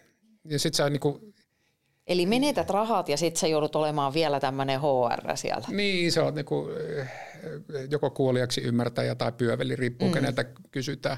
[0.45, 1.34] Ja sit sä niinku
[2.07, 5.67] Eli menetät rahat ja sitten sä joudut olemaan vielä tämmöinen HR siellä.
[5.69, 6.67] Niin, se on niinku,
[7.89, 10.13] joko kuoliaksi ymmärtäjä tai pyöveli, riippuu mm.
[10.13, 11.17] keneltä kysytään.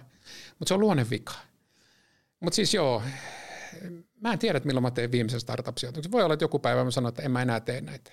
[0.60, 1.34] Mutta se on luonnevika.
[2.46, 3.02] Mutta siis joo,
[4.22, 6.12] mä en tiedä, että milloin mä teen viimeisen startup-sijoituksen.
[6.12, 8.12] Voi olla, että joku päivä mä sanon, että en mä enää tee näitä.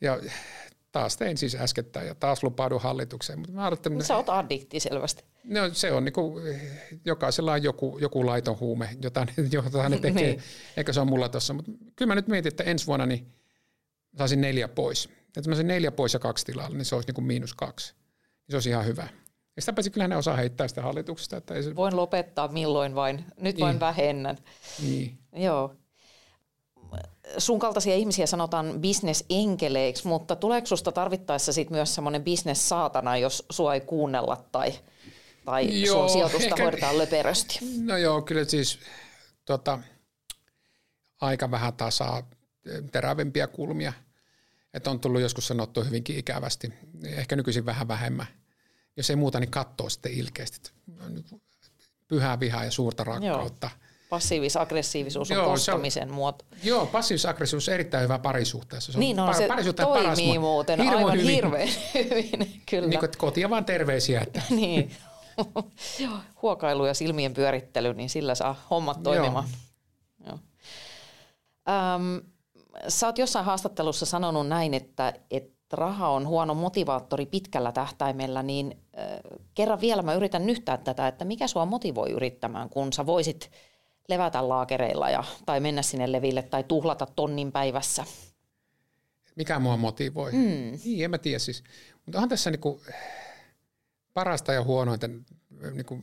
[0.00, 0.20] Ja
[0.92, 3.38] taas tein siis äskettäin ja taas lupaudun hallitukseen.
[3.38, 4.04] Mutta mä että...
[4.04, 5.24] Sä oot addikti selvästi.
[5.44, 6.44] No se on niin kuin,
[7.04, 10.42] jokaisella on joku, joku laiton huume, jota, jota ne tekee, niin.
[10.76, 11.54] eikä se on mulla tuossa.
[11.54, 13.32] Mutta kyllä mä nyt mietin, että ensi vuonna niin
[14.18, 15.08] saisin neljä pois.
[15.36, 17.94] Että mä neljä pois ja kaksi tilalla, niin se olisi niin kuin miinus kaksi.
[18.50, 19.08] Se olisi ihan hyvä.
[19.56, 21.36] Ja sitä paitsi kyllä ne osaa heittää sitä hallituksesta.
[21.36, 21.76] Että ei se...
[21.76, 23.24] Voin lopettaa milloin vain.
[23.40, 23.64] Nyt niin.
[23.64, 24.38] vain vähennän.
[24.82, 25.18] Niin.
[25.32, 25.74] Joo.
[27.38, 33.74] Sun kaltaisia ihmisiä sanotaan bisnesenkeleiksi, mutta tuleeko susta tarvittaessa sit myös semmoinen bisnes-saatana, jos sua
[33.74, 34.74] ei kuunnella tai,
[35.44, 37.58] tai joo, sun sijoitusta ehkä, hoidetaan löperösti?
[37.80, 38.78] No joo, kyllä siis
[39.44, 39.78] tota,
[41.20, 42.30] aika vähän tasaa
[42.92, 43.92] terävimpiä kulmia.
[44.74, 46.72] Että on tullut joskus sanottu hyvinkin ikävästi.
[47.04, 48.26] Ehkä nykyisin vähän vähemmän–
[48.96, 50.70] jos ei muuta, niin katsoo sitten ilkeästi.
[52.08, 53.70] Pyhää vihaa ja suurta rakkautta.
[53.72, 53.86] Joo.
[54.10, 56.44] Passiivis-aggressiivisuus on joo, kostamisen muoto.
[56.62, 58.92] Joo, passiivis-aggressiivisuus on erittäin hyvä parisuhteessa.
[58.92, 61.34] Se niin on, par- se toimii paras, muuten hirveän aivan hyvin.
[61.34, 62.62] hirveän hyvin.
[62.70, 62.88] Kyllä.
[62.88, 64.20] Niin kuin, kotia vaan terveisiä.
[64.20, 64.42] Että.
[64.50, 64.96] niin.
[66.42, 69.48] Huokailu ja silmien pyörittely, niin sillä saa hommat toimimaan.
[70.26, 70.28] Joo.
[70.28, 70.38] Joo.
[71.68, 72.16] Ähm,
[72.88, 78.78] sä oot jossain haastattelussa sanonut näin, että, että raha on huono motivaattori pitkällä tähtäimellä, niin
[78.98, 79.04] äh,
[79.54, 83.50] kerran vielä mä yritän nyhtää tätä, että mikä sua motivoi yrittämään, kun sä voisit
[84.08, 88.04] levätä laakereilla ja, tai mennä sinne leville tai tuhlata tonnin päivässä.
[89.36, 90.32] Mikä mua motivoi?
[90.32, 90.78] Mm.
[90.84, 91.64] Niin, en mä tiedä siis.
[92.06, 92.82] Mutta onhan tässä niinku
[94.14, 95.08] parasta ja huonointa,
[95.72, 96.02] niinku,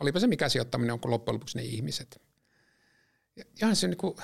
[0.00, 2.22] olipa se mikä sijoittaminen on, kun loppujen lopuksi ne ihmiset.
[3.36, 4.16] Ja ihan se niinku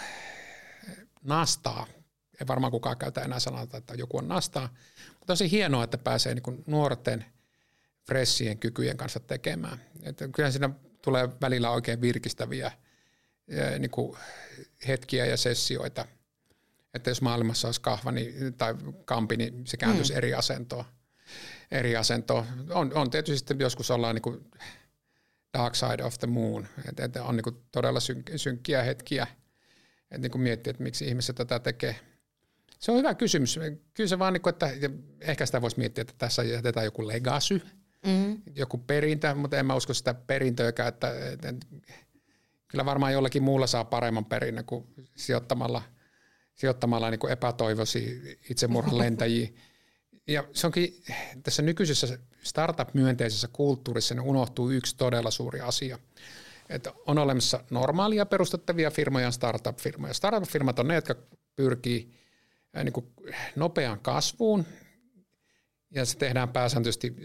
[1.22, 1.86] nastaa
[2.40, 4.74] ei varmaan kukaan käytä enää sanata, että joku on nastaa,
[5.18, 7.24] mutta on se hienoa, että pääsee niin nuorten
[8.06, 9.80] fressien kykyjen kanssa tekemään.
[10.02, 10.70] Että kyllä siinä
[11.02, 12.72] tulee välillä oikein virkistäviä
[13.78, 14.16] niin kuin
[14.88, 16.06] hetkiä ja sessioita.
[16.94, 18.74] Että jos maailmassa olisi kahva niin, tai
[19.04, 20.16] kampi, niin se kääntyisi mm.
[20.16, 20.84] eri asentoon.
[21.70, 22.46] Eri asentoon.
[22.70, 24.50] On, on tietysti joskus ollaan niin kuin
[25.58, 29.26] dark side of the moon, että, että on niin kuin todella synk- synkkiä hetkiä.
[30.02, 32.00] Että niin kuin miettii, että miksi ihmiset tätä tekee–
[32.78, 33.58] se on hyvä kysymys.
[33.94, 34.70] Kyllä se vaan, niin kuin, että
[35.20, 37.62] ehkä sitä voisi miettiä, että tässä jätetään joku legacy,
[38.06, 38.42] mm-hmm.
[38.54, 41.52] joku perintö, mutta en mä usko sitä perintöäkään, että, että
[42.68, 45.82] kyllä varmaan jollakin muulla saa paremman perinnön kuin sijoittamalla,
[46.54, 49.48] sijoittamalla niin kuin epätoivoisia itsemurhan lentäjiä.
[50.26, 51.02] Ja se onkin
[51.42, 55.98] tässä nykyisessä startup-myönteisessä kulttuurissa ne unohtuu yksi todella suuri asia.
[56.68, 60.14] Että on olemassa normaalia perustettavia firmoja ja startup-firmoja.
[60.14, 61.14] Startup-firmat on ne, jotka
[61.56, 62.10] pyrkii–
[62.84, 63.06] niin kuin
[63.56, 64.66] nopeaan kasvuun
[65.90, 67.16] ja se tehdään pääsääntöisesti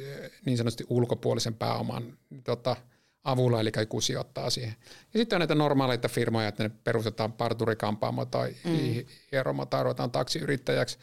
[0.46, 2.76] niin sanotusti ulkopuolisen pääoman tota,
[3.24, 4.76] avulla, eli joku sijoittaa siihen.
[5.14, 9.06] Ja sitten on näitä normaaleita firmoja, että ne perustetaan parturikampaamo tai mm.
[9.32, 11.00] hieromo tai ruvetaan taksiyrittäjäksi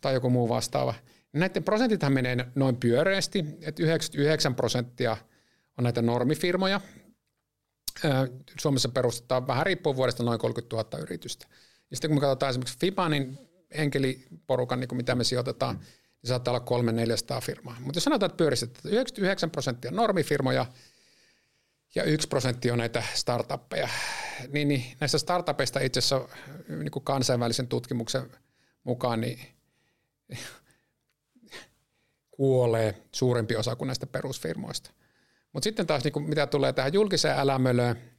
[0.00, 0.94] tai joku muu vastaava.
[1.32, 5.16] Näiden prosentithan menee noin pyöreästi, että 99 prosenttia
[5.78, 6.80] on näitä normifirmoja.
[8.60, 11.46] Suomessa perustetaan vähän riippuen vuodesta noin 30 000 yritystä.
[11.90, 13.38] Ja sitten kun me katsotaan esimerkiksi FIBA, niin
[13.70, 15.80] enkeliporukan, niin kuin mitä me sijoitetaan, mm.
[15.82, 17.76] niin saattaa olla kolme 400 firmaa.
[17.80, 20.66] Mutta jos sanotaan, että pyöristetään 99 prosenttia normifirmoja
[21.94, 23.88] ja 1 prosentti on näitä startuppeja,
[24.48, 26.28] niin, niin näistä startupeista itse asiassa
[26.68, 28.30] niin kuin kansainvälisen tutkimuksen
[28.84, 29.38] mukaan niin
[32.30, 34.90] kuolee suurempi osa kuin näistä perusfirmoista.
[35.52, 38.15] Mutta sitten taas niin kuin mitä tulee tähän julkiseen älämölöön,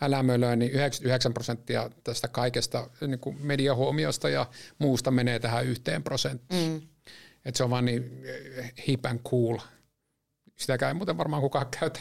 [0.00, 4.46] älämölöä, niin 99 prosenttia tästä kaikesta niin kuin mediahuomiosta ja
[4.78, 6.72] muusta menee tähän yhteen prosenttiin.
[6.72, 6.88] Mm.
[7.44, 9.58] Et se on vaan niin eh, hip and cool.
[10.56, 12.00] Sitäkään ei muuten varmaan kukaan käytä.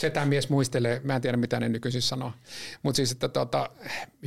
[0.12, 2.32] tämä mies muistelee, mä en tiedä mitä ne nykyisin sanoo.
[2.82, 3.70] Mutta siis, että tota,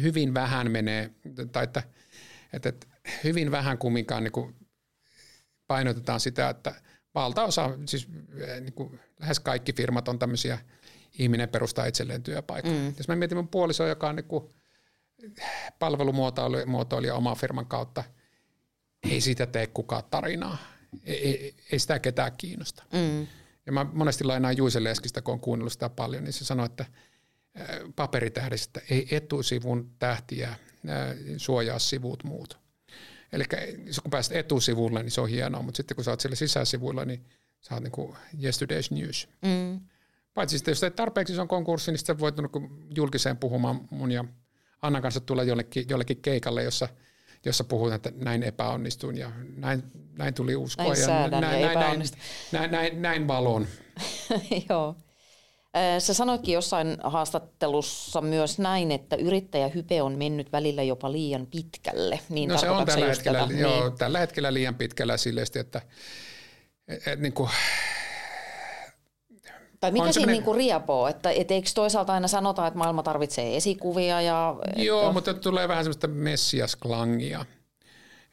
[0.02, 1.12] hyvin vähän menee,
[1.52, 1.84] tai että,
[2.54, 2.88] että, että
[3.24, 4.56] hyvin vähän kumminkaan niin kuin
[5.68, 6.76] painotetaan sitä, että
[7.16, 8.08] valtaosa, siis
[8.38, 10.60] eh, niin kuin lähes kaikki firmat on tämmöisiä–
[11.20, 12.72] ihminen perustaa itselleen työpaikan.
[12.72, 12.94] Mm.
[12.98, 14.54] Jos mä mietin mun puolisoa, joka on niin
[15.80, 18.04] palvelumuotoilija oman firman kautta,
[19.12, 20.58] ei siitä tee kukaan tarinaa.
[21.04, 22.84] Ei, ei, ei sitä ketään kiinnosta.
[22.94, 23.28] Mm.
[23.66, 26.86] Ja mä monesti lainaan Juise Leskistä, kun on kuunnellut sitä paljon, niin se sanoi, että
[27.96, 30.56] paperitähdistä ei etusivun tähtiä
[31.38, 32.60] suojaa sivut muut.
[33.32, 33.44] Eli
[34.02, 37.26] kun pääset etusivulle, niin se on hienoa, mutta sitten kun sä oot siellä sisäsivuilla, niin
[37.62, 39.30] sä oot niin kuin yesterday's news.
[39.42, 39.80] Mm.
[40.40, 42.36] Paitsi sitten, jos tarpeeksi on konkurssi, niin sitten voit
[42.96, 44.26] julkiseen puhumaan mun ja
[44.82, 46.90] Annan kanssa tulla jollekin, jollekin keikalle, jossa,
[47.46, 49.84] jossa puhutaan, että näin epäonnistuin ja näin,
[50.18, 52.02] näin tuli uskoa näin ja näin, näin, näin,
[52.52, 53.68] näin, näin, näin valon.
[54.70, 54.96] Joo.
[56.00, 62.20] Sä sanoitkin jossain haastattelussa myös näin, että yrittäjähype on mennyt välillä jopa liian pitkälle.
[62.30, 63.54] Niin no se on tällä hetkellä, tätä?
[63.54, 63.98] joo, niin.
[63.98, 65.82] tällä hetkellä liian pitkällä silleesti, että
[66.88, 67.50] et, et, niin kuin,
[69.80, 74.22] tai mikä siinä niin riepoo, että et eikö toisaalta aina sanota, että maailma tarvitsee esikuvia?
[74.22, 75.14] Ja, Joo, että...
[75.14, 77.46] mutta tulee vähän semmoista messiasklangia.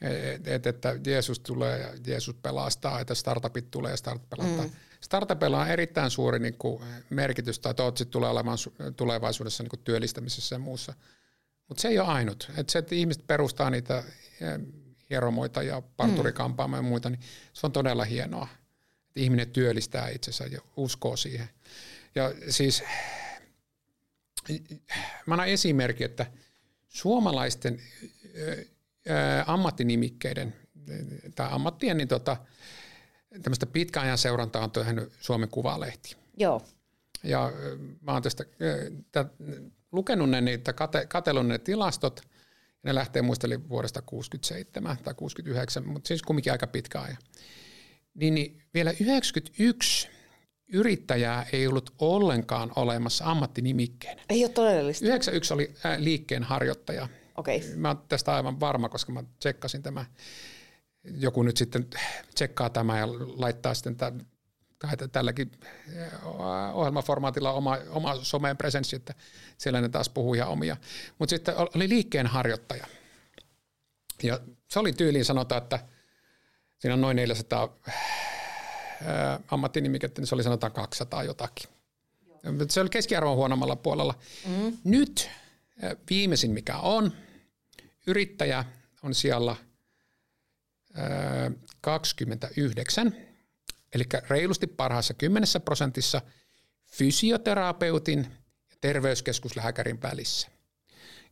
[0.01, 4.65] Että et, että Jeesus tulee ja Jeesus pelastaa, että startupit tulee ja startup pelastaa.
[4.65, 4.71] Mm.
[5.01, 8.59] Startupilla on erittäin suuri niin kuin, merkitys, tai toivottavasti tulee olemaan
[8.97, 10.95] tulevaisuudessa niin kuin, työllistämisessä ja muussa.
[11.69, 12.51] Mutta se ei ole ainut.
[12.57, 14.03] Et se, että ihmiset perustaa niitä
[15.11, 17.21] hieromoita ja parturikampaamoja ja muita, niin
[17.53, 18.49] se on todella hienoa
[19.17, 21.49] ihminen työllistää itsensä ja uskoo siihen.
[22.15, 22.83] Ja siis
[25.27, 26.27] mä annan esimerkki, että
[26.89, 27.83] suomalaisten
[29.47, 30.55] ammattinimikkeiden
[31.35, 32.37] tai ammattien niin tota,
[33.43, 36.17] tämmöistä pitkäajan seurantaa on tehnyt Suomen Kuvalehti.
[36.37, 36.67] Joo.
[37.23, 37.53] Ja
[38.01, 38.45] mä oon tästä
[39.13, 39.25] tä,
[39.93, 42.31] lukenut ne, niitä, kate, katellut ne tilastot, ja
[42.83, 47.19] ne lähtee muisteli vuodesta 67 tai 69, mutta siis kumminkin aika pitkä ajan
[48.17, 50.09] niin, niin vielä 91
[50.69, 54.23] yrittäjää ei ollut ollenkaan olemassa ammattinimikkeenä.
[54.29, 55.07] Ei ole todellista.
[55.07, 57.09] 91 oli liikkeen harjoittaja.
[57.37, 57.57] Okei.
[57.57, 57.75] Okay.
[57.77, 60.05] Mä oon tästä aivan varma, koska mä tsekkasin tämä.
[61.05, 61.87] Joku nyt sitten
[62.35, 64.27] tsekkaa tämä ja laittaa sitten tämän,
[65.13, 65.51] tälläkin
[66.73, 69.15] ohjelmaformaatilla oma, oma someen presenssi, että
[69.59, 70.77] siellä ne taas puhuu ihan omia.
[71.19, 72.87] Mutta sitten oli liikkeen harjoittaja.
[74.23, 74.41] Ja
[74.71, 75.81] se oli tyyliin sanota, että–
[76.79, 77.79] Siinä on noin 400
[79.05, 81.71] ää, ammattinimikettä, niin se oli sanotaan 200 jotakin.
[82.27, 82.55] Joo.
[82.69, 84.15] Se oli keskiarvon huonommalla puolella.
[84.47, 84.79] Mm.
[84.85, 85.31] Nyt
[86.11, 87.13] viimeisin mikä on,
[88.07, 88.65] yrittäjä
[89.03, 89.57] on siellä
[90.95, 91.51] ää,
[91.81, 93.17] 29,
[93.95, 96.21] eli reilusti parhaassa 10 prosentissa
[96.87, 98.27] fysioterapeutin
[98.71, 100.49] ja terveyskeskuslääkärin välissä.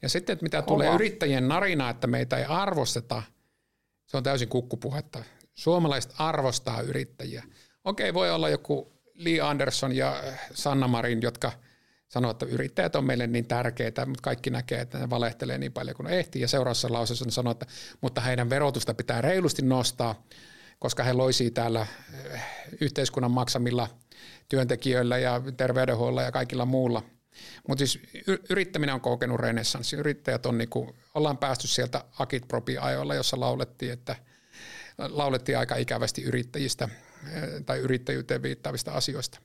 [0.02, 0.66] Ja sitten, että mitä Kova.
[0.66, 3.22] tulee yrittäjien narinaa, että meitä ei arvosteta–
[4.06, 5.24] se on täysin kukkupuhetta.
[5.54, 7.44] Suomalaiset arvostaa yrittäjiä.
[7.84, 10.22] Okei, voi olla joku Lee Anderson ja
[10.54, 11.52] Sanna Marin, jotka
[12.08, 15.96] sanoo, että yrittäjät on meille niin tärkeitä, mutta kaikki näkee, että ne valehtelee niin paljon
[15.96, 16.42] kuin ehtii.
[16.42, 17.66] Ja seuraavassa lauseessa ne sanoo, että
[18.00, 20.22] mutta heidän verotusta pitää reilusti nostaa,
[20.78, 21.86] koska he loisii täällä
[22.30, 22.42] eh,
[22.80, 23.88] yhteiskunnan maksamilla
[24.48, 27.02] työntekijöillä ja terveydenhuollolla ja kaikilla muulla.
[27.68, 28.00] Mutta siis
[28.50, 29.96] yrittäminen on kokenut renessanssi.
[29.96, 34.16] Yrittäjät on niinku, ollaan päästy sieltä Akit Propi-ajoilla, jossa laulettiin, että
[34.98, 36.88] laulettiin aika ikävästi yrittäjistä
[37.32, 39.40] eh, tai yrittäjyyteen viittaavista asioista.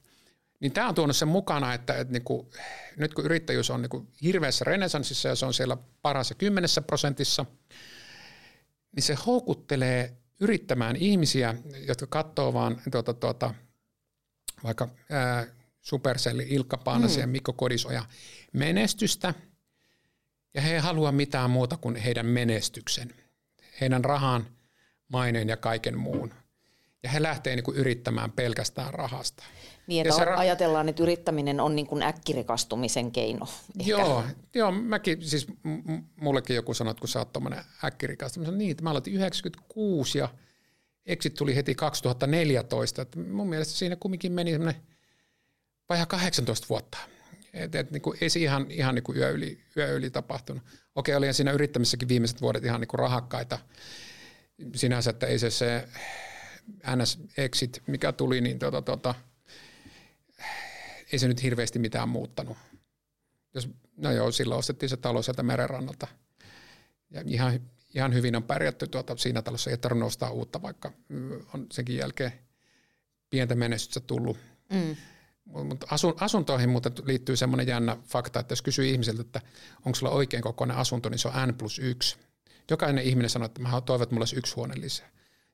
[0.60, 2.50] Niin tämä on tuonut sen mukana, että, että niinku,
[2.98, 7.46] nyt kun yrittäjyys on niinku hirveässä renesanssissa ja se on siellä parhaassa kymmenessä prosentissa,
[8.96, 11.56] niin se houkuttelee yrittämään ihmisiä,
[11.88, 13.54] jotka katsoo vaan tuota, tuota,
[14.64, 15.48] vaikka ää,
[15.82, 17.22] Supercelli, Ilkka Paanasen mm.
[17.22, 18.06] ja Mikko Kodisoja
[18.54, 19.34] menestystä.
[20.54, 23.14] Ja he ei halua mitään muuta kuin heidän menestyksen,
[23.82, 24.48] heidän rahan,
[25.08, 26.34] maineen ja kaiken muun.
[27.04, 29.44] Ja he lähtee niin kuin yrittämään pelkästään rahasta.
[29.88, 33.48] Niin, että ra- ajatellaan, että yrittäminen on niin kuin äkkirikastumisen keino.
[33.80, 33.92] Ehkä.
[33.92, 34.24] Joo,
[34.54, 38.84] joo, mäkin, siis m- mullekin joku sanoi, että kun sä oot tuommoinen äkkirikastuminen, niin, että
[38.84, 40.30] mä aloitin 96 ja
[41.06, 43.02] exit tuli heti 2014.
[43.02, 44.82] Että mun mielestä siinä kumminkin meni semmoinen
[45.90, 46.98] vajaa 18 vuotta.
[47.54, 50.64] Et, et, niin kuin, ei se ihan, ihan niin kuin yö, yli, yö yli tapahtunut.
[50.96, 53.60] Okei, oli siinä yrittämisessäkin viimeiset vuodet ihan niin kuin rahakkaita
[54.76, 55.88] sinänsä, että ei se se
[56.96, 59.16] NS Exit, mikä tuli, niin tota, tota,
[61.12, 62.58] ei se nyt hirveästi mitään muuttanut.
[63.54, 66.08] Jos, no joo, silloin ostettiin se talo sieltä merenrannalta.
[67.12, 67.60] Ja ihan,
[67.96, 70.92] ihan hyvin on pärjätty tuota, siinä talossa, ei tarvitse nostaa uutta, vaikka
[71.54, 72.32] on senkin jälkeen
[73.30, 74.38] pientä menestystä tullut.
[74.70, 74.96] Mm.
[75.50, 79.42] Mutta asun, asuntoihin muuten liittyy semmoinen jännä fakta, että jos kysyy ihmiseltä, että
[79.86, 82.18] onko sulla oikein kokoinen asunto, niin se on N plus 1.
[82.72, 85.10] Jokainen ihminen sanoo, että mä toivon, että mulla olisi yksi huone lisää.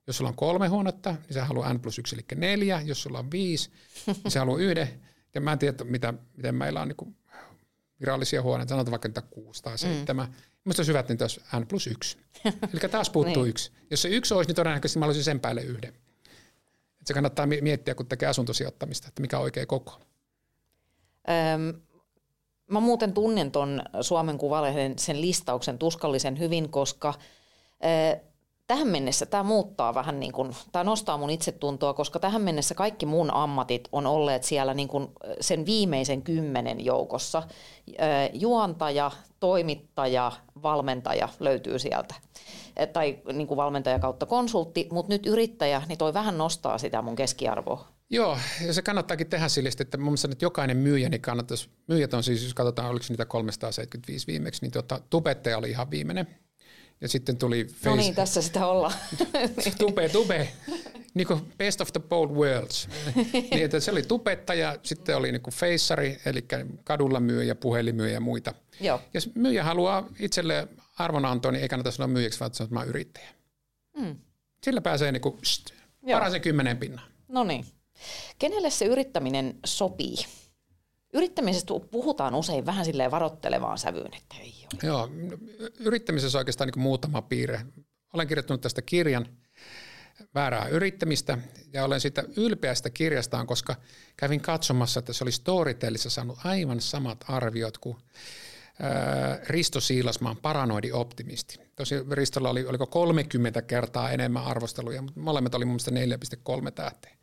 [0.07, 2.81] Jos sulla on kolme huonetta, niin se haluaa N plus 1, eli neljä.
[2.81, 3.71] Jos sulla on viisi,
[4.07, 5.01] niin se haluaa yhden.
[5.35, 7.15] Ja mä en tiedä, mitä, miten meillä on niin
[7.99, 9.77] virallisia huoneita, sanotaan vaikka niitä kuusi tai mm.
[9.77, 10.27] seitsemän.
[10.27, 10.33] Mm.
[10.65, 12.17] Minusta olisi hyvä, että niitä olisi N plus 1.
[12.73, 13.49] eli taas puuttuu niin.
[13.49, 13.71] yksi.
[13.91, 15.93] Jos se yksi olisi, niin todennäköisesti mä olisin sen päälle yhden
[17.05, 20.01] se kannattaa miettiä, kun tekee asuntosijoittamista, että mikä on oikea koko.
[21.53, 21.81] Öm,
[22.71, 27.13] mä muuten tunnen ton Suomen Kuvalehden sen listauksen tuskallisen hyvin, koska
[27.85, 28.19] ö,
[28.67, 33.05] tähän mennessä tämä muuttaa vähän niin kuin, tämä nostaa mun itsetuntoa, koska tähän mennessä kaikki
[33.05, 35.07] mun ammatit on olleet siellä niin kuin
[35.41, 37.43] sen viimeisen kymmenen joukossa.
[38.33, 40.31] Juontaja, toimittaja,
[40.63, 42.15] valmentaja löytyy sieltä.
[42.93, 47.15] Tai niin kuin valmentaja kautta konsultti, mutta nyt yrittäjä, niin toi vähän nostaa sitä mun
[47.15, 48.37] keskiarvoa Joo,
[48.67, 52.23] ja se kannattaakin tehdä sille, että mun mielestä että jokainen myyjä, niin kannattaisi, myyjät on
[52.23, 56.27] siis, jos katsotaan, oliko niitä 375 viimeksi, niin tuota, tubettaja oli ihan viimeinen.
[57.01, 57.65] Ja sitten tuli...
[57.65, 57.89] Face...
[57.89, 58.93] No niin, tässä sitä ollaan.
[59.79, 60.49] tube, tube.
[61.13, 62.89] Niin kuin best of the both worlds.
[63.33, 66.45] niin, että se oli tubettaja, sitten oli niin kuin feissari, eli
[66.83, 68.53] kadulla myyjä, puhelimyyjä ja muita.
[68.79, 69.01] Joo.
[69.13, 70.67] Jos myyjä haluaa itselle
[70.97, 73.29] arvonantoa, niin ei kannata sanoa myyjäksi, vaan sanoa, että mä yrittäjä.
[73.97, 74.15] Mm.
[74.63, 75.69] Sillä pääsee niin kuin, pst,
[76.41, 77.05] kymmenen pinnaa.
[77.27, 77.65] No niin.
[78.39, 80.15] Kenelle se yrittäminen sopii?
[81.15, 84.79] Yrittämisestä puhutaan usein vähän silleen varottelevaan sävyyn, että ei ole.
[84.83, 85.09] Joo,
[85.79, 87.65] yrittämisessä oikeastaan niin muutama piirre.
[88.13, 89.25] Olen kirjoittanut tästä kirjan
[90.35, 91.37] väärää yrittämistä
[91.73, 93.75] ja olen sitä ylpeästä kirjastaan, koska
[94.17, 97.97] kävin katsomassa, että se oli Storytellissa saanut aivan samat arviot kuin
[99.47, 101.59] Risto Siilasmaan paranoidi optimisti.
[101.75, 106.31] Tosi Ristolla oli, oliko 30 kertaa enemmän arvosteluja, mutta molemmat oli mun mielestä
[106.61, 107.14] 4,3 tähteä.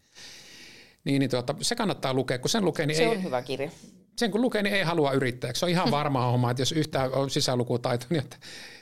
[1.05, 3.70] Niin, niin tuota, se kannattaa lukea, kun sen lukee, niin se ei, on hyvä kirja.
[4.16, 5.61] Sen kun lukee, niin ei halua yrittäjäksi.
[5.61, 8.37] Se on ihan varma homma, että jos yhtään on sisälukutaito, niin että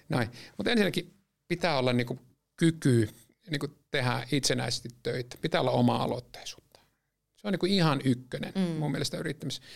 [0.09, 0.29] näin.
[0.57, 1.15] Mutta ensinnäkin
[1.49, 2.21] pitää olla niin kuin
[2.57, 3.09] kyky
[3.51, 5.37] niin kuin tehdä itsenäisesti töitä.
[5.41, 6.81] Pitää olla oma aloitteisuutta.
[7.37, 8.61] Se on niin kuin ihan ykkönen mm.
[8.61, 9.69] mun mielestä yrittämisessä.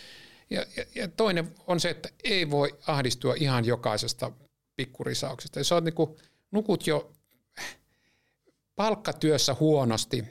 [0.50, 4.32] Ja, ja, ja toinen on se, että ei voi ahdistua ihan jokaisesta
[4.76, 5.60] pikkurisauksesta.
[5.60, 6.16] Jos olet niin kuin,
[6.50, 7.12] nukut jo
[8.76, 10.24] palkkatyössä huonosti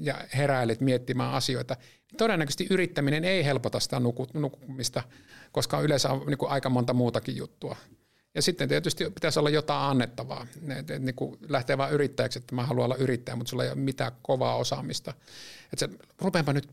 [0.00, 4.00] ja heräilet miettimään asioita, niin todennäköisesti yrittäminen ei helpota sitä
[4.34, 5.02] nukkumista,
[5.52, 7.76] koska yleensä on niin kuin aika monta muutakin juttua.
[8.34, 10.46] Ja sitten tietysti pitäisi olla jotain annettavaa.
[10.78, 13.70] Et, et, niin kuin lähtee vain yrittäjäksi, että mä haluan olla yrittäjä, mutta sulla ei
[13.70, 15.14] ole mitään kovaa osaamista.
[15.72, 15.88] Että
[16.18, 16.68] rupeanpa nyt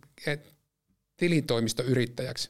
[1.17, 2.49] tilintoimistoyrittäjäksi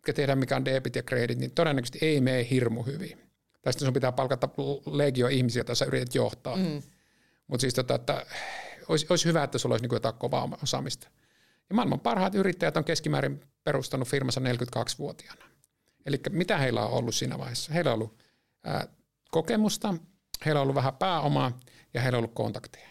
[0.00, 3.18] etkä tiedä mikä on debit ja kredit, niin todennäköisesti ei mene hirmu hyvin.
[3.62, 4.48] Tai sitten sun pitää palkata
[4.86, 6.56] legio ihmisiä, joita sä yrität johtaa.
[6.56, 6.82] Mm.
[7.46, 8.26] Mutta siis tota, että
[8.88, 11.08] olisi, olisi hyvä, että sulla olisi niin jotain kovaa osaamista.
[11.68, 15.44] Ja maailman parhaat yrittäjät on keskimäärin perustanut firmansa 42-vuotiaana.
[16.06, 17.72] Eli mitä heillä on ollut siinä vaiheessa?
[17.72, 18.22] Heillä on ollut
[18.64, 18.88] ää,
[19.30, 19.94] kokemusta,
[20.46, 21.58] heillä on ollut vähän pääomaa
[21.94, 22.88] ja heillä on ollut kontakteja.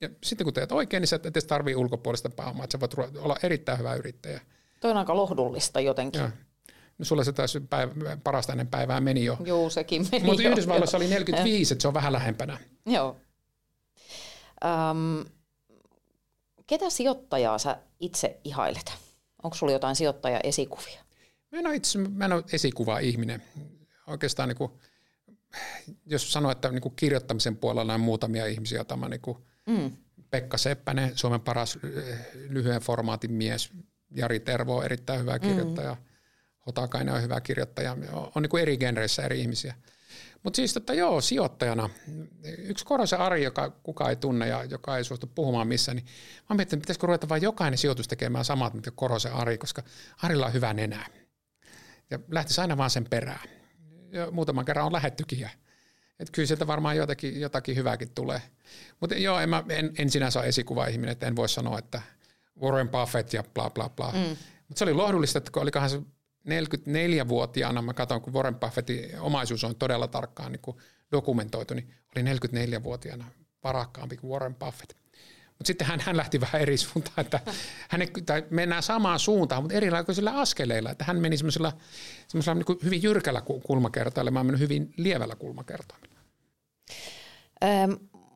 [0.00, 3.14] Ja sitten kun teet oikein, niin sä et edes tarvii ulkopuolista pääomaa, että sä voit
[3.18, 4.40] olla erittäin hyvä yrittäjä.
[4.80, 6.20] Toi on aika lohdullista jotenkin.
[6.20, 6.30] Ja.
[6.98, 7.92] No sulla se taisi päivä,
[8.24, 9.36] parasta ennen päivää meni jo.
[9.44, 12.58] Joo, sekin meni Mutta Yhdysvalloissa oli 45, että se on vähän lähempänä.
[12.86, 13.16] Joo.
[14.64, 15.24] Öm,
[16.66, 18.92] ketä sijoittajaa sä itse ihailet?
[19.42, 21.00] Onko sulla jotain sijoittaja-esikuvia?
[21.52, 23.42] Mä en ole itse mä en ole esikuva-ihminen.
[24.06, 24.72] Oikeastaan niin kuin,
[26.06, 29.96] jos sanoo, että niin kuin kirjoittamisen puolella on muutamia ihmisiä, joita mä niin kuin mm.
[30.30, 31.78] Pekka Seppänen, Suomen paras
[32.48, 33.70] lyhyen formaatin mies,
[34.10, 36.00] Jari Tervo on erittäin hyvä kirjoittaja, mm.
[36.66, 39.74] Hotakainen on hyvä kirjoittaja, on, on niin kuin eri genreissä eri ihmisiä.
[40.42, 41.90] Mutta siis että joo, sijoittajana,
[42.58, 46.06] yksi Korosen Ari, joka kukaan ei tunne ja joka ei suostu puhumaan missään, niin
[46.50, 49.82] mä mietin, että pitäisikö ruveta vain jokainen sijoitus tekemään samat, mitä Korosen Ari, koska
[50.22, 51.06] Arilla on hyvä nenä.
[52.10, 53.48] Ja lähtisi aina vaan sen perään.
[54.12, 55.50] Ja muutaman kerran on lähettykin.
[56.18, 58.42] Että kyllä sieltä varmaan jotakin, jotakin hyvääkin tulee.
[59.00, 62.02] Mutta joo, en, mä, en, en sinänsä ole esikuva-ihminen, että en voi sanoa, että–
[62.60, 64.12] Warren Buffett ja bla bla bla.
[64.12, 64.36] Mm.
[64.68, 66.02] Mutta se oli lohdullista, että olikohan se
[66.44, 70.76] 44-vuotiaana, mä katson, kun Warren Buffettin omaisuus on todella tarkkaan niin
[71.12, 73.24] dokumentoitu, niin oli 44-vuotiaana
[73.64, 74.92] varakkaampi kuin Warren Buffett.
[75.48, 77.40] Mutta sitten hän, hän lähti vähän eri suuntaan, että
[77.88, 80.90] hän, tai mennään samaan suuntaan, mutta erilaisilla askeleilla.
[80.90, 81.72] Että hän meni semmoisella,
[82.28, 86.06] semmoisella niin hyvin jyrkällä kulmakertoilla, mä mennyt hyvin lievällä kulmakertoilla.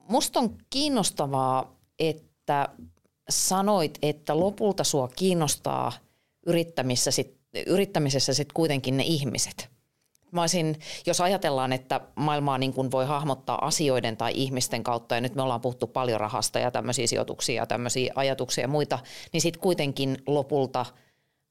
[0.08, 2.68] Musta on kiinnostavaa, että
[3.28, 5.92] sanoit, että lopulta sua kiinnostaa
[6.46, 7.33] yrittämisessä sit,
[7.66, 9.68] yrittämisessä sit kuitenkin ne ihmiset.
[10.32, 15.20] Mä olisin, jos ajatellaan, että maailmaa niin kuin voi hahmottaa asioiden tai ihmisten kautta, ja
[15.20, 18.98] nyt me ollaan puhuttu paljon rahasta ja tämmöisiä sijoituksia ja tämmöisiä ajatuksia ja muita,
[19.32, 20.86] niin sitten kuitenkin lopulta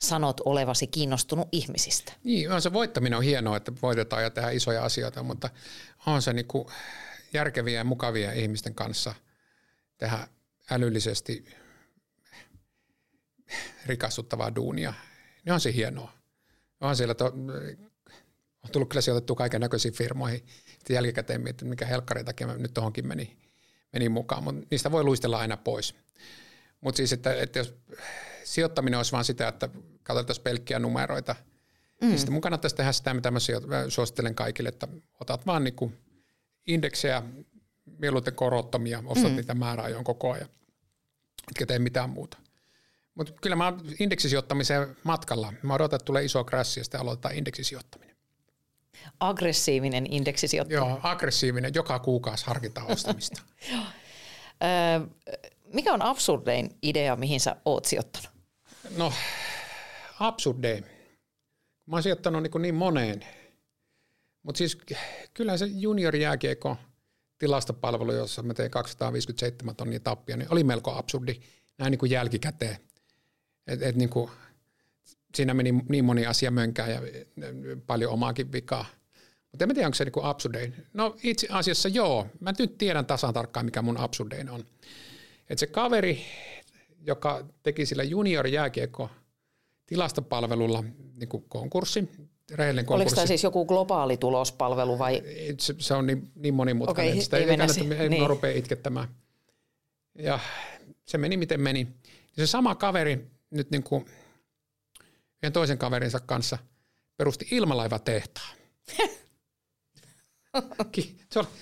[0.02, 2.14] sanot olevasi kiinnostunut ihmisistä.
[2.24, 5.50] Niin, on se voittaminen on hienoa, että voitetaan ja tehdään isoja asioita, mutta
[6.06, 6.66] on se niin kuin
[7.34, 9.14] järkeviä ja mukavia ihmisten kanssa
[9.98, 10.28] tehdä
[10.72, 11.46] älyllisesti
[13.86, 14.94] rikastuttavaa duunia,
[15.45, 16.11] niin on se hienoa.
[16.82, 17.26] On siellä to,
[18.64, 20.44] on tullut kyllä sijoitettu kaiken näköisiin firmoihin.
[20.65, 23.38] Sitten jälkikäteen mietin, mikä helkkari takia mä nyt tuohonkin meni,
[23.94, 25.95] meni mukaan, mutta niistä voi luistella aina pois.
[26.82, 27.76] Mutta siis, että, että jos
[28.44, 29.70] sijoittaminen olisi vain sitä, että
[30.03, 31.44] katsotaan pelkkiä numeroita, niin
[32.02, 32.07] mm.
[32.07, 33.40] niin sitten mun kannattaisi tehdä sitä, mitä mä
[33.90, 34.88] suosittelen kaikille, että
[35.20, 35.91] otat vaan niinku
[36.68, 37.24] indeksejä,
[37.99, 39.36] mieluiten korottomia, ostat mm.
[39.36, 40.49] niitä määräajoin koko ajan,
[41.52, 42.38] etkä tee mitään muuta.
[43.15, 45.53] Mutta kyllä mä indeksisijoittamiseen matkalla.
[45.61, 48.15] Mä odotan, että tulee iso krassi ja sitten aloitetaan indeksisijoittaminen.
[49.19, 50.90] Aggressiivinen indeksisijoittaminen.
[50.90, 51.72] Joo, aggressiivinen.
[51.76, 53.41] Joka kuukausi harkitaan ostamista.
[55.73, 58.30] mikä on absurdein idea, mihin sä oot sijoittanut?
[58.98, 59.14] No,
[60.19, 60.85] absurdein.
[61.85, 63.26] Mä oon sijoittanut niin, niin moneen.
[64.44, 64.77] Mutta siis
[65.34, 66.77] kyllä se junior jääkiekko
[67.38, 71.40] tilastopalvelu, jossa mä tein 257 tonnia tappia, niin oli melko absurdi
[71.77, 72.77] näin niin kuin jälkikäteen.
[73.68, 74.31] Et, et niin kuin,
[75.35, 77.02] siinä meni niin moni asia mönkään ja
[77.88, 78.85] paljon omaakin vikaa.
[79.52, 80.76] Mutta en tiedä, onko se niin absurdein.
[80.94, 82.27] No itse asiassa joo.
[82.40, 84.64] Mä nyt tiedän tasan tarkkaan, mikä mun absurdein on.
[85.49, 86.26] Et se kaveri,
[87.02, 89.10] joka teki sillä junior jääkiekko
[89.85, 90.84] tilastopalvelulla
[91.15, 92.10] niin kuin konkurssi,
[92.52, 93.03] rehellinen konkurssi.
[93.03, 95.23] Oliko tämä siis joku globaali tulospalvelu vai?
[95.60, 98.30] Se, se on niin, niin monimutkainen, okay, sitä ei, ei kannata, ei niin.
[98.30, 99.07] rupea itkettämään.
[100.15, 100.40] Ja
[101.06, 101.88] se meni miten meni.
[102.38, 104.06] Se sama kaveri nyt niin kuin
[105.44, 106.58] yhden toisen kaverinsa kanssa
[107.18, 108.56] perusti ilmalaivatehtaan.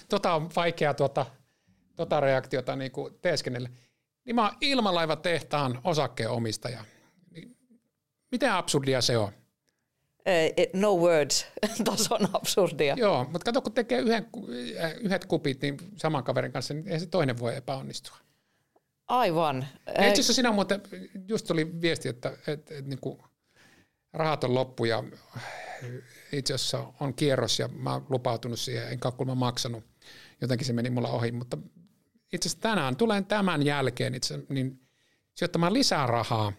[0.10, 1.26] tota on vaikea tuota,
[1.96, 3.70] tota reaktiota niin kuin teeskennellä.
[4.26, 6.86] Niin mä oon ilmalaivatehtaan osakkeenomistaja.
[7.32, 7.58] Niin
[8.32, 9.32] miten absurdia se on?
[10.74, 11.48] no words,
[11.86, 12.96] tason absurdia.
[12.98, 14.30] Joo, mutta kato, kun tekee yhden,
[15.02, 18.18] yhdet kupit niin saman kaverin kanssa, niin ei se toinen voi epäonnistua.
[19.12, 19.66] Aivan.
[19.86, 20.82] Ja itse asiassa sinä muuten,
[21.28, 23.20] just tuli viesti, että, että, että, että niin kuin
[24.14, 25.04] rahat on loppu ja
[26.32, 29.84] itse asiassa on kierros ja mä oon lupautunut siihen, enkä ole maksanut.
[30.42, 31.58] Jotenkin se meni mulla ohi, mutta
[32.34, 34.82] itse asiassa tänään tulen tämän jälkeen itse, niin
[35.34, 36.54] sijoittamaan lisää rahaa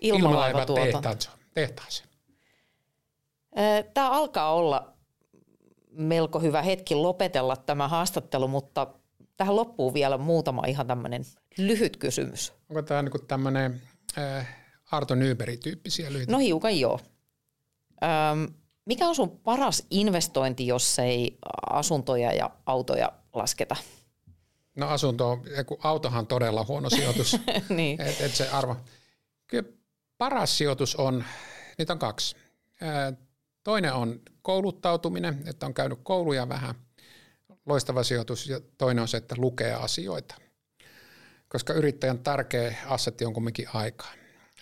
[0.00, 0.66] ilmalaiva
[1.54, 2.08] tehtaaseen.
[3.94, 4.92] Tämä alkaa olla
[5.90, 8.94] melko hyvä hetki lopetella tämä haastattelu, mutta
[9.36, 11.24] tähän loppuu vielä muutama ihan tämmöinen
[11.58, 12.52] lyhyt kysymys.
[12.68, 13.82] Onko tämä niinku tämmöinen
[14.18, 14.48] äh,
[14.90, 16.32] Arto Nyberg-tyyppisiä lyhyitä?
[16.32, 17.00] No hiukan joo.
[18.02, 18.54] Öm,
[18.84, 21.38] mikä on sun paras investointi, jos ei
[21.70, 23.76] asuntoja ja autoja lasketa?
[24.76, 27.36] No asunto, kun autohan on todella huono sijoitus.
[27.68, 28.00] niin.
[28.00, 28.76] et, et se arvo.
[29.46, 29.68] Kyllä
[30.18, 31.24] paras sijoitus on,
[31.78, 32.36] niitä on kaksi.
[33.62, 36.74] Toinen on kouluttautuminen, että on käynyt kouluja vähän,
[37.66, 40.34] loistava sijoitus, ja toinen on se, että lukee asioita.
[41.48, 44.12] Koska yrittäjän tärkeä assetti on kumminkin aikaa,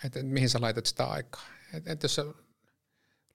[0.05, 1.45] että mihin sä laitat sitä aikaa.
[1.73, 2.25] Et, et jos sä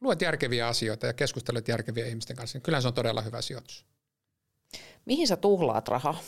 [0.01, 3.86] luet järkeviä asioita ja keskustelet järkeviä ihmisten kanssa, niin kyllä se on todella hyvä sijoitus.
[5.05, 6.20] Mihin sä tuhlaat rahaa?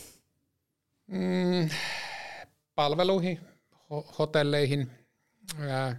[1.07, 1.71] Mm,
[2.75, 3.41] palveluihin,
[3.75, 4.91] ho- hotelleihin,
[5.59, 5.97] ää,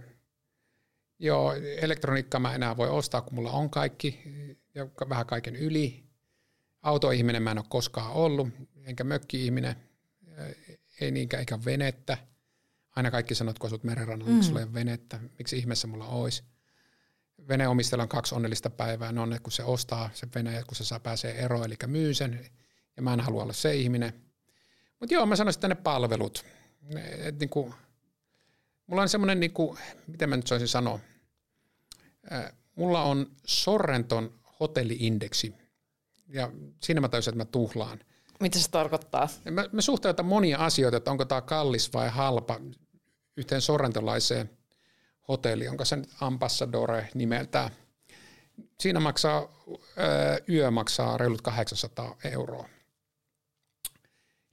[1.18, 4.20] Joo, elektroniikkaa mä enää voi ostaa, kun mulla on kaikki
[4.74, 6.04] ja vähän kaiken yli.
[6.82, 8.48] Autoihminen mä en ole koskaan ollut,
[8.84, 9.76] enkä mökki-ihminen,
[11.00, 12.18] ei niinkään eikä venettä.
[12.96, 14.34] Aina kaikki sanot, kun asut merenrannalla, mm.
[14.34, 16.42] miksi sulla ei ole venettä, miksi ihmeessä mulla olisi.
[17.48, 20.84] Veneomistajalla on kaksi onnellista päivää, ne on ne, kun se ostaa se vene kun se
[20.84, 22.46] saa pääsee eroon, eli myy sen,
[22.96, 24.12] ja mä en halua olla se ihminen.
[25.00, 26.44] Mutta joo, mä sanoisin, että ne palvelut,
[27.18, 27.74] et niin kuin,
[28.86, 31.00] mulla on semmoinen, niin kuin, miten mä nyt soisin sanoa,
[32.74, 35.54] mulla on Sorrenton hotelliindeksi
[36.28, 36.52] ja
[36.82, 38.00] siinä mä täysin, että mä tuhlaan.
[38.44, 39.28] Mitä se tarkoittaa?
[39.50, 42.60] Mä, mä suhteutan monia asioita, että onko tämä kallis vai halpa
[43.36, 44.50] yhteen sorrentolaiseen
[45.28, 47.70] hotelliin, onko se nyt Ambassadore nimeltään.
[48.80, 49.48] Siinä maksaa,
[50.48, 52.68] yö maksaa reilut 800 euroa.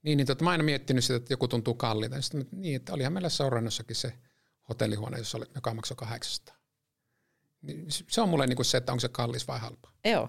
[0.02, 2.16] Niin, niin tota, mä aina miettinyt sitä, että joku tuntuu kalliilta.
[2.32, 4.12] Niin, niin että olihan meillä Sorrennossakin se
[4.68, 6.56] hotellihuone, jossa oli, joka maksoi 800.
[7.62, 9.88] Niin se on mulle niinku se, että onko se kallis vai halpa.
[10.04, 10.28] Joo.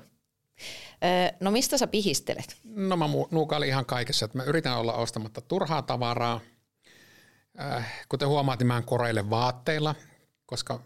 [1.39, 2.57] No mistä sä pihistelet?
[2.63, 4.25] No mä nuukailin ihan kaikessa.
[4.25, 6.39] Että mä yritän olla ostamatta turhaa tavaraa.
[8.09, 9.95] Kuten huomaat, niin mä en koreille vaatteilla,
[10.45, 10.79] koska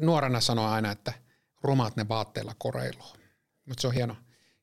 [0.00, 1.12] nuorena sanoo aina, että
[1.62, 3.12] rumaat ne vaatteilla koreilua.
[3.64, 4.16] Mutta se on hieno.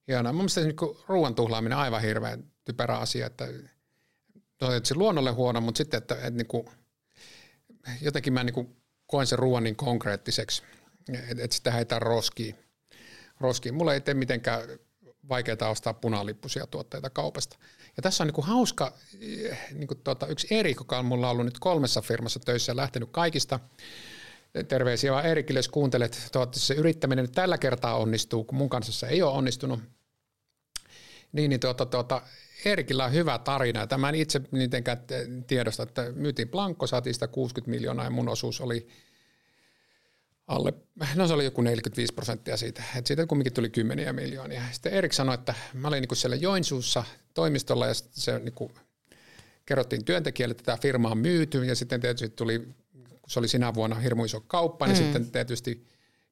[0.07, 0.33] hieno.
[0.33, 0.75] Mun mielestä niin
[1.07, 3.47] ruoan tuhlaaminen on aivan hirveän typerä asia, että,
[4.61, 6.67] no, että se luonnolle huono, mutta sitten, että, että niin kuin,
[8.01, 8.77] jotenkin mä niin kuin
[9.07, 10.63] koen sen ruoan niin konkreettiseksi,
[11.13, 12.64] että et sitä heitän roskiin.
[13.39, 13.75] Roskiin.
[13.75, 14.61] Mulla ei tee mitenkään
[15.29, 17.57] vaikeaa ostaa punalippuisia tuotteita kaupasta.
[17.97, 18.93] Ja tässä on niin kuin hauska
[19.71, 23.09] niin kuin tuota, yksi Erik, joka on mulla ollut nyt kolmessa firmassa töissä ja lähtenyt
[23.11, 23.59] kaikista.
[24.67, 26.29] Terveisiä vaan Erikille, jos kuuntelet.
[26.31, 29.79] Toivottavasti se yrittäminen tällä kertaa onnistuu, kun mun kanssa se ei ole onnistunut.
[31.31, 32.21] Niin, niin tuota, tuota,
[32.65, 33.87] Erkillä on hyvä tarina.
[33.87, 34.97] Tämä en itse mitenkään
[35.47, 38.87] tiedosta, että myytiin Blanko, saatiin sitä 60 miljoonaa ja mun osuus oli
[40.47, 40.73] alle,
[41.15, 44.61] no se oli joku 45 prosenttia siitä, että siitä kumminkin tuli kymmeniä miljoonia.
[44.71, 47.03] Sitten Erik sanoi, että mä olin niin siellä Joensuussa
[47.33, 48.71] toimistolla ja se niin kuin,
[49.65, 52.59] kerrottiin työntekijälle, että tämä firma on myyty ja sitten tietysti tuli,
[53.21, 55.03] kun se oli sinä vuonna hirmu iso kauppa, niin mm.
[55.03, 55.87] sitten tietysti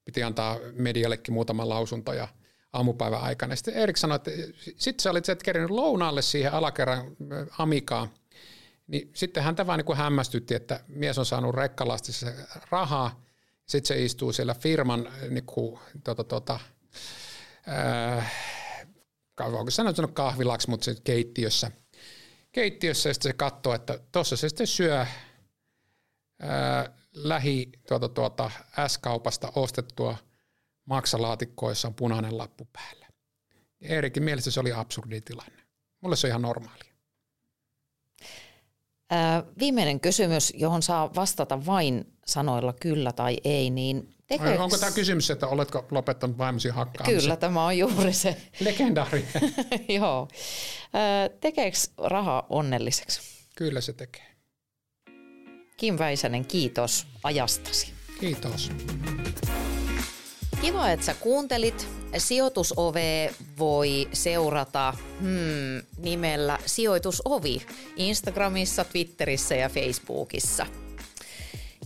[0.05, 2.27] piti antaa mediallekin muutama lausunto ja–
[2.73, 3.55] aamupäivän aikana.
[3.55, 4.31] Sitten Erik sanoi, että
[4.77, 7.15] sitten sä olit et kerännyt lounaalle siihen alakerran
[7.57, 8.09] Amikaan,
[8.87, 12.27] Niin sitten häntä vaan niin kuin hämmästytti, että mies on saanut rekkalastissa
[12.71, 13.23] rahaa,
[13.77, 16.59] sitten se istuu siellä firman niin kuin, tota, tota,
[17.67, 18.29] ää,
[19.39, 21.71] onko sanoa kahvilaksi, mutta se keittiössä.
[22.51, 25.05] Keittiössä ja sitten se katsoo, että tuossa se sitten syö
[26.39, 28.51] ää, lähi tuota, tuota,
[28.87, 30.17] S-kaupasta ostettua
[30.85, 33.07] maksalaatikkoissa on punainen lappu päällä.
[33.81, 35.63] Eerikin mielestä se oli absurdi tilanne.
[36.01, 36.92] Mulle se on ihan normaalia.
[39.59, 44.59] Viimeinen kysymys, johon saa vastata vain sanoilla kyllä tai ei, niin tekeeks...
[44.59, 47.21] Onko tämä kysymys, että oletko lopettanut vaimosi hakkaamisen?
[47.21, 48.37] Kyllä, tämä on juuri se.
[48.59, 49.25] Legendaari.
[49.99, 50.27] Joo.
[51.41, 53.21] Tekeekö raha onnelliseksi?
[53.55, 54.33] Kyllä se tekee.
[55.77, 57.93] Kim Väisänen, kiitos ajastasi.
[58.19, 58.71] Kiitos.
[60.63, 61.87] Kiva, että sä kuuntelit.
[62.17, 67.61] Sijoitusove voi seurata hmm, nimellä Sijoitusovi
[67.95, 70.65] Instagramissa, Twitterissä ja Facebookissa.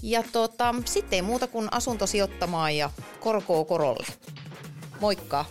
[0.02, 2.90] Ja tota, sitten ei muuta kuin asuntosijoittamaan ja
[3.20, 4.08] korkoa korolle.
[5.00, 5.46] Moikka!